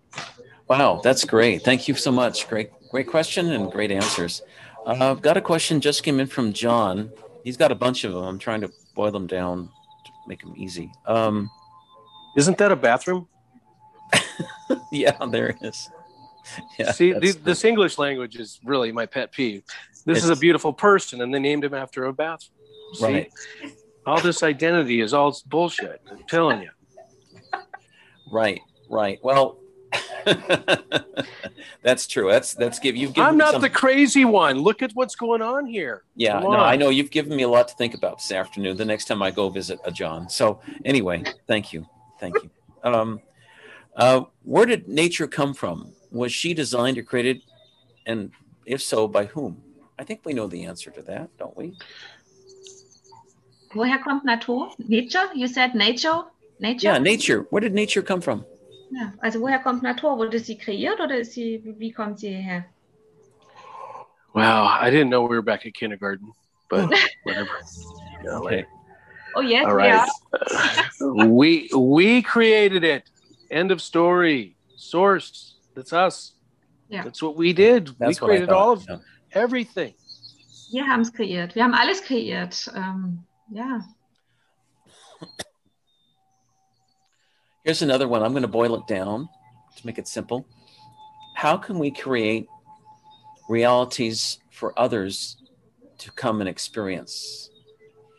[0.68, 1.64] Wow, that's great.
[1.64, 2.48] Thank you so much.
[2.50, 4.42] Great, great question and great answers.
[4.86, 7.12] Uh, I've got a question just came in from John.
[7.44, 8.24] He's got a bunch of them.
[8.24, 9.81] I'm trying to boil them down to
[10.28, 10.92] make them easy.
[11.06, 11.50] Um,
[12.38, 13.28] Isn't that a bathroom?
[14.92, 15.90] yeah, there is.
[16.80, 19.64] Yeah, See, the, this English language is really my pet peeve.
[20.06, 22.58] This is a beautiful person, and they named him after a bathroom.
[22.96, 23.04] See?
[23.04, 23.32] right,
[24.08, 26.02] All this identity is all bullshit.
[26.10, 26.70] I'm telling you.
[28.32, 29.20] right, right.
[29.22, 29.61] Well,
[31.84, 32.30] that's true.
[32.30, 34.60] That's that's give you've given I'm not some- the crazy one.
[34.60, 36.04] Look at what's going on here.
[36.16, 38.78] Yeah, Come no, I know you've given me a lot to think about this afternoon.
[38.78, 40.30] The next time I go visit a John.
[40.30, 41.88] So anyway, thank you,
[42.20, 42.50] thank you.
[42.84, 43.20] Um,
[43.96, 45.94] uh, where did nature come from?
[46.12, 47.42] Was she designed or created,
[48.06, 48.32] and
[48.66, 49.62] if so, by whom?
[50.00, 51.74] I think we know the answer to that, don't we?
[53.76, 54.70] Woher kommt Natur?
[54.88, 55.30] Nature?
[55.34, 56.24] You said nature?
[56.60, 56.88] Nature?
[56.88, 57.46] Yeah, nature.
[57.50, 58.46] Where did nature come from?
[58.92, 60.18] Ja, also woher kommt Natur?
[60.18, 62.66] Wurde sie kreiert oder ist sie, wie kommt sie hierher?
[64.34, 66.34] Wow, I didn't know we were back at kindergarten,
[66.70, 66.90] but
[67.24, 67.50] whatever.
[68.24, 68.66] Oh, yeah, Okay.
[69.34, 70.10] Oh yes, all we right.
[71.00, 71.28] are.
[71.28, 73.10] we we created it.
[73.50, 74.56] End of story.
[74.76, 75.56] Source.
[75.74, 76.34] That's us.
[76.90, 77.04] Ja.
[77.04, 77.96] That's what we did.
[77.98, 78.98] That's we what I created all of yeah.
[79.32, 79.94] everything.
[80.72, 81.56] Wir haben es kreiert.
[81.56, 82.72] Wir haben alles kreiert.
[82.76, 83.82] Ähm, um, ja.
[87.64, 88.24] Here's another one.
[88.24, 89.30] I'm going to boil it down
[89.78, 90.48] to make it simple.
[91.36, 92.48] How can we create
[93.50, 95.38] realities for others
[96.00, 97.50] to come and experience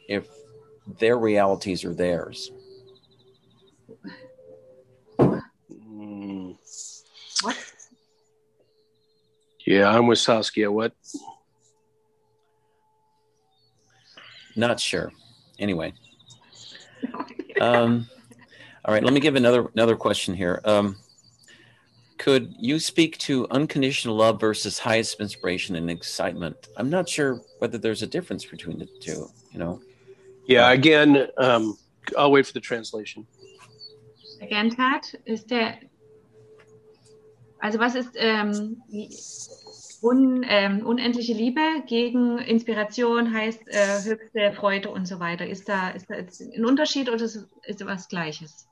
[0.09, 0.29] if
[0.99, 2.53] their realities are theirs?
[5.19, 6.57] Mm,
[7.43, 7.73] What?
[9.67, 10.71] yeah, I'm with Saskia.
[10.71, 10.93] What?
[14.55, 15.11] Not sure.
[15.59, 15.95] Anyway.
[17.61, 18.09] Um,
[18.85, 20.61] all right, let me give another another question here.
[20.65, 20.97] Um,
[22.19, 26.69] could you speak to unconditional love versus highest inspiration and excitement?
[26.77, 29.29] I'm not sure whether there's a difference between the two.
[29.51, 29.81] You know,
[30.47, 31.79] Yeah, again, um,
[32.17, 33.27] I'll wait for the translation.
[34.41, 35.79] Again, Tat, ist der,
[37.61, 38.83] also was ist ähm,
[40.01, 45.47] un, ähm, unendliche Liebe gegen Inspiration heißt äh, höchste Freude und so weiter.
[45.47, 48.67] Ist da, ist da ein Unterschied oder ist, ist was Gleiches?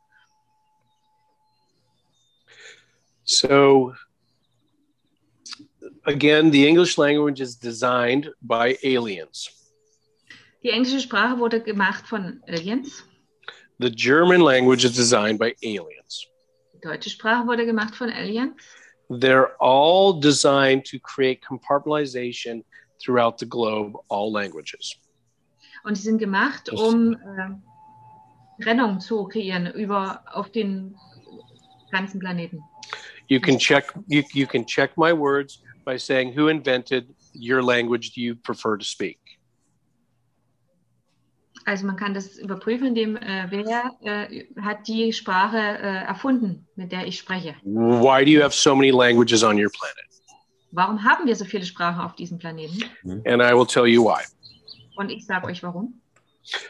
[3.31, 3.94] So,
[6.05, 9.48] again, the English language is designed by aliens.
[10.65, 13.05] Die englische Sprache wurde gemacht von Aliens.
[13.78, 16.27] The German language is designed by aliens.
[16.74, 18.52] Die deutsche Sprache wurde gemacht von Aliens.
[19.09, 22.65] They're all designed to create compartmentalization
[22.98, 24.97] throughout the globe, all languages.
[25.85, 30.97] Und sie sind gemacht, um äh, Trennung zu kreieren über auf den
[31.93, 32.61] ganzen Planeten.
[33.31, 38.11] You can check you, you can check my words by saying who invented your language
[38.11, 39.19] do you prefer to speak?
[41.65, 46.90] Also man kann das überprüfen, indem äh, wer äh, hat die Sprache äh, erfunden, mit
[46.90, 47.55] der ich spreche.
[47.62, 50.11] Why do you have so many languages on your planet?
[50.73, 52.82] Warum haben wir so viele Sprachen auf diesem Planeten?
[53.05, 53.23] Mhm.
[53.27, 54.24] And I will tell you why.
[54.97, 56.01] Und ich sage euch warum.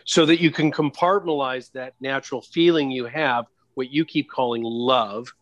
[0.05, 3.47] So that you can compartmentalize that natural feeling you have,
[3.77, 5.33] what you keep calling love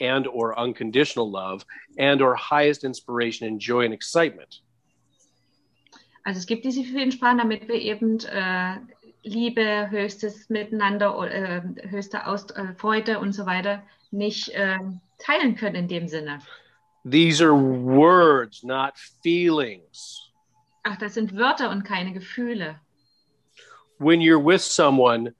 [0.00, 1.64] and or unconditional love
[1.98, 4.62] and or highest inspiration and joy and excitement.
[6.24, 8.76] Also es gibt diese vielen Sprachen, damit wir eben äh,
[9.22, 14.78] Liebe, höchstes Miteinander, äh, höchste Aus äh, Freude und so weiter nicht äh,
[15.18, 16.40] teilen können in dem Sinne.
[17.04, 20.32] These are words, not feelings.
[20.82, 22.80] Ach, das sind Wörter und keine Gefühle.
[23.98, 25.34] When you're with someone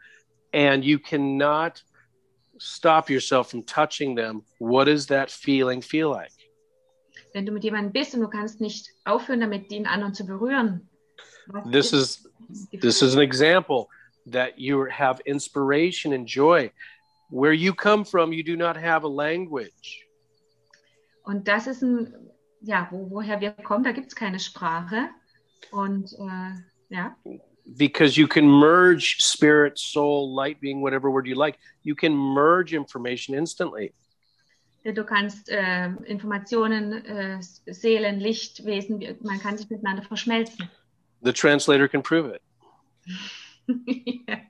[0.52, 1.82] and you cannot
[2.60, 6.32] stop yourself from touching them, what does that feeling feel like?
[7.32, 10.88] Wenn du mit jemandem bist und du kannst nicht aufhören, damit den anderen zu berühren.
[11.70, 12.28] This is
[12.80, 13.88] this is an example
[14.26, 16.70] that you have inspiration and joy.
[17.30, 20.06] Where you come from, you do not have a language.
[21.22, 22.12] Und das ist ein,
[22.60, 25.08] ja, wo, woher wir kommen, da gibt es keine Sprache.
[25.70, 27.16] Und äh, ja,
[27.76, 31.58] because you can merge spirit, soul, light being, whatever word you like.
[31.82, 33.92] You can merge information instantly.
[34.84, 37.38] du kannst äh, Informationen, äh,
[37.72, 40.70] Seelen, Lichtwesen, man kann sich miteinander verschmelzen.
[41.22, 42.42] The translator can prove it.
[44.26, 44.40] ja.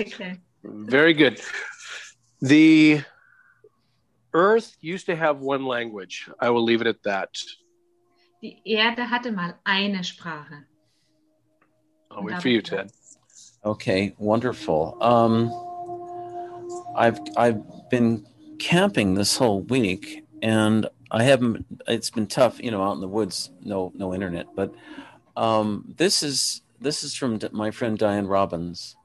[0.00, 0.38] Okay.
[0.62, 1.40] Very good.
[2.40, 3.02] The
[4.34, 6.28] earth used to have one language.
[6.40, 7.30] I will leave it at that.
[8.42, 10.66] Die Erde hatte mal eine Sprache.
[12.14, 12.92] I'll wait for you, Ted.
[13.64, 14.98] Okay, wonderful.
[15.00, 15.50] Um,
[16.96, 18.26] I've I've been
[18.58, 21.66] camping this whole week, and I haven't.
[21.88, 24.46] It's been tough, you know, out in the woods, no no internet.
[24.54, 24.74] But
[25.36, 28.96] um, this is this is from my friend Dianne Robbins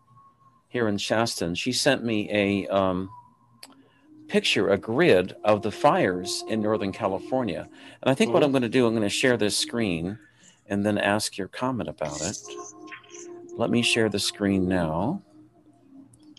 [0.67, 1.45] here in Shasta.
[1.45, 3.09] and She sent me a um,
[4.27, 7.67] picture, a grid of the fires in Northern California.
[8.01, 10.19] And I think what I'm going to do, I'm going to share this screen
[10.67, 12.37] and then ask your comment about it.
[13.59, 15.21] Let me share the screen now.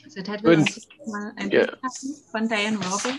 [0.05, 1.67] Also Ted will Und- uns mal ein Ja.
[1.67, 3.19] Bild haben von Dianne Robin,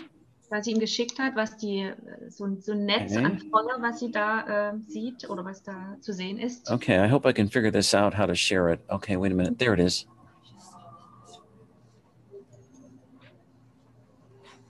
[0.49, 1.95] was sie ihm geschickt hat, was die äh,
[2.30, 3.23] so, ein- so ein Netz Okay.
[3.26, 6.69] an Feuer, was sie da äh, sieht oder was da zu sehen ist.
[6.72, 8.80] Okay, I hope I can figure this out how to share it.
[8.90, 9.60] Okay, wait a minute.
[9.60, 10.07] There it is.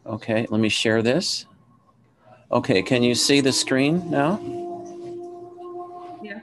[0.05, 1.45] Okay, let me share this.
[2.51, 4.39] Okay, can you see the screen now?
[6.21, 6.39] Yeah.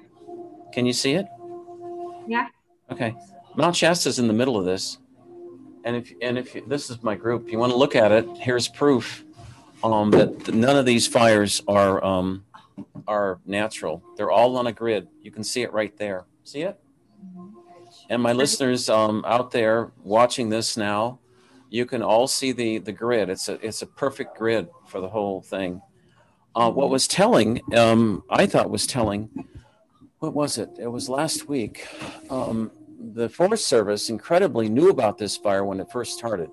[0.72, 1.26] Can you see it?
[2.26, 2.46] Ja,
[2.90, 3.14] Okay.
[3.56, 4.98] Mount Shasta's in the middle of this.
[5.84, 8.68] And if and if this is my group, you want to look at it, here's
[8.68, 9.24] proof
[9.82, 12.44] um, that none of these fires are um,
[13.06, 14.02] are natural.
[14.16, 15.08] They're all on a grid.
[15.22, 16.24] You can see it right there.
[16.44, 16.78] See it?
[18.10, 21.18] And my listeners um, out there watching this now,
[21.70, 23.28] you can all see the the grid.
[23.28, 25.80] It's a it's a perfect grid for the whole thing.
[26.54, 29.30] Uh, what was telling, um, I thought was telling,
[30.18, 30.70] what was it?
[30.78, 31.86] It was last week.
[32.30, 36.50] Um, the Forest Service incredibly knew about this fire when it first started.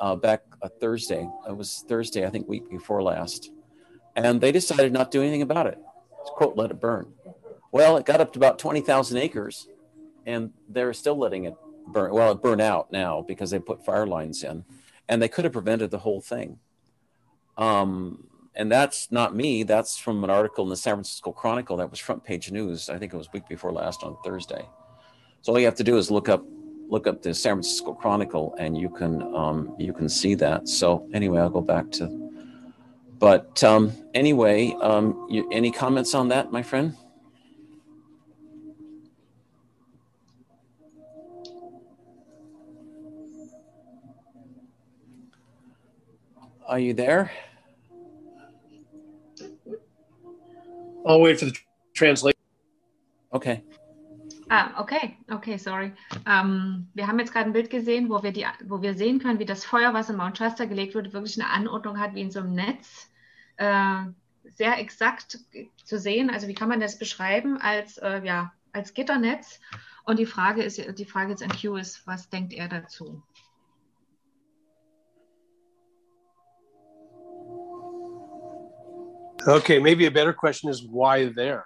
[0.00, 1.28] uh, back a Thursday.
[1.48, 3.50] It was Thursday, I think, week before last,
[4.16, 5.78] and they decided not to do anything about it.
[6.36, 7.12] Quote, let it burn.
[7.72, 9.68] Well, it got up to about twenty thousand acres,
[10.26, 11.54] and they're still letting it
[11.86, 12.12] burn.
[12.12, 14.64] Well, it burned out now because they put fire lines in,
[15.08, 16.58] and they could have prevented the whole thing.
[17.56, 19.62] Um, and that's not me.
[19.62, 22.88] That's from an article in the San Francisco Chronicle that was front page news.
[22.88, 24.68] I think it was week before last on Thursday.
[25.42, 26.44] So all you have to do is look up
[26.88, 30.68] look up the San Francisco Chronicle, and you can um, you can see that.
[30.68, 32.28] So anyway, I'll go back to.
[33.18, 36.96] But um, anyway, um, you, any comments on that, my friend?
[46.66, 47.32] Are you there?
[51.06, 51.56] I'll wait for the
[51.94, 52.38] translation.
[53.32, 53.62] Okay.
[54.50, 55.92] Ah, okay, okay, sorry.
[56.26, 59.38] Ähm, wir haben jetzt gerade ein Bild gesehen, wo wir, die, wo wir sehen können,
[59.38, 62.30] wie das Feuer, was in Mount Shasta gelegt wurde, wirklich eine Anordnung hat wie in
[62.30, 63.10] so einem Netz.
[63.58, 64.04] Äh,
[64.44, 65.38] sehr exakt
[65.84, 66.30] zu sehen.
[66.30, 69.60] Also wie kann man das beschreiben als, äh, ja, als Gitternetz?
[70.04, 73.22] Und die Frage ist, die Frage jetzt an Q ist, was denkt er dazu?
[79.46, 81.64] Okay, maybe a better question is why there?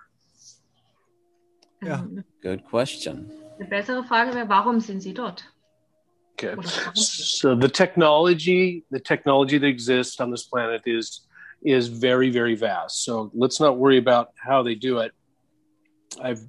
[1.83, 2.01] Yeah.
[2.01, 3.31] Ähm, Good question.
[3.59, 5.45] Eine bessere Frage wäre, warum sind Sie dort?
[6.35, 6.57] Okay.
[6.95, 11.27] So the technology, the technology that exists on this planet is
[11.65, 13.05] is very, very vast.
[13.05, 15.13] So let's not worry about how they do it.
[16.21, 16.43] I've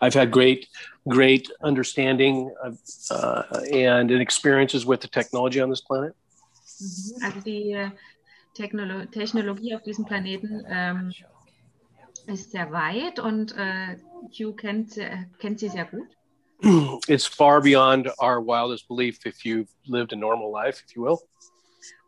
[0.00, 0.68] I've had great,
[1.08, 2.78] great understanding of,
[3.10, 3.42] uh,
[3.72, 6.14] and experiences with the technology on this planet.
[6.80, 7.24] Mhm.
[7.24, 7.90] Also die äh,
[8.54, 11.12] Technolo Technologie auf diesem Planeten ähm,
[12.26, 13.96] ist sehr weit und äh,
[14.36, 16.08] Q kennt, äh, kennt sie sehr gut.
[17.08, 21.18] It's far beyond our wildest belief if you've lived a normal life, if you will.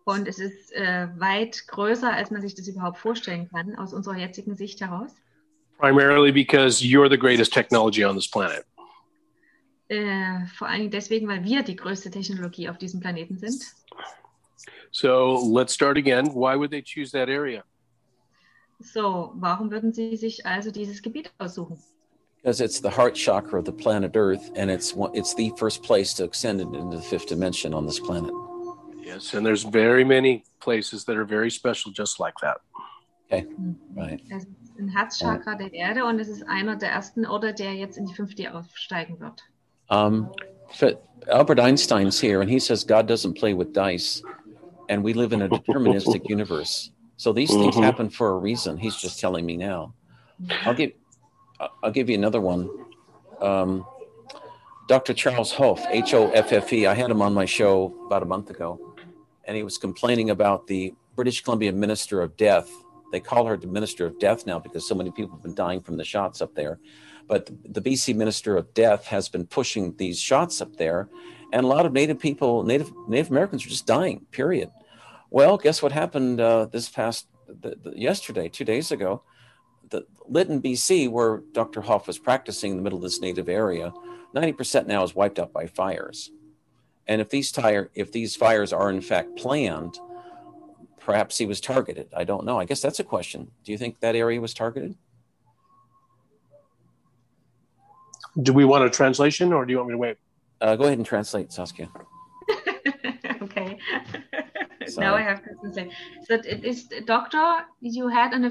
[0.04, 4.16] Und es ist äh, weit größer, als man sich das überhaupt vorstellen kann, aus unserer
[4.16, 5.12] jetzigen Sicht heraus.
[5.78, 8.64] Primarily because you're the greatest technology on this planet.
[9.88, 13.62] Äh, vor Dingen deswegen, weil wir die größte Technologie auf diesem Planeten sind.
[14.90, 16.26] So let's start again.
[16.34, 17.64] Why would they choose that area?
[18.82, 21.78] So, warum würden Sie sich also dieses Gebiet aussuchen?
[22.42, 25.82] Because it's the heart chakra of the planet Earth, and it's one, it's the first
[25.82, 28.32] place to extend it into the fifth dimension on this planet.
[29.00, 32.60] Yes, and there's very many places that are very special just like that.
[33.94, 34.20] Right.
[34.28, 37.96] Es ist ein Herzchakra der Erde und es ist einer der ersten Orte, der jetzt
[37.96, 39.42] in die 5D aufsteigen wird.
[39.88, 40.30] Um,
[41.28, 44.22] Albert Einstein's here, and he says God doesn't play with dice,
[44.88, 46.90] and we live in a deterministic universe.
[47.22, 47.84] So these things Mhm.
[47.84, 48.76] happen for a reason.
[48.76, 49.94] He's just telling me now.
[50.66, 50.90] I'll give,
[51.80, 52.68] I'll give you another one.
[53.40, 53.86] Um,
[54.88, 55.14] Dr.
[55.14, 56.84] Charles Hoffe, H O F F E.
[56.84, 58.96] I had him on my show about a month ago,
[59.44, 62.68] and he was complaining about the British Columbia Minister of Death.
[63.12, 65.80] They call her the Minister of Death now because so many people have been dying
[65.80, 66.80] from the shots up there.
[67.28, 71.08] But the BC Minister of Death has been pushing these shots up there,
[71.52, 74.26] and a lot of Native people, Native Native Americans, are just dying.
[74.32, 74.72] Period.
[75.32, 79.22] Well, guess what happened uh, this past the, the, yesterday, two days ago?
[79.88, 81.80] The Lytton, BC, where Dr.
[81.80, 83.94] Hoffe was practicing in the middle of this native area,
[84.36, 86.30] 90% now is wiped out by fires.
[87.06, 89.98] And if these tire, if these fires are in fact planned,
[91.00, 92.08] perhaps he was targeted.
[92.14, 92.60] I don't know.
[92.60, 93.50] I guess that's a question.
[93.64, 94.96] Do you think that area was targeted?
[98.42, 100.18] Do we want a translation or do you want me to wait?
[100.60, 101.88] Uh, go ahead and translate, Saskia.
[104.98, 105.06] Okay.
[105.06, 105.22] now Sorry.
[105.22, 105.90] I have to say.
[106.28, 108.42] So it is the doctor you had on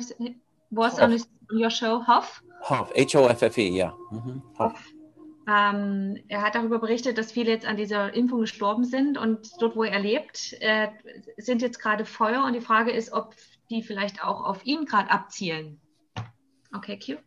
[0.71, 2.41] was on, his, on your show, Hoff.
[2.63, 3.91] Hoff, H O F F E, yeah.
[4.11, 4.41] Mhm.
[4.57, 4.93] Hoff.
[5.47, 9.75] Ähm, er hat darüber berichtet, dass viele jetzt an dieser Impfung gestorben sind und dort,
[9.75, 10.89] wo er lebt, äh,
[11.37, 13.35] sind jetzt gerade Feuer und die Frage ist, ob
[13.69, 15.81] die vielleicht auch auf ihn gerade abzielen.
[16.73, 17.17] Okay, Q.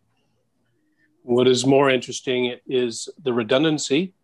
[1.25, 4.15] What is more interesting is the redundancy.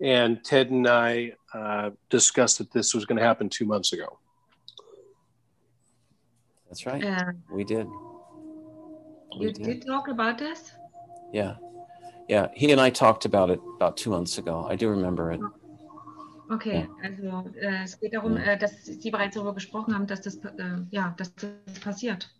[0.00, 4.18] And Ted and I uh, discussed that this was going to happen two months ago.
[6.68, 7.02] That's right.
[7.02, 7.86] Äh, We did.
[9.38, 9.64] We you did.
[9.64, 10.72] did talk about this?
[11.32, 11.56] Yeah.
[12.28, 12.48] Yeah.
[12.54, 14.66] He and I talked about it about two months ago.
[14.68, 15.40] I do remember it.
[16.50, 20.36] Okay, also äh, es geht darum, äh, dass Sie bereits darüber gesprochen haben, dass das,
[20.36, 22.30] äh, ja, dass das passiert.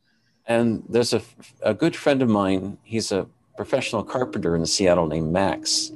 [0.46, 1.20] And there's a,
[1.62, 2.78] a good friend of mine.
[2.84, 3.26] He's a
[3.56, 5.92] professional carpenter in Seattle named Max.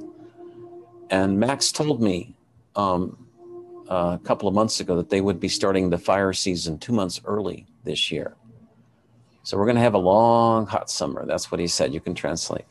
[1.09, 2.35] And Max told me
[2.75, 3.17] um,
[3.93, 7.21] a couple of months ago that they would be starting the fire season two months
[7.25, 8.35] early this year.
[9.43, 11.25] So we're going to have a long, hot summer.
[11.25, 11.93] That's what he said.
[11.93, 12.65] You can translate.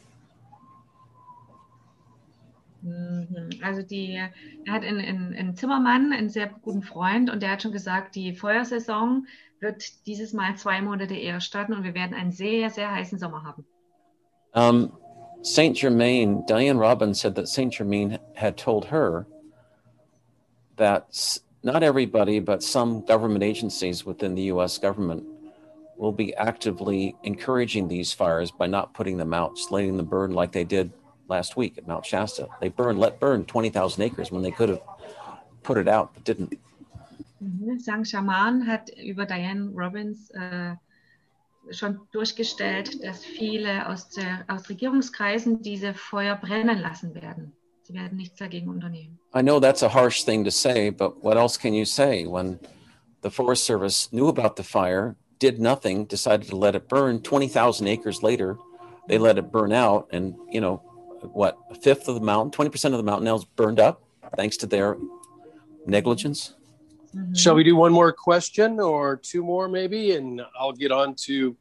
[2.82, 3.62] Hm, Mhm.
[3.62, 4.30] Also die, er
[4.72, 9.26] hat einen, einen Zimmermann, einen sehr guten Freund, und der hat schon gesagt, die Feuersaison
[9.60, 13.44] wird dieses Mal zwei Monate eher starten und wir werden einen sehr, sehr heißen Sommer
[13.44, 13.64] haben.
[14.54, 14.92] Um,
[15.42, 19.26] Saint Germain, Dianne Robbins said that Saint Germain had told her
[20.76, 25.24] that not everybody, but some government agencies within the US government
[25.96, 30.52] will be actively encouraging these fires by not putting them out, letting them burn like
[30.52, 30.90] they did
[31.28, 32.48] last week at Mount Shasta.
[32.60, 34.82] They burned, let burn 20,000 acres when they could have
[35.62, 36.58] put it out, but didn't.
[37.42, 37.80] Mhm.
[37.80, 40.74] Saint Germain hat über Dianne Robbins äh,
[41.70, 47.52] schon durchgestellt, dass viele aus, der, aus Regierungskreisen diese Feuer brennen lassen werden.
[47.92, 49.18] Sie werden nichts dagegen unternehmen.
[49.34, 52.58] I know that's a harsh thing to say, but what else can you say when
[53.20, 57.86] the Forest Service knew about the fire, did nothing, decided to let it burn 20,000
[57.86, 58.56] acres later?
[59.08, 60.76] They let it burn out, and you know,
[61.32, 64.02] what, a fifth of the mountain, 20% of the mountain now is burned up
[64.36, 64.96] thanks to their
[65.86, 66.54] negligence?
[67.14, 67.36] Mhm.
[67.36, 70.12] Shall we do one more question or two more, maybe?
[70.12, 71.54] And I'll get on to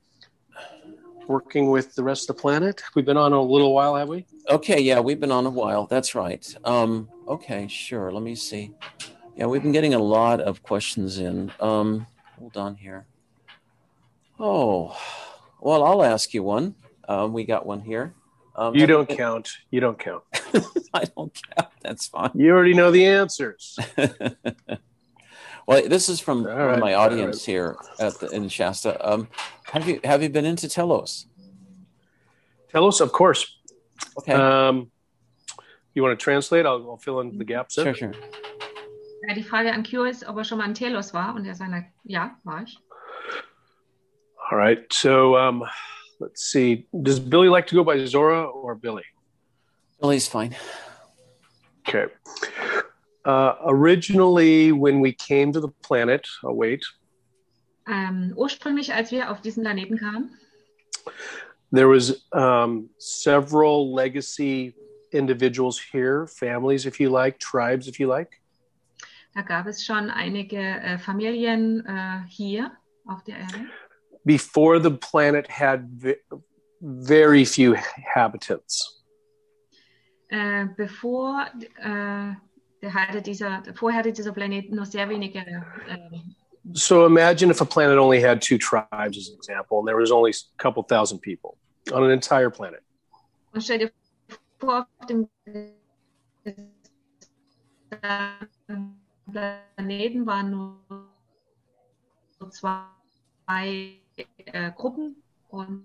[1.27, 2.81] working with the rest of the planet.
[2.95, 4.25] We've been on a little while, have we?
[4.49, 5.85] Okay, yeah, we've been on a while.
[5.87, 6.55] That's right.
[6.63, 8.11] Um, okay, sure.
[8.11, 8.73] Let me see.
[9.35, 11.51] Yeah, we've been getting a lot of questions in.
[11.59, 12.05] Um,
[12.37, 13.05] hold on here.
[14.39, 14.97] Oh,
[15.59, 16.75] well, I'll ask you one.
[17.07, 18.13] Um, we got one here.
[18.55, 19.49] Um, You don't been- count.
[19.69, 20.23] You don't count.
[20.93, 21.69] I don't count.
[21.81, 22.31] That's fine.
[22.35, 23.77] You already know the answers.
[25.67, 28.97] well, this is from, from right, my all audience here at the, in Shasta.
[29.07, 29.27] Um,
[29.63, 31.25] have you have you been into Telos?
[32.73, 33.57] Telos, of course.
[34.17, 34.91] Okay, Um,
[35.93, 36.65] you want to translate?
[36.65, 37.77] I'll, I'll fill in the gaps.
[37.77, 37.83] in.
[37.83, 38.13] sure, sure.
[39.27, 41.35] Ja, die Frage an Q ist, ob er schon mal in Telos war.
[41.35, 41.71] Und er sagt,
[42.03, 42.77] ja, war ich.
[44.49, 44.91] All right.
[44.91, 45.63] So um,
[46.19, 46.87] let's see.
[47.03, 49.03] Does Billy like to go by Zora or Billy?
[50.01, 50.55] Billy's fine.
[51.87, 52.07] Okay.
[53.23, 56.83] Uh, originally, when we came to the planet, oh, wait,
[57.87, 60.37] Ähm, ursprünglich, als wir auf diesen Planeten kamen,
[61.71, 64.75] there was um, several legacy
[65.11, 68.41] individuals here, families, if you like, tribes, if you like.
[69.33, 72.71] da gab es schon einige äh, Familien äh, hier
[73.05, 73.67] auf der Erde.
[74.23, 75.81] Before the planet had
[76.81, 79.03] very few inhabitants.
[80.27, 82.33] Äh, bevor äh,
[82.81, 86.19] der hatte dieser, vorher hatte dieser Planet nur sehr wenige äh,
[86.73, 90.11] So imagine if a planet only had two tribes, as an example, and there was
[90.11, 91.57] only a couple thousand people
[91.91, 92.83] on an entire planet.
[93.53, 93.91] Und stell dir
[94.59, 95.27] vor, auf dem
[99.75, 100.77] Planeten waren nur
[102.51, 103.97] zwei
[104.45, 105.15] äh, Gruppen
[105.49, 105.83] und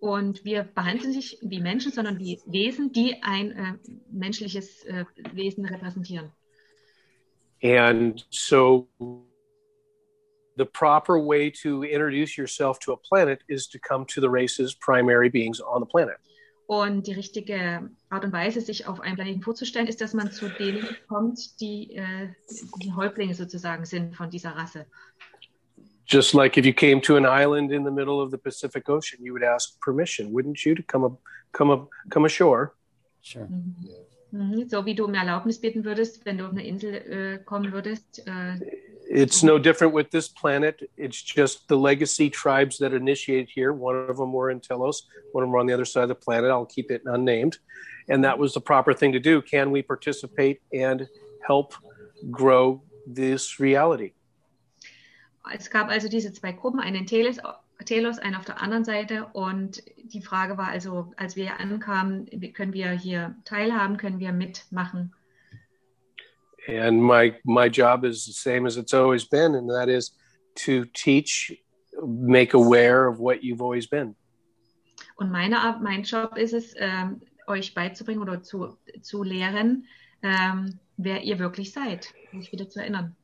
[0.00, 3.74] und wir behandeln sich wie Menschen, sondern wie Wesen, die ein äh,
[4.10, 6.30] menschliches äh, Wesen repräsentieren.
[7.62, 8.88] And so
[10.56, 14.74] the proper way to introduce yourself to a planet is to come to the race's
[14.74, 16.18] primary beings on the planet.
[16.66, 20.50] Und die richtige Art und Weise, sich auf einen Planeten vorzustellen, ist, dass man zu
[20.50, 22.28] denen kommt, die äh,
[22.82, 24.84] die Häuptlinge sozusagen sind von dieser Rasse.
[26.08, 29.18] Just like if you came to an island in the middle of the Pacific Ocean,
[29.22, 31.20] you would ask permission, wouldn't you, to come up,
[31.52, 32.74] come up, come ashore?
[33.20, 33.46] Sure.
[33.46, 33.74] Mhm.
[34.32, 34.68] Mhm.
[34.68, 38.26] So wie du um Erlaubnis bitten würdest, wenn du auf eine Insel äh, kommen würdest.
[38.26, 38.58] Äh,
[39.10, 40.82] It's no different with this planet.
[40.96, 43.72] It's just the legacy tribes that initiated here.
[43.72, 46.08] One of them were in Telos, one of them were on the other side of
[46.10, 46.50] the planet.
[46.50, 47.58] I'll keep it unnamed.
[48.10, 49.40] And that was the proper thing to do.
[49.40, 51.08] Can we participate and
[51.46, 51.74] help
[52.30, 54.12] grow this reality?
[55.52, 57.38] Es gab also diese zwei Gruppen, einen in Telos,
[58.18, 59.26] einen auf der anderen Seite.
[59.32, 65.14] Und die Frage war also, als wir ankamen, können wir hier teilhaben, können wir mitmachen?
[66.68, 70.14] And my my job is the same as it's always been, and that is
[70.66, 71.56] to teach,
[72.06, 74.14] make aware of what you've always been.
[75.16, 79.86] Und meine, mein Job ist es, ähm, euch beizubringen oder zu, zu lehren,
[80.22, 83.16] ähm, wer ihr wirklich seid, mich wieder zu erinnern.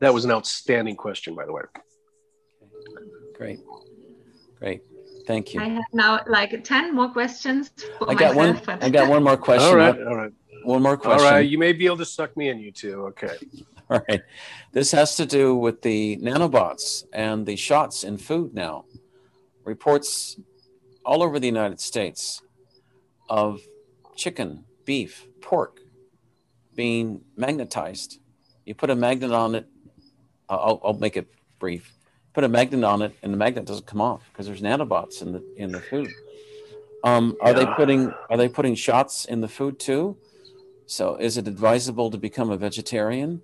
[0.00, 1.62] That was an outstanding question, by the way.
[3.36, 3.60] Great.
[4.58, 4.82] Great.
[5.26, 5.60] Thank you.
[5.60, 8.50] I have now like 10 more questions for I got one.
[8.50, 9.68] myself, but- I got one more question.
[9.68, 10.32] all right, all right,
[10.64, 11.30] One more question.
[11.30, 11.48] right.
[11.48, 13.06] You may be able to suck me in, you two.
[13.06, 13.34] Okay.
[13.90, 14.22] All right.
[14.72, 18.86] This has to do with the nanobots and the shots in food now.
[19.62, 20.40] Reports
[21.04, 22.40] all over the United States
[23.28, 23.60] of
[24.16, 25.80] chicken, beef, pork
[26.74, 28.20] being magnetized.
[28.64, 29.68] You put a magnet on it.
[30.48, 31.26] I'll, I'll make it
[31.58, 31.92] brief.
[32.32, 35.32] Put a magnet on it, and the magnet doesn't come off because there's nanobots in
[35.32, 36.10] the in the food.
[37.04, 40.16] Um, are they putting are they putting shots in the food too?
[40.86, 43.42] So is it advisable to become a vegetarian?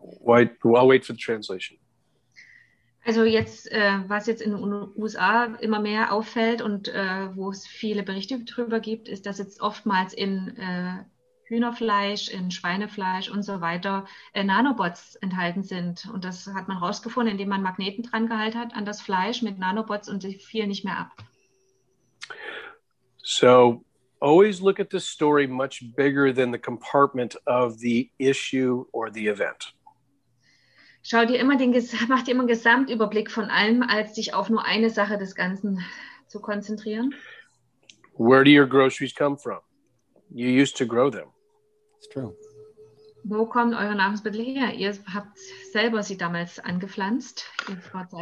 [0.00, 0.50] Why?
[0.64, 1.78] I'll wait for the translation.
[3.06, 7.66] Also jetzt, äh, was jetzt in den USA immer mehr auffällt und äh, wo es
[7.66, 11.04] viele Berichte darüber gibt, ist, dass jetzt oftmals in äh,
[11.54, 16.08] Hühnerfleisch, in Schweinefleisch und so weiter äh, Nanobots enthalten sind.
[16.12, 19.58] Und das hat man herausgefunden, indem man Magneten dran gehalten hat an das Fleisch mit
[19.58, 21.12] Nanobots und sie fielen nicht mehr ab.
[23.22, 23.84] So
[24.20, 29.28] always look at the story much bigger than the compartment of the issue or the
[29.28, 29.72] event.
[31.02, 31.72] Schau dir immer den,
[32.08, 35.84] mach dir immer einen Gesamtüberblick von allem, als dich auf nur eine Sache des Ganzen
[36.26, 37.14] zu konzentrieren.
[38.16, 39.60] Where do your groceries come from?
[40.30, 41.33] You used to grow them.
[42.04, 42.36] It's true.
[43.24, 44.74] Wo kommen eure Nahrungsmittel her?
[44.74, 45.38] Ihr habt
[45.72, 47.46] selber sie damals angepflanzt.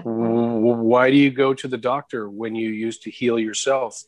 [0.04, 4.04] Why do you go to the doctor when you used to heal yourself?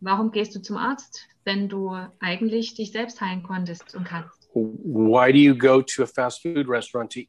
[0.00, 4.48] Warum gehst du zum Arzt, wenn du eigentlich dich selbst heilen konntest und kannst?
[4.54, 7.20] Why do you go to a fast food restaurant to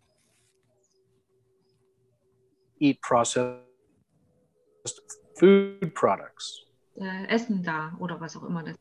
[2.80, 3.62] eat processed
[5.36, 6.66] food products?
[6.96, 8.76] Äh, Essen da oder was auch immer das.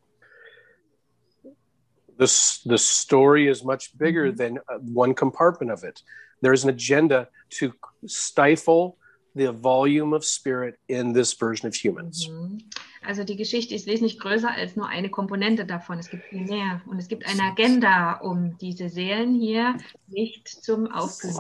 [2.19, 2.27] The,
[2.65, 4.37] the story is much bigger mm-hmm.
[4.37, 6.03] than uh, one compartment of it.
[6.43, 7.29] There is an agenda
[7.59, 7.73] to
[8.07, 8.97] stifle
[9.35, 12.29] the volume of spirit in this version of humans.
[12.29, 12.63] Mhm.
[13.07, 15.99] Also die Geschichte ist wesentlich größer als nur eine Komponente davon.
[15.99, 16.81] Es gibt viel mehr.
[16.87, 19.77] Und es gibt eine Agenda, um diese Seelen hier
[20.09, 21.37] nicht zum Aufblühen.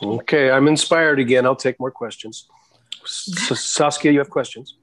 [0.00, 1.44] Okay, I'm inspired again.
[1.44, 2.48] I'll take more questions.
[3.04, 4.76] Saskia, you have questions?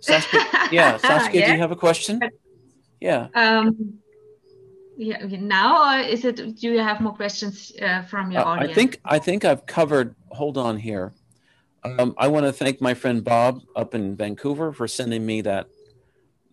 [0.00, 0.40] Saskia,
[0.72, 1.46] yeah, Saskia, yeah.
[1.48, 2.18] do you have a question?
[3.02, 3.26] Yeah.
[3.34, 3.98] Um,
[4.96, 6.36] yeah, now, or is it?
[6.36, 8.70] Do you have more questions uh, from your uh, audience?
[8.70, 10.14] I think I think I've covered.
[10.30, 11.12] Hold on here.
[11.82, 15.66] Um, I want to thank my friend Bob up in Vancouver for sending me that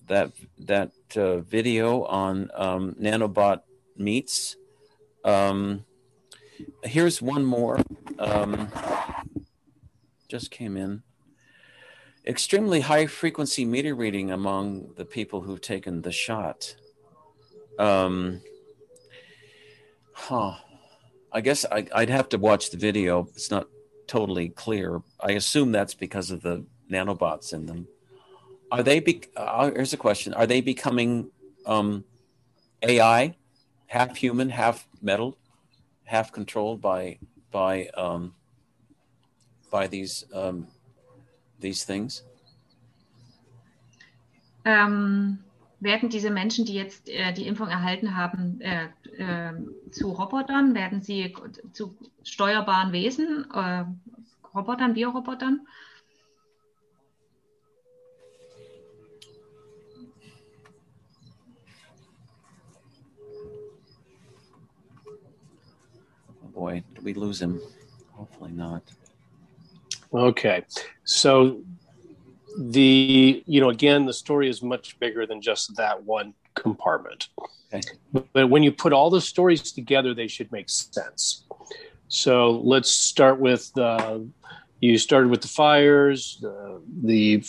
[0.07, 3.61] that that uh, video on um, nanobot
[3.95, 4.55] meats.
[5.23, 5.85] Um,
[6.83, 7.79] here's one more.
[8.17, 8.71] Um,
[10.27, 11.03] just came in.
[12.29, 16.75] Extremely high frequency meter reading among the people who've taken the shot.
[17.79, 18.41] Um,
[20.13, 20.53] huh.
[21.31, 23.27] I guess I, would have to watch the video.
[23.33, 23.67] It's not
[24.05, 25.01] totally clear.
[25.19, 27.87] I assume that's because of the nanobots in them.
[28.71, 28.99] Are they?
[28.99, 31.31] Be- uh, here's a question: Are they becoming
[31.65, 32.03] um,
[32.83, 33.37] AI,
[33.87, 35.35] half human, half metal,
[36.03, 37.17] half controlled by
[37.49, 38.35] by um,
[39.71, 40.67] by these um,
[41.59, 42.23] these things?
[44.65, 45.39] Um,
[45.79, 49.53] werden diese Menschen, die jetzt äh, die Impfung erhalten haben, äh, äh,
[49.91, 50.75] zu Robotern?
[50.75, 51.33] Werden sie
[51.71, 53.85] zu steuerbaren Wesen, äh,
[54.53, 55.65] Robotern, Biorobotern?
[66.43, 67.61] Oh boy, did we lose him?
[68.11, 68.83] Hopefully not.
[70.11, 70.65] Okay,
[71.09, 71.59] so
[72.59, 77.29] the you know again the story is much bigger than just that one compartment.
[77.73, 77.81] Okay.
[78.33, 81.45] but when you put all the stories together they should make sense.
[82.09, 84.19] So let's start with uh,
[84.81, 87.43] you started with the fires uh, the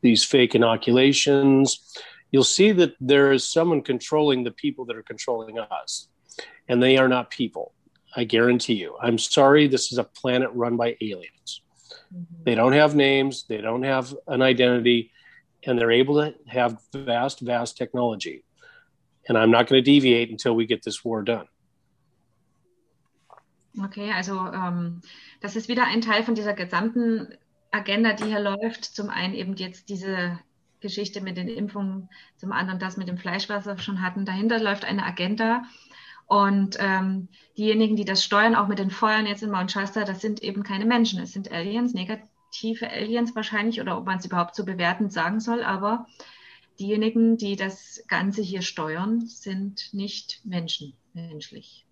[0.00, 1.94] these fake inoculations.
[2.30, 6.08] You'll see that there is someone controlling the people that are controlling us
[6.68, 7.74] and they are not people.
[8.16, 8.96] I guarantee you.
[9.02, 11.60] I'm sorry this is a planet run by aliens
[12.44, 15.10] They don't have names, they don't have an identity,
[15.66, 18.44] and they're able to have vast, vast technology.
[19.28, 21.48] And I'm not going to deviate until we get this war done.
[23.82, 25.00] Okay, also ähm,
[25.40, 27.28] das ist wieder ein Teil von dieser gesamten
[27.72, 28.84] Agenda, die hier läuft.
[28.84, 30.38] Zum einen eben jetzt diese
[30.80, 34.24] Geschichte mit den Impfungen, zum anderen das mit dem Fleisch, was wir schon hatten.
[34.24, 35.64] Dahinter läuft eine Agenda,
[36.26, 40.20] und ähm, diejenigen, die das steuern, auch mit den Feuern jetzt in Mount Shasta, das
[40.20, 44.54] sind eben keine Menschen, es sind Aliens, negative Aliens wahrscheinlich, oder ob man es überhaupt
[44.54, 46.06] so bewertend sagen soll, aber
[46.78, 51.86] diejenigen, die das Ganze hier steuern, sind nicht Menschen, menschlich.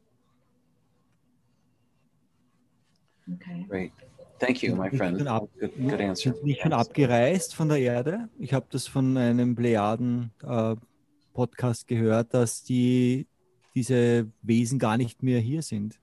[3.33, 3.67] Okay.
[3.69, 3.93] Great.
[4.39, 5.29] Thank you, my friend.
[5.29, 6.35] Ab, good, good answer.
[6.43, 8.29] Nicht schon abgereist von der Erde?
[8.41, 13.29] Ich habe das von einem Plejaden-Podcast äh, gehört, dass die
[13.75, 15.99] diese Wesen gar nicht mehr hier sind.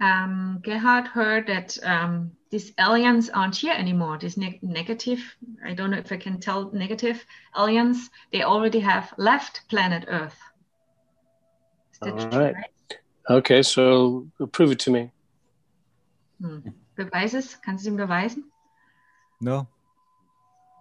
[0.00, 4.18] Um, Gerhard heard that um, these aliens aren't here anymore.
[4.18, 5.20] These ne negative,
[5.64, 7.24] I don't know if I can tell negative
[7.56, 10.36] aliens, they already have left planet Earth.
[12.04, 12.54] Is All right.
[12.54, 12.98] right.
[13.30, 15.10] Okay, so prove it to me.
[16.40, 16.74] Hm.
[16.96, 17.56] Beweis es?
[17.62, 18.44] Kannst du ihm beweisen?
[19.40, 19.68] No.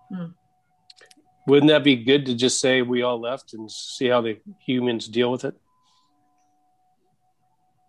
[0.09, 0.33] Hm.
[1.47, 5.07] Wouldn't that be good to just say we all left and see how the humans
[5.07, 5.55] deal with it?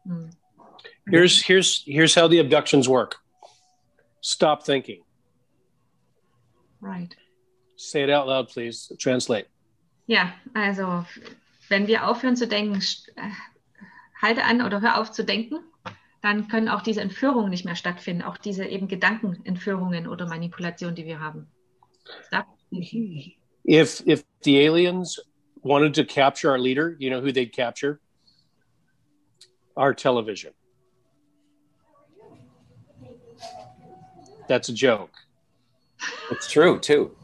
[0.07, 0.31] Hm.
[1.09, 3.17] Here's here's here's how the abductions work.
[4.21, 5.03] Stop thinking.
[6.81, 7.15] Right.
[7.77, 8.95] Say it out loud, please.
[8.99, 9.47] Translate.
[10.07, 11.05] Ja, also
[11.69, 12.81] wenn wir aufhören zu denken,
[13.17, 13.31] äh,
[14.21, 15.57] halte an oder hör auf zu denken,
[16.23, 21.05] dann können auch diese Entführungen nicht mehr stattfinden, auch diese eben Gedankenentführungen oder Manipulationen, die
[21.05, 21.47] wir haben.
[22.27, 22.47] Stop.
[23.67, 25.21] If if the aliens
[25.63, 28.01] wanted to capture our leader, you know who they'd capture?
[29.77, 30.53] Our television.
[34.49, 35.11] That's a joke.
[36.31, 37.17] It's true too.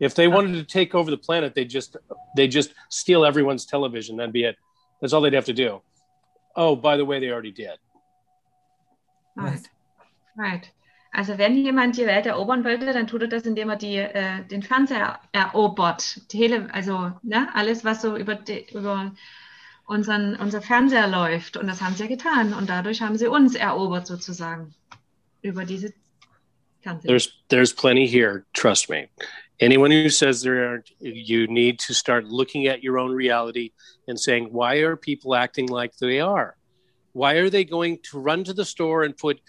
[0.00, 1.96] If they wanted to take over the planet, they just
[2.36, 4.16] they just steal everyone's television.
[4.16, 4.56] That'd be it.
[5.00, 5.82] That's all they'd have to do.
[6.56, 7.78] Oh, by the way, they already did.
[9.36, 9.68] Right.
[10.36, 10.70] Right.
[11.12, 14.44] Also wenn jemand die Welt erobern wollte, dann tut er das, indem er die, äh,
[14.44, 16.20] den Fernseher erobert.
[16.28, 19.12] Tele, also ne, alles, was so über, die, über
[19.86, 21.56] unseren, unser Fernseher läuft.
[21.56, 22.54] Und das haben sie ja getan.
[22.54, 24.74] Und dadurch haben sie uns erobert sozusagen.
[25.42, 25.92] Über diese.
[27.02, 28.44] There's there's plenty here.
[28.52, 29.08] Trust me.
[29.60, 33.70] Anyone who says there aren't, you need to start looking at your own reality
[34.06, 36.56] and saying, why are people acting like they are?
[37.12, 39.40] Why are they going to run to the store and put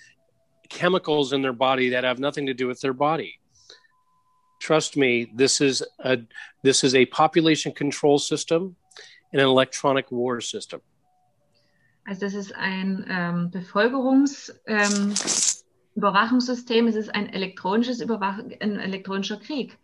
[0.70, 3.40] chemicals in their body that have nothing to do with their body?
[4.62, 6.20] Trust me, this is a
[6.64, 8.76] this is a population control system
[9.36, 10.82] and an electronic war system.
[12.06, 15.14] Also das ist ein ähm, Bevölkerungs, ähm,
[15.96, 19.78] Überwachungssystem, es ist ein elektronisches Überwach ein elektronischer Krieg.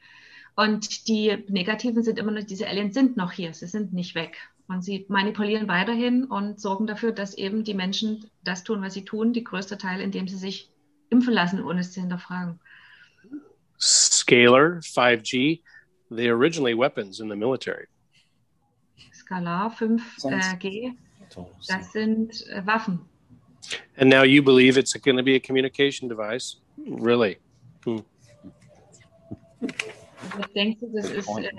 [0.56, 4.38] Und die Negativen sind immer noch, diese Aliens sind noch hier, sie sind nicht weg.
[4.68, 9.03] Und sie manipulieren weiterhin und sorgen dafür, dass eben die Menschen das tun, was sie
[9.03, 10.69] tun, die größte Teil, indem sie sich
[11.10, 12.60] impfen lassen, ohne es zu hinterfragen.
[13.80, 15.61] Scalar, 5G,
[16.10, 17.88] they originally weapons in the military.
[19.31, 20.93] Skalar 5G,
[21.67, 22.99] das sind äh, Waffen.
[23.97, 26.57] And now you believe it's going to be a communication device?
[26.77, 27.37] Really?
[27.85, 27.99] Hmm.
[29.61, 31.49] Also ich denke, das ist äh,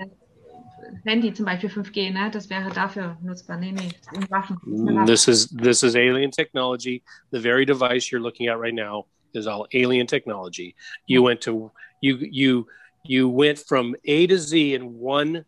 [1.05, 2.29] Handy zum Beispiel 5G, ne?
[2.31, 3.57] das wäre dafür nutzbar.
[3.57, 3.89] Nee, nee,
[4.29, 4.57] Waffen.
[4.65, 5.05] Sind Waffen.
[5.07, 7.01] This is this is alien technology.
[7.31, 10.75] The very device you're looking at right now is all alien technology.
[11.07, 11.71] You went to
[12.01, 12.67] you you
[13.03, 15.45] you went from A to Z in one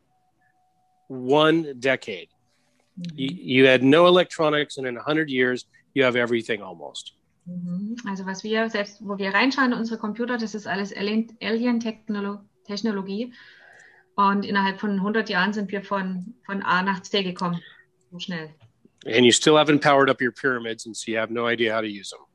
[1.08, 2.30] one decade.
[3.16, 7.14] You, you had no electronics, and in a hundred years, you have everything almost.
[7.46, 7.96] Mhm.
[8.08, 13.34] Also was wir selbst, wo wir reinschauen in unsere Computer, das ist alles Alien- Alien-Technologie.
[14.16, 17.62] Und innerhalb von 100 Jahren sind wir von, von A nach C gekommen.
[18.12, 18.50] So schnell.
[19.06, 21.82] And you still haven't powered up your pyramids, and so you have no idea how
[21.82, 22.26] to use them.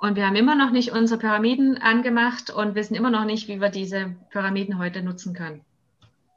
[0.00, 3.60] Und wir haben immer noch nicht unsere Pyramiden angemacht und wissen immer noch nicht, wie
[3.60, 5.62] wir diese Pyramiden heute nutzen können.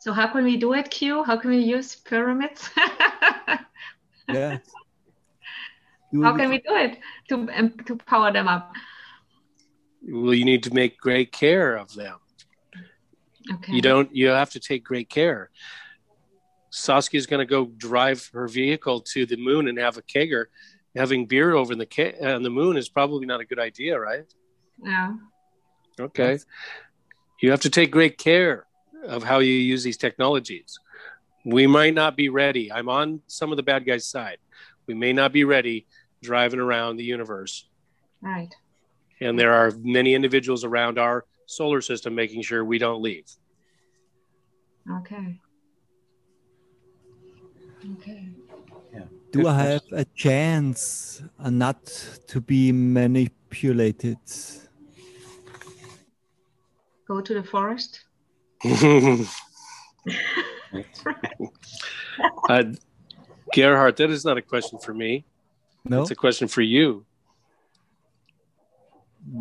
[0.01, 1.23] So how can we do it, Q?
[1.23, 2.69] How can we use pyramids?
[4.27, 4.59] Yeah.
[6.23, 8.71] how can we do it to, um, to power them up?
[10.01, 12.17] Well, you need to make great care of them.
[13.51, 13.73] Okay.
[13.73, 14.15] You don't.
[14.15, 15.49] You have to take great care.
[16.69, 20.45] Saskia's going to go drive her vehicle to the moon and have a kegger.
[20.95, 23.99] Having beer over in the ca- on the moon is probably not a good idea,
[23.99, 24.25] right?
[24.81, 25.13] Ja.
[25.99, 26.39] Okay.
[27.41, 28.67] You have to take great care
[29.05, 30.79] of how you use these technologies.
[31.45, 32.71] We might not be ready.
[32.71, 34.37] I'm on some of the bad guys' side.
[34.87, 35.87] We may not be ready
[36.21, 37.67] driving around the universe.
[38.21, 38.53] Right.
[39.19, 43.25] And there are many individuals around our solar system making sure we don't leave.
[44.89, 45.39] Okay.
[47.93, 48.27] Okay.
[49.31, 51.85] Do I have a chance not
[52.27, 54.17] to be manipulated?
[57.07, 58.01] Go to the forest.
[62.49, 62.63] Uh,
[63.53, 65.25] Gerhard, that is not a question for me.
[65.83, 66.01] No.
[66.01, 67.05] It's a question for you.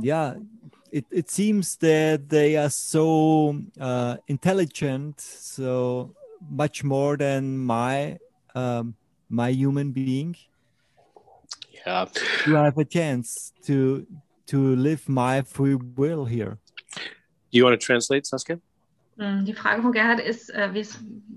[0.03, 0.35] yeah
[0.93, 6.13] it, it seems that they are so uh, intelligent so
[6.51, 8.19] much more than my
[8.55, 8.95] um,
[9.31, 10.37] my human being
[11.87, 12.05] Yeah.
[12.45, 14.05] do i have a chance to
[14.53, 16.59] to live my free will here
[17.51, 18.59] Do you want to translate, Saskia?
[19.21, 20.73] Hm, Die Frage von Gerhard ist, äh,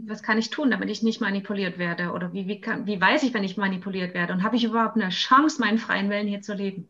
[0.05, 2.11] was kann ich tun, damit ich nicht manipuliert werde?
[2.11, 4.31] Oder wie, wie, kann, wie weiß ich, wenn ich manipuliert werde?
[4.31, 6.88] Und habe ich überhaupt eine Chance, meinen freien Willen hier zu leben?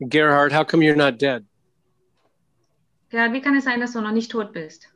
[0.00, 1.44] Gerhard, how come you're not dead?
[3.10, 4.88] Gerhard, wie kann es sein, dass du noch nicht tot bist?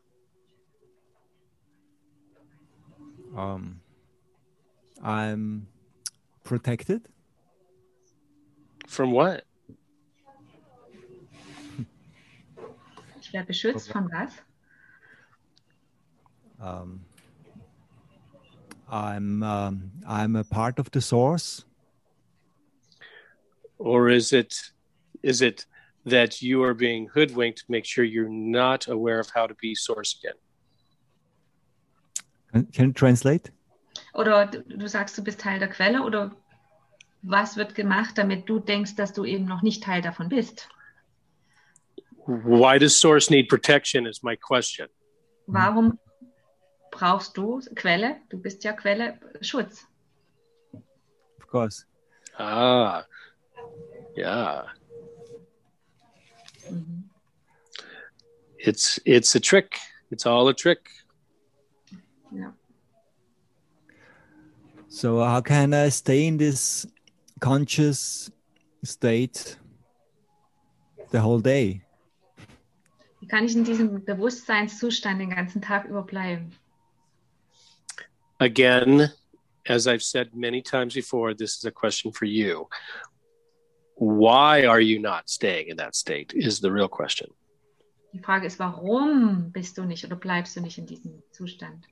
[3.36, 3.80] um,
[5.02, 5.66] i'm
[6.44, 7.02] protected
[8.86, 9.44] From what?
[13.34, 14.40] Werde beschützt von was?
[16.60, 17.04] Um,
[18.88, 21.64] I'm um, I'm a part of the source.
[23.78, 24.72] Or is it
[25.22, 25.66] is it
[26.06, 29.74] that you are being hoodwinked to make sure you're not aware of how to be
[29.74, 30.38] source again?
[32.52, 33.50] Can, can you translate?
[34.14, 36.30] Oder du du sagst, du bist Teil der Quelle oder
[37.22, 40.68] was wird gemacht, damit du denkst, dass du eben noch nicht Teil davon bist?
[42.26, 44.88] Why does source need protection is my question.
[45.46, 45.98] Warum
[46.90, 48.16] brauchst du Quelle?
[48.30, 49.84] Du bist ja Quelle Schutz.
[50.72, 51.84] Of course.
[52.38, 53.04] Ah.
[54.16, 54.64] Yeah.
[56.70, 57.04] Mhm.
[58.58, 59.78] It's it's a trick.
[60.10, 60.88] It's all a trick.
[62.32, 62.52] Ja.
[64.88, 66.86] So how can I stay in this
[67.40, 68.30] conscious
[68.82, 69.58] state
[71.10, 71.83] the whole day?
[73.24, 76.52] Wie kann ich in diesem Bewusstseinszustand den ganzen Tag über bleiben?
[78.38, 79.08] Again,
[79.66, 82.68] as I've said many times before, this is a question for you.
[83.96, 86.34] Why are you not staying in that state?
[86.34, 87.30] Is the real question.
[88.12, 91.86] Die Frage ist, warum bist du nicht oder bleibst du nicht in diesem Zustand?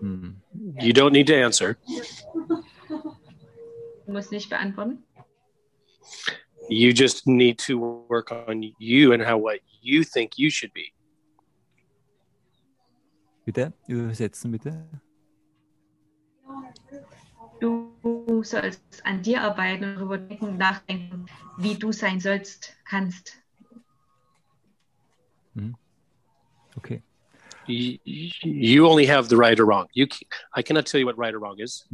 [0.00, 0.36] Hmm.
[0.80, 1.76] You don't need to answer.
[4.06, 5.04] Du musst nicht beantworten.
[6.72, 7.78] You just need to
[8.08, 10.92] work on you and how what you think you should be.
[13.44, 14.88] Bitte übersetzen, bitte.
[17.60, 21.26] Du sollst an dir arbeiten und darüber denken, nachdenken,
[21.58, 23.38] wie du sein sollst, kannst.
[26.76, 27.02] Okay.
[27.66, 29.86] You, you only have the right or wrong.
[29.92, 30.06] You,
[30.56, 31.86] I cannot tell you what right or wrong is.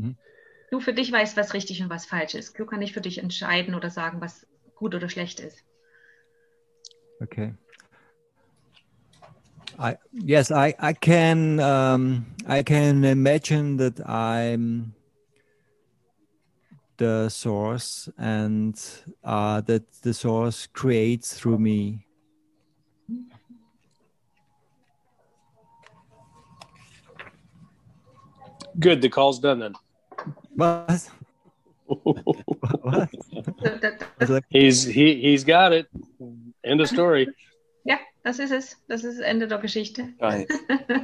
[0.70, 2.58] Du für dich weißt, was richtig und was falsch ist.
[2.58, 4.46] Du kannst nicht für dich entscheiden oder sagen, was
[4.78, 5.64] gut oder schlecht ist.
[7.20, 7.52] Okay.
[9.78, 14.94] I yes, I I can um, I can imagine that I'm
[16.96, 18.74] the source and
[19.22, 22.06] uh, that the source creates through me.
[28.80, 29.02] Good.
[29.02, 29.74] The call's done then.
[30.54, 31.10] What?
[31.88, 33.08] What?
[33.64, 33.90] So, da-
[34.20, 35.86] Was like- He's he he's got it.
[36.64, 37.26] End of story.
[37.84, 38.76] Ja, das ist es.
[38.88, 40.08] Das ist das Ende der Geschichte.
[40.20, 40.48] Right.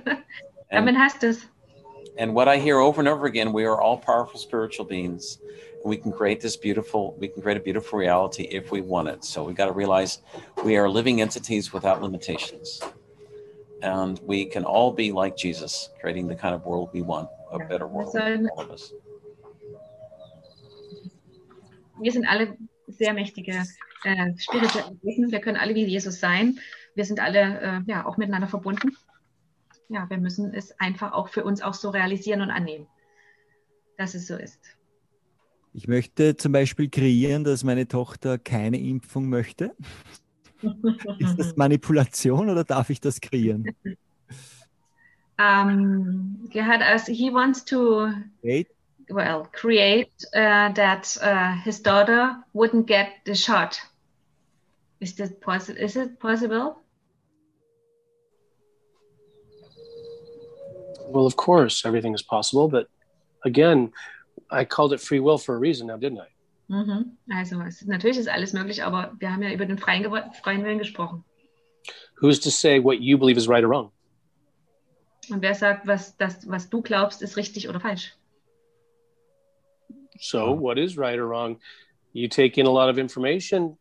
[0.70, 1.46] Damit hast du es.
[2.18, 5.38] And what I hear over and over again, we are all powerful spiritual beings.
[5.82, 9.08] And we can create this beautiful, we can create a beautiful reality if we want
[9.08, 9.24] it.
[9.24, 10.18] So we got to realize
[10.64, 12.80] we are living entities without limitations.
[13.82, 17.58] And we can all be like Jesus, creating the kind of world we want, a
[17.58, 18.20] better world for
[18.56, 18.92] all of us.
[22.00, 22.56] Wir sind alle
[22.86, 23.62] sehr mächtige
[24.04, 25.30] äh, spirituelle Wesen.
[25.30, 26.58] Wir können alle wie Jesus sein.
[26.94, 28.96] Wir sind alle äh, ja auch miteinander verbunden.
[29.88, 32.86] Ja, wir müssen es einfach auch für uns auch so realisieren und annehmen,
[33.98, 34.60] dass es so ist.
[35.72, 39.74] Ich möchte zum Beispiel kreieren, dass meine Tochter keine Impfung möchte.
[41.18, 43.74] Ist das Manipulation oder darf ich das kreieren?
[45.38, 48.12] um, Gerhard, as he wants to
[48.42, 48.68] Wait.
[49.10, 53.80] Well create uh, that uh, his daughter wouldn't get the shot.
[55.00, 55.80] Is that possible?
[55.80, 56.80] Is it possible?
[61.08, 62.88] Well, of course, everything is possible, but
[63.44, 63.92] again,
[64.50, 66.28] I called it free will for a reason now, didn't I?
[66.70, 67.18] Mhm.
[67.30, 70.04] Also ist, natürlich ist alles möglich, aber wir haben ja über den freien,
[70.42, 71.24] freien Willen gesprochen.
[72.20, 73.90] Who's to say what you believe is right or wrong?
[75.30, 78.14] Und wer sagt, was, das, was du glaubst, ist richtig oder falsch?
[80.20, 81.58] So, what is right or wrong?
[82.12, 83.76] You take in a lot of information.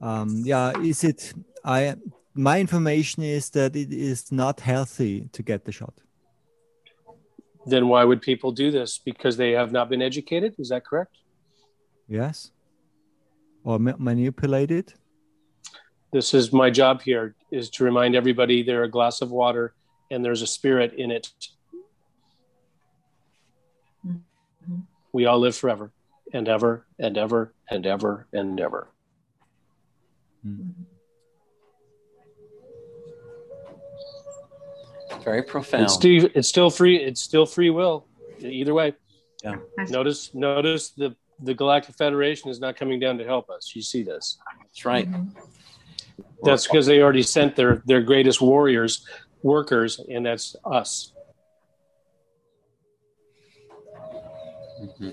[0.00, 1.32] Um, yeah, is it?
[1.64, 1.94] I
[2.34, 5.94] my information is that it is not healthy to get the shot.
[7.66, 8.98] Then why would people do this?
[8.98, 10.54] Because they have not been educated?
[10.58, 11.16] Is that correct?
[12.06, 12.50] Yes,
[13.64, 14.92] or ma- manipulated.
[16.12, 19.74] This is my job here is to remind everybody they're a glass of water
[20.10, 21.28] and there's a spirit in it.
[25.14, 25.92] We all live forever
[26.32, 28.88] and ever and ever and ever and ever.
[35.22, 35.84] Very profound.
[35.84, 36.96] It's still, it's still free.
[36.96, 38.06] It's still free will.
[38.40, 38.94] Either way.
[39.46, 43.72] Also, Notice, notice the the Galactic Federation is not coming down to help us.
[43.74, 44.38] You see this?
[44.62, 45.08] That's right.
[45.10, 45.32] mhm.
[46.42, 49.06] That's because they already sent their their greatest warriors,
[49.44, 51.13] workers, and that's us.
[54.98, 55.12] Mhm.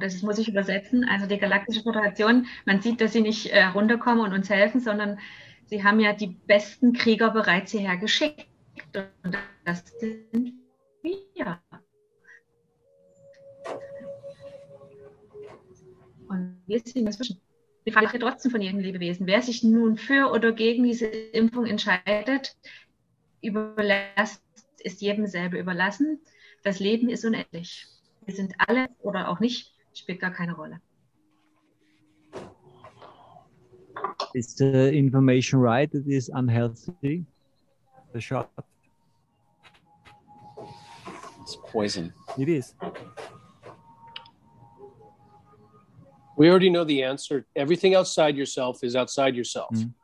[0.00, 1.04] Das muss ich übersetzen.
[1.08, 5.18] Also die Galaktische Föderation, man sieht, dass sie nicht äh, runterkommen und uns helfen, sondern
[5.66, 8.46] sie haben ja die besten Krieger bereits hierher geschickt.
[8.94, 10.54] Und das sind
[11.02, 11.60] wir.
[16.28, 17.40] Und wir sind dazwischen.
[17.86, 19.26] Die Frage ist trotzdem von jedem Lebewesen.
[19.26, 22.56] Wer sich nun für oder gegen diese Impfung entscheidet,
[23.40, 24.42] überlässt,
[24.80, 26.20] ist jedem selber überlassen.
[26.66, 27.86] Das Leben ist unendlich.
[28.24, 30.80] Wir sind alle oder auch nicht, spielt gar keine Rolle.
[34.34, 35.94] Is the information right?
[35.94, 37.24] It is unhealthy.
[38.12, 38.50] The shot.
[41.42, 42.12] It's poison.
[42.36, 42.74] It is.
[46.36, 47.46] We already know the answer.
[47.54, 49.70] Everything outside yourself is outside yourself.
[49.70, 49.94] Mhm.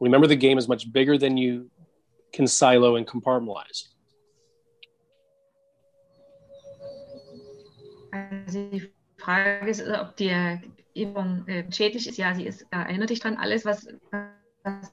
[0.00, 1.70] Remember, the game is much bigger than you
[2.32, 3.93] can silo and compartmentalize.
[8.54, 10.32] Die Frage ist, ob die
[10.94, 12.18] Impfung äh, schädlich ist.
[12.18, 13.86] Ja, sie ist, äh, erinnert dich dran, alles, was,
[14.62, 14.92] was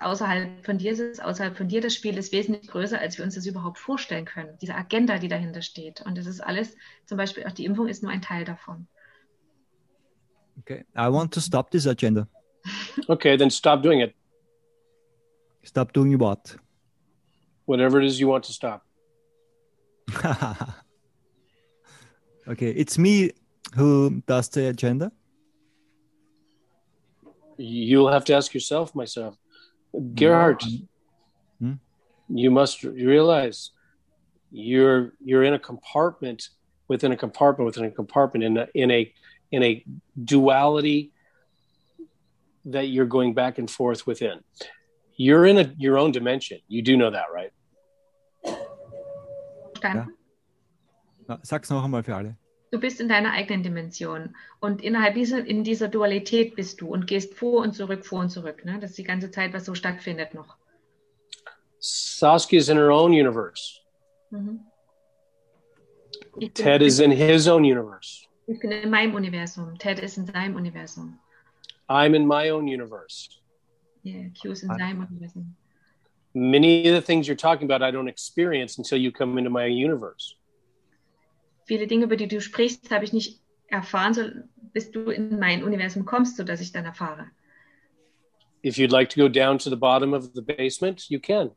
[0.00, 3.34] außerhalb von dir ist, außerhalb von dir, das Spiel ist wesentlich größer, als wir uns
[3.34, 4.56] das überhaupt vorstellen können.
[4.60, 6.00] Diese Agenda, die dahinter steht.
[6.02, 8.86] Und das ist alles, zum Beispiel auch die Impfung ist nur ein Teil davon.
[10.60, 10.84] Okay.
[10.96, 12.26] I want to stop this agenda.
[13.08, 14.14] Okay, then stop doing it.
[15.62, 16.56] Stop doing what?
[17.66, 18.84] Whatever it is you want to stop.
[22.50, 23.30] okay, it's me
[23.74, 25.12] who does the agenda.
[27.56, 29.36] You'll have to ask yourself, myself.
[30.14, 30.62] Gerhard,
[31.60, 31.74] Hmm?
[32.28, 33.70] you must realize
[34.50, 36.48] you're you're in a compartment
[36.88, 39.12] within a compartment within a compartment in a in a
[39.52, 39.84] in a
[40.24, 41.12] duality
[42.64, 44.40] that you're going back and forth within.
[45.16, 46.60] You're in a your own dimension.
[46.68, 47.52] You do know that, right?
[49.74, 50.14] Verstanden?
[51.28, 52.36] Na, Sag's noch einmal für alle.
[52.70, 57.06] Du bist in deiner eigenen Dimension und innerhalb dieser, in dieser Dualität bist du und
[57.08, 58.64] gehst vor und zurück, vor und zurück.
[58.64, 58.78] Ne?
[58.80, 60.56] Das ist die ganze Zeit, was so stattfindet noch.
[61.80, 63.80] Saskia is in her own universe.
[64.30, 64.60] Mhm.
[66.38, 68.26] Ich, bin, Ted is in his own universe.
[68.46, 69.76] ich bin in meinem Universum.
[69.78, 71.18] Ted ist in seinem Universum.
[71.88, 73.30] I'm in my own universe.
[74.04, 75.56] Yeah, Q ist in seinem Universum.
[76.34, 79.66] Many of the things you're talking about, I don't experience until you come into my
[79.66, 80.36] universe.
[81.70, 84.22] Viele Dinge, über die du sprichst, habe ich nicht erfahren, so,
[84.72, 87.30] bis du in mein Universum kommst, sodass ich dann erfahre.
[88.64, 91.52] If you'd like to go down to the bottom of the basement, you can.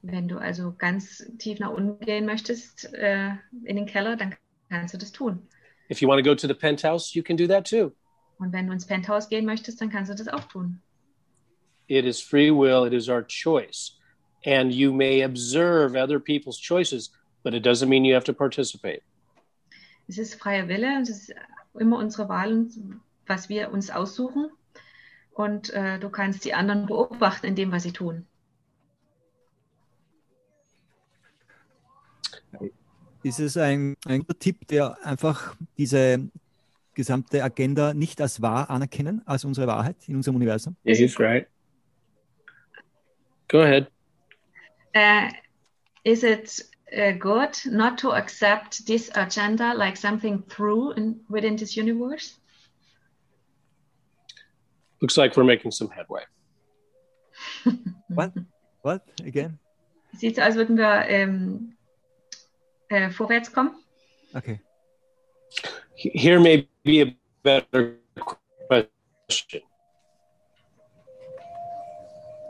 [0.00, 3.32] Wenn du also ganz tief nach unten gehen möchtest, äh,
[3.64, 4.34] in den Keller, dann
[4.70, 5.46] kannst du das tun.
[5.90, 7.92] If you want to go to the penthouse, you can do that too.
[8.38, 10.80] Und wenn du ins Penthouse gehen möchtest, dann kannst du das auch tun.
[11.88, 13.98] It is free will, it is our choice.
[14.46, 17.10] And you may observe other people's choices,
[17.42, 19.02] but it doesn't mean you have to participate.
[20.08, 21.34] Es ist freier Wille, es ist
[21.78, 24.50] immer unsere Wahl, und was wir uns aussuchen.
[25.32, 28.26] Und äh, du kannst die anderen beobachten in dem, was sie tun.
[33.22, 36.30] Ist es ein, ein guter Tipp, der einfach diese
[36.94, 40.76] gesamte Agenda nicht als wahr anerkennen, als unsere Wahrheit in unserem Universum?
[40.84, 41.46] Yeah, he's right.
[43.48, 43.90] Go ahead.
[44.94, 45.30] Uh,
[46.02, 51.76] is it uh, good not to accept this agenda like something true in, within this
[51.76, 52.36] universe?
[55.00, 56.22] Looks like we're making some headway.
[58.08, 58.32] What?
[58.82, 59.02] What?
[59.24, 59.58] Again?
[60.16, 61.76] Sieht so aus, als würden wir ähm,
[62.88, 63.76] äh, vorwärts kommen.
[64.34, 64.60] Okay.
[65.94, 67.96] Here may be a better
[68.68, 69.62] question.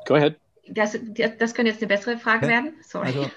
[0.07, 0.37] Go ahead.
[0.69, 0.93] Das,
[1.39, 2.75] das könnte jetzt eine bessere Frage Ja, werden.
[2.83, 3.09] Sorry.
[3.09, 3.31] Also,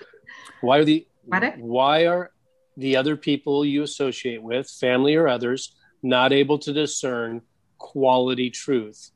[0.64, 1.56] Why are the Warte.
[1.60, 2.32] why are
[2.78, 7.42] the other people you associate with, family or others, not able to discern
[7.78, 9.12] quality truth?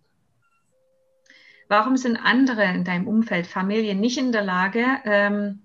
[1.69, 5.59] Warum sind andere in deinem Umfeld, Familie, nicht in der Lage, ähm,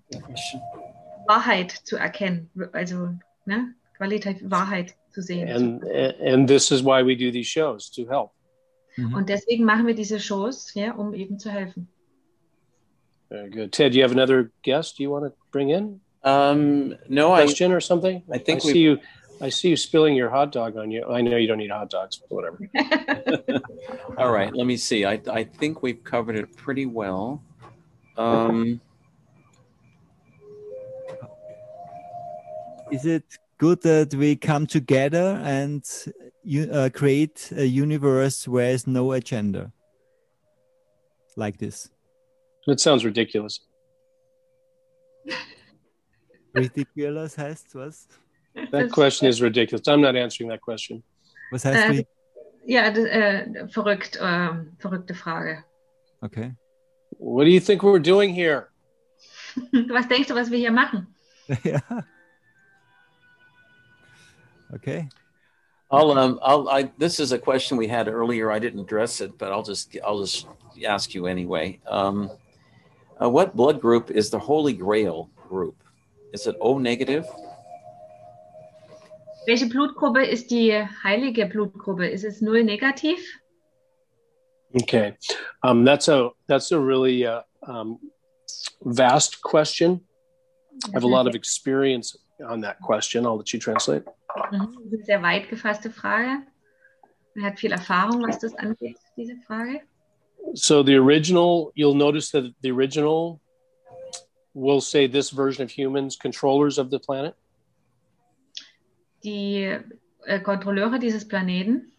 [1.29, 2.51] Wahrheit zu erkennen?
[2.73, 3.11] Also
[3.47, 5.49] ne, qualitativ Wahrheit zu sehen.
[5.49, 5.85] And
[6.21, 8.31] and this is why we do these shows to help.
[8.97, 9.15] mhm.
[9.15, 11.89] Und deswegen machen wir diese Shows, ja, um eben zu helfen.
[13.33, 13.73] Very good.
[13.73, 16.01] Ted, do you have another guest you want to bring in?
[16.23, 18.23] Um, no, I, Question or something?
[18.31, 18.99] I think I we- see you.
[19.41, 21.05] I see you spilling your hot dog on you.
[21.11, 22.59] I know you don't eat hot dogs, but whatever.
[24.19, 25.05] all right, let me see.
[25.05, 27.43] I, I think we've covered it pretty well.
[28.17, 28.81] Um,
[32.93, 33.25] is it
[33.59, 35.83] good that we come together and
[36.45, 39.73] you, uh, create a universe where there's no agenda
[41.35, 41.92] like this?
[42.67, 43.61] It sounds ridiculous.
[46.55, 48.09] Ridiculous heißt was?
[48.71, 49.89] That question is ridiculous.
[49.89, 51.03] I'm not answering that question.
[51.51, 52.07] Was heißt Äh, wie?
[52.65, 55.65] Ja, das, äh, verrückt, ähm, verrückte Frage.
[56.23, 56.53] Okay.
[57.19, 58.69] What do you think we're doing here?
[59.89, 61.07] Was denkst du, was wir hier machen?
[61.65, 61.81] ja.
[64.75, 65.09] Okay.
[65.91, 68.51] I'll um I'll I this is a question we had earlier.
[68.51, 70.47] I didn't address it, but I'll just I'll just
[70.87, 71.81] ask you anyway.
[71.87, 72.31] Um,
[73.23, 75.77] uh, what blood group is the Holy Grail group?
[76.33, 77.27] Is it O negative?
[79.47, 80.73] Welche Blutgruppe ist die
[81.03, 82.07] heilige Blutgruppe?
[82.07, 83.19] Ist es null negativ?
[84.75, 85.15] Okay,
[85.63, 87.99] um, that's a that's a really uh, um,
[88.83, 90.01] vast question.
[90.89, 92.17] I have a lot of experience
[92.49, 93.27] on that question.
[93.27, 94.05] I'll let you translate.
[94.51, 96.43] Mhm, Das ist eine sehr weit gefasste Frage.
[97.35, 99.81] Er hat viel Erfahrung, was das angeht, diese Frage.
[100.55, 103.41] So the original, you'll notice that the original
[104.55, 107.35] will say this version of humans, controllers of the planet.
[109.25, 109.79] Die
[110.29, 111.93] äh, Kontrolleure dieses Planeten,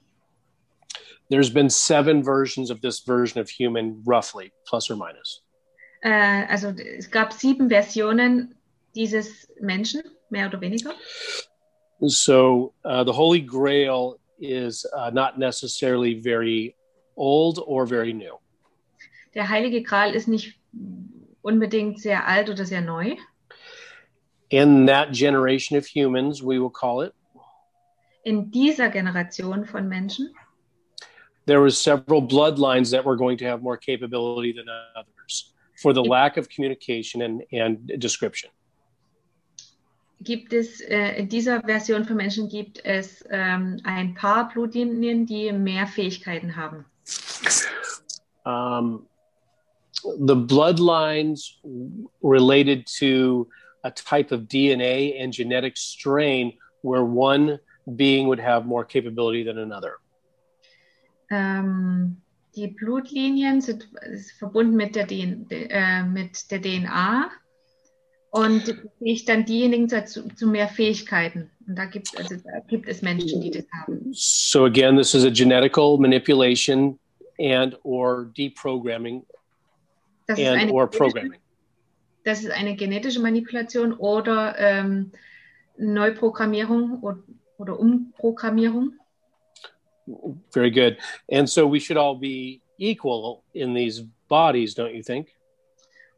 [1.30, 5.41] There's been seven versions of this version of human, roughly, plus or minus.
[6.03, 8.55] äh, also es gab sieben Versionen
[8.93, 10.93] dieses Menschen, mehr oder weniger.
[12.05, 16.75] So uh, the Holy Grail is uh, not necessarily very
[17.15, 18.38] old or very new.
[19.35, 20.60] Der Heilige Gral ist nicht
[21.41, 23.15] unbedingt sehr alt oder sehr neu.
[24.49, 27.14] In that generation of humans, we will call it,
[28.23, 30.34] In dieser Generation von Menschen
[31.45, 34.65] there were several bloodlines that were going to have more capability than
[34.95, 38.49] others for the lack of communication and, and description.
[40.22, 45.51] gibt es, äh, in dieser Version von Menschen gibt es ähm, ein paar Blutlinien, die
[45.51, 46.85] mehr Fähigkeiten haben.
[48.45, 49.05] Um,
[50.19, 51.53] the bloodlines
[52.21, 53.47] related to
[53.84, 57.59] a type of DNA and genetic strain where one
[57.95, 59.99] being would have more capability than another.
[61.31, 62.17] Ähm,
[62.55, 63.88] die Blutlinien sind
[64.38, 67.31] verbunden mit der, DN äh, mit der DNA
[68.31, 71.49] und ich dann diejenigen zu, zu mehr Fähigkeiten.
[71.67, 74.11] Und da gibt, also, da gibt es Menschen, die das haben.
[74.11, 76.99] So again, this is a genetical manipulation
[77.39, 79.23] and or deprogramming
[80.27, 81.41] Das ist and eine, or genetische, programming.
[82.23, 85.11] das ist eine genetische Manipulation oder ähm,
[85.77, 87.19] Neuprogrammierung oder,
[87.57, 88.93] oder Umprogrammierung.
[90.51, 90.97] Very good.
[91.31, 95.29] And so we should all be equal in these bodies, don't you think?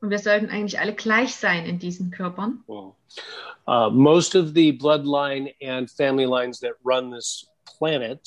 [0.02, 2.64] Und wir sollten eigentlich alle gleich sein in diesen Körpern.
[2.68, 7.48] Uh, most of the bloodline and family lines that run this
[7.80, 8.19] planet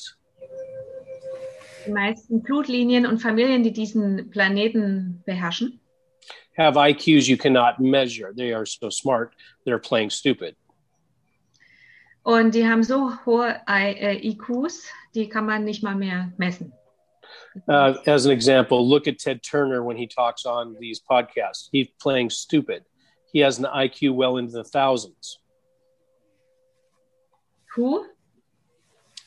[1.89, 5.81] Die meisten Blutlinien und Familien, die diesen Planeten beherrschen,
[6.55, 8.35] have IQs you cannot measure.
[8.37, 9.33] They are so smart,
[9.65, 10.55] they're playing stupid.
[12.25, 14.85] und die haben so hohe I, äh, IQs,
[15.15, 16.75] die kann man nicht mal mehr messen.
[17.67, 21.71] Uh, as an example, look at Ted Turner when he talks on these podcasts.
[21.73, 22.85] He's playing stupid.
[23.33, 25.39] He has an IQ well into the thousands.
[27.75, 28.05] Who?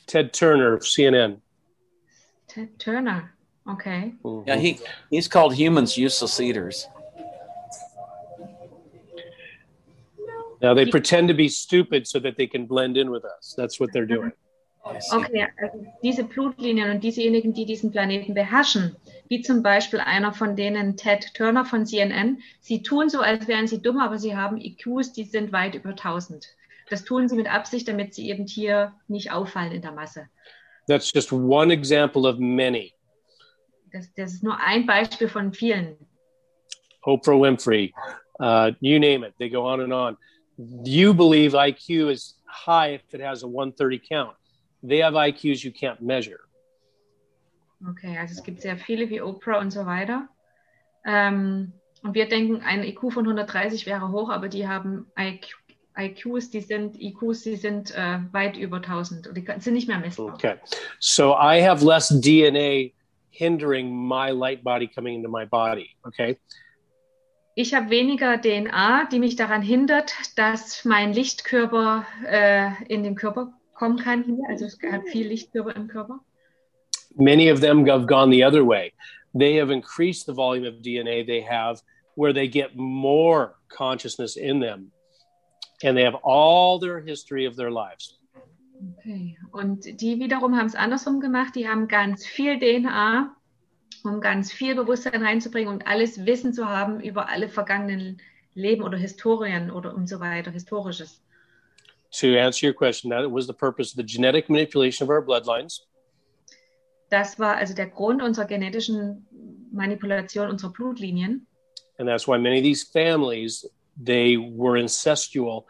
[0.06, 1.40] Ted Turner of CNN.
[2.52, 3.32] Ted Turner.
[3.66, 4.12] Okay.
[4.46, 6.88] Yeah, he he's called humans useless eaters.
[10.60, 13.54] Now they pretend to be stupid so that they can blend in with us.
[13.56, 14.32] That's what they're doing.
[14.84, 18.96] Okay, also diese Blutlinien und diesejenigen, die diesen Planeten beherrschen,
[19.28, 23.68] wie zum Beispiel einer von denen, Ted Turner von CNN, sie tun so, als wären
[23.68, 26.48] sie dumm, aber sie haben IQs, die sind weit über 1000.
[26.90, 30.26] Das tun sie mit Absicht, damit sie eben hier nicht auffallen in der Masse.
[30.88, 32.94] That's just one example of many.
[33.92, 35.96] Das, das ist nur ein Beispiel von vielen.
[37.04, 37.92] Oprah Winfrey,
[38.40, 39.34] uh, you name it.
[39.38, 40.16] They go on and on.
[40.84, 44.36] You believe IQ is high if it has a 130 count.
[44.82, 46.40] They have IQs you can't measure.
[47.90, 50.28] Okay, also es gibt sehr viele wie Oprah und so weiter.
[51.04, 51.72] Ähm,
[52.02, 55.46] und wir denken, ein IQ von 130 wäre hoch, aber die haben IQ,
[55.98, 59.98] IQs, die sind IQs, die sind äh, weit über 1000 und die sind nicht mehr
[59.98, 60.34] messbar.
[60.34, 60.56] Okay.
[60.98, 62.92] So I have less DNA
[63.30, 65.90] hindering my light body coming into my body.
[66.04, 66.38] Okay.
[67.54, 73.52] Ich habe weniger DNA, die mich daran hindert, dass mein Lichtkörper äh, in den Körper
[73.74, 74.38] kommen kann hier.
[74.48, 76.20] Also es hat viel Lichtkörper im Körper.
[77.16, 78.92] Many of them have gone the other way.
[79.34, 81.82] They have increased the volume of DNA they have
[82.14, 84.92] where they get more consciousness in them.
[85.84, 88.18] And they have all their history of their lives.
[88.98, 89.36] Okay.
[89.52, 91.54] Und die wiederum haben es andersrum gemacht.
[91.54, 93.34] Die haben ganz viel DNA,
[94.04, 98.20] um ganz viel Bewusstsein reinzubringen und alles Wissen zu haben über alle vergangenen
[98.54, 101.22] Leben oder Historien oder und so weiter, Historisches.
[102.12, 105.80] to answer your question, that was the purpose of the genetic manipulation of our bloodlines.
[107.10, 109.26] Das war also der Grund unserer genetischen
[109.72, 111.46] Manipulation unserer Blutlinien.
[111.98, 113.66] And that's why many of these families,
[114.04, 115.64] they were incestual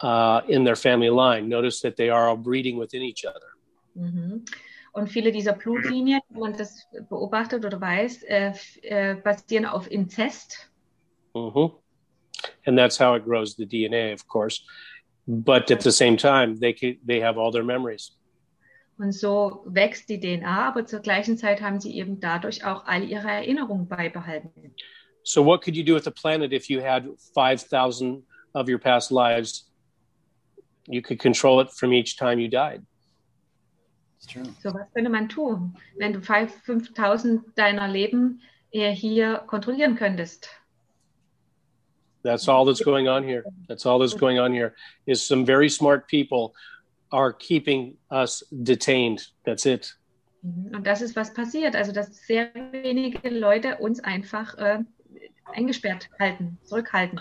[0.00, 1.48] uh, in their family line.
[1.48, 3.52] Notice that they are all breeding within each other.
[3.94, 4.44] Mhm.
[4.92, 10.70] Und viele dieser Blutlinien, wenn man das beobachtet oder weiß, äh, äh, basieren auf Inzest.
[11.34, 11.68] hmm
[12.66, 14.62] And that's how it grows the DNA, of course.
[15.26, 18.16] But at the same time, they ca- they have all their memories.
[18.98, 23.04] Und so wächst die DNA, aber zur gleichen Zeit haben sie eben dadurch auch all
[23.04, 24.74] ihre Erinnerungen beibehalten.
[25.26, 28.22] So, what could you do with the planet if you had 5,000
[28.54, 29.64] of your past lives?
[30.86, 32.86] You could control it from each time you died.
[34.18, 34.44] It's true.
[34.62, 38.40] So was könnte man tun, wenn du 5 5000 deiner Leben
[38.70, 40.48] äh, hier kontrollieren könntest?
[42.22, 43.42] That's all that's going on here.
[43.66, 44.76] That's all that's going on here
[45.06, 46.54] is some very smart people
[47.10, 49.26] are keeping us detained.
[49.44, 49.92] That's it.
[50.42, 50.76] Mhm.
[50.76, 51.74] Und das ist was passiert.
[51.74, 54.84] Also, dass sehr wenige Leute uns einfach äh,
[55.54, 57.20] eingesperrt halten, zurückhalten,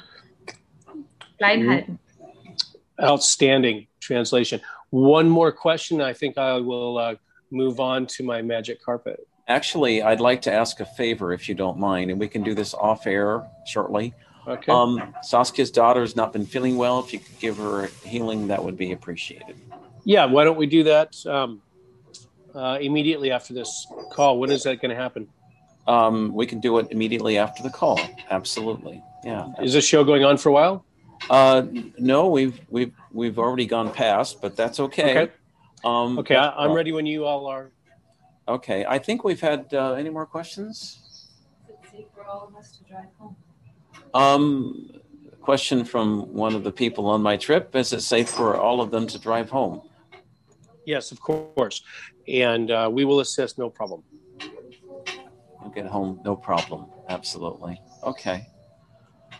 [1.37, 1.69] klein Mhm.
[1.69, 1.99] halten.
[3.01, 4.61] Outstanding translation.
[4.89, 5.99] One more question.
[6.01, 7.15] I think I will uh,
[7.51, 9.27] move on to my magic carpet.
[9.47, 12.53] Actually, I'd like to ask a favor if you don't mind, and we can do
[12.55, 14.13] this off air shortly.
[14.47, 14.71] Okay.
[14.71, 16.99] Um, Saskia's has not been feeling well.
[16.99, 19.55] If you could give her a healing, that would be appreciated.
[20.05, 20.25] yeah.
[20.25, 21.61] Why don't we do that um,
[22.53, 24.39] uh, immediately after this call?
[24.39, 25.27] When is that going to happen?
[25.87, 27.99] Um, we can do it immediately after the call.
[28.29, 29.03] Absolutely.
[29.23, 29.51] Yeah.
[29.61, 30.85] Is this show going on for a while?
[31.29, 31.63] Uh,
[31.97, 35.17] no, we've we've we've already gone past, but that's okay.
[35.23, 35.31] Okay.
[35.83, 36.35] Um, Okay.
[36.35, 37.71] I, but- I'm ready when you all are.
[38.47, 38.85] Okay.
[38.85, 41.01] I think we've had uh, any more questions.
[44.13, 44.91] Um,
[45.41, 48.91] question from one of the people on my trip: Is it safe for all of
[48.91, 49.81] them to drive home?
[50.85, 51.83] Yes, of course.
[52.27, 53.57] And uh, we will assist.
[53.57, 54.03] No problem.
[55.65, 56.85] You'll get home, no problem.
[57.09, 57.81] Absolutely.
[58.03, 58.45] Okay.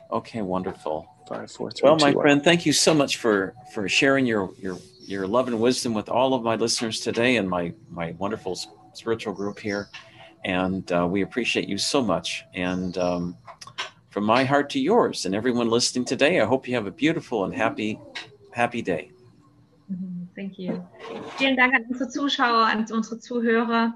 [0.10, 0.42] Okay.
[0.42, 1.08] Wonderful.
[1.28, 2.24] Five, four, three, Well, my two, one.
[2.24, 6.10] friend, thank you so much for for sharing your your your love and wisdom with
[6.10, 8.58] all of my listeners today and my my wonderful
[8.94, 9.88] spiritual group here,
[10.44, 12.44] and uh, we appreciate you so much.
[12.56, 13.38] And um,
[14.10, 17.46] from my heart to yours, and everyone listening today, I hope you have a beautiful
[17.46, 18.00] and happy
[18.52, 19.12] happy day.
[19.92, 20.84] Mhm, Thank you.
[21.38, 23.94] Vielen Dank an unsere Zuschauer, an unsere Zuhörer.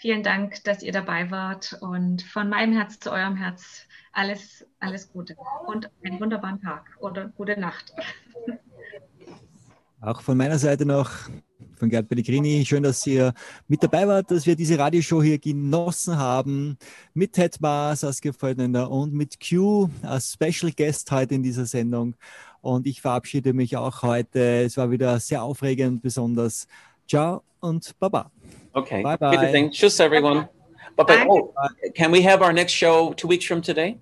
[0.00, 1.76] Vielen Dank, dass ihr dabei wart.
[1.82, 3.82] Und von meinem Herz zu eurem Herz
[4.12, 5.36] alles, alles Gute
[5.66, 7.92] und einen wunderbaren Tag oder gute Nacht.
[10.00, 11.10] Auch von meiner Seite noch,
[11.76, 13.34] von Gerd Pellegrini, schön, dass ihr
[13.68, 16.78] mit dabei wart, dass wir diese Radioshow hier genossen haben.
[17.12, 22.14] Mit Ted Bar, Saskia Feudländer und mit Q als Special Guest heute in dieser Sendung.
[22.62, 24.62] Und ich verabschiede mich auch heute.
[24.62, 26.66] Es war wieder sehr aufregend, besonders.
[27.06, 28.30] Ciao und Baba.
[28.74, 29.02] Okay.
[29.02, 29.52] Bye Good bye.
[29.52, 29.70] thing.
[29.70, 30.48] Tschüss, everyone.
[30.96, 31.54] But, but oh,
[31.94, 33.98] can we have our next show two weeks from today?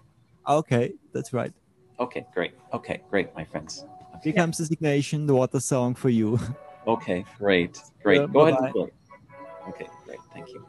[0.49, 1.53] Okay, that's right.
[2.01, 2.53] Okay, great.
[2.73, 3.85] Okay, great, my friends.
[4.23, 6.39] Here comes the signation, the water song for you.
[6.87, 8.21] Okay, great, great.
[8.21, 8.73] Yeah, Go ahead bye-bye.
[8.75, 8.91] and.
[9.69, 10.19] Okay, great.
[10.33, 10.67] Thank you.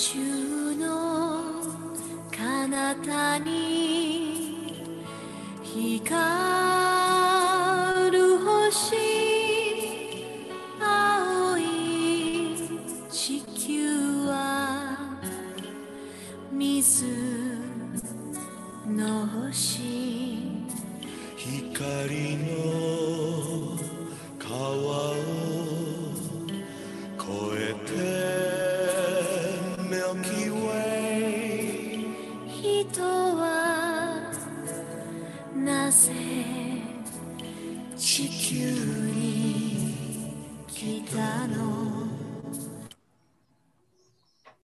[0.00, 0.16] 主
[0.76, 1.60] の
[2.30, 3.67] 彼方に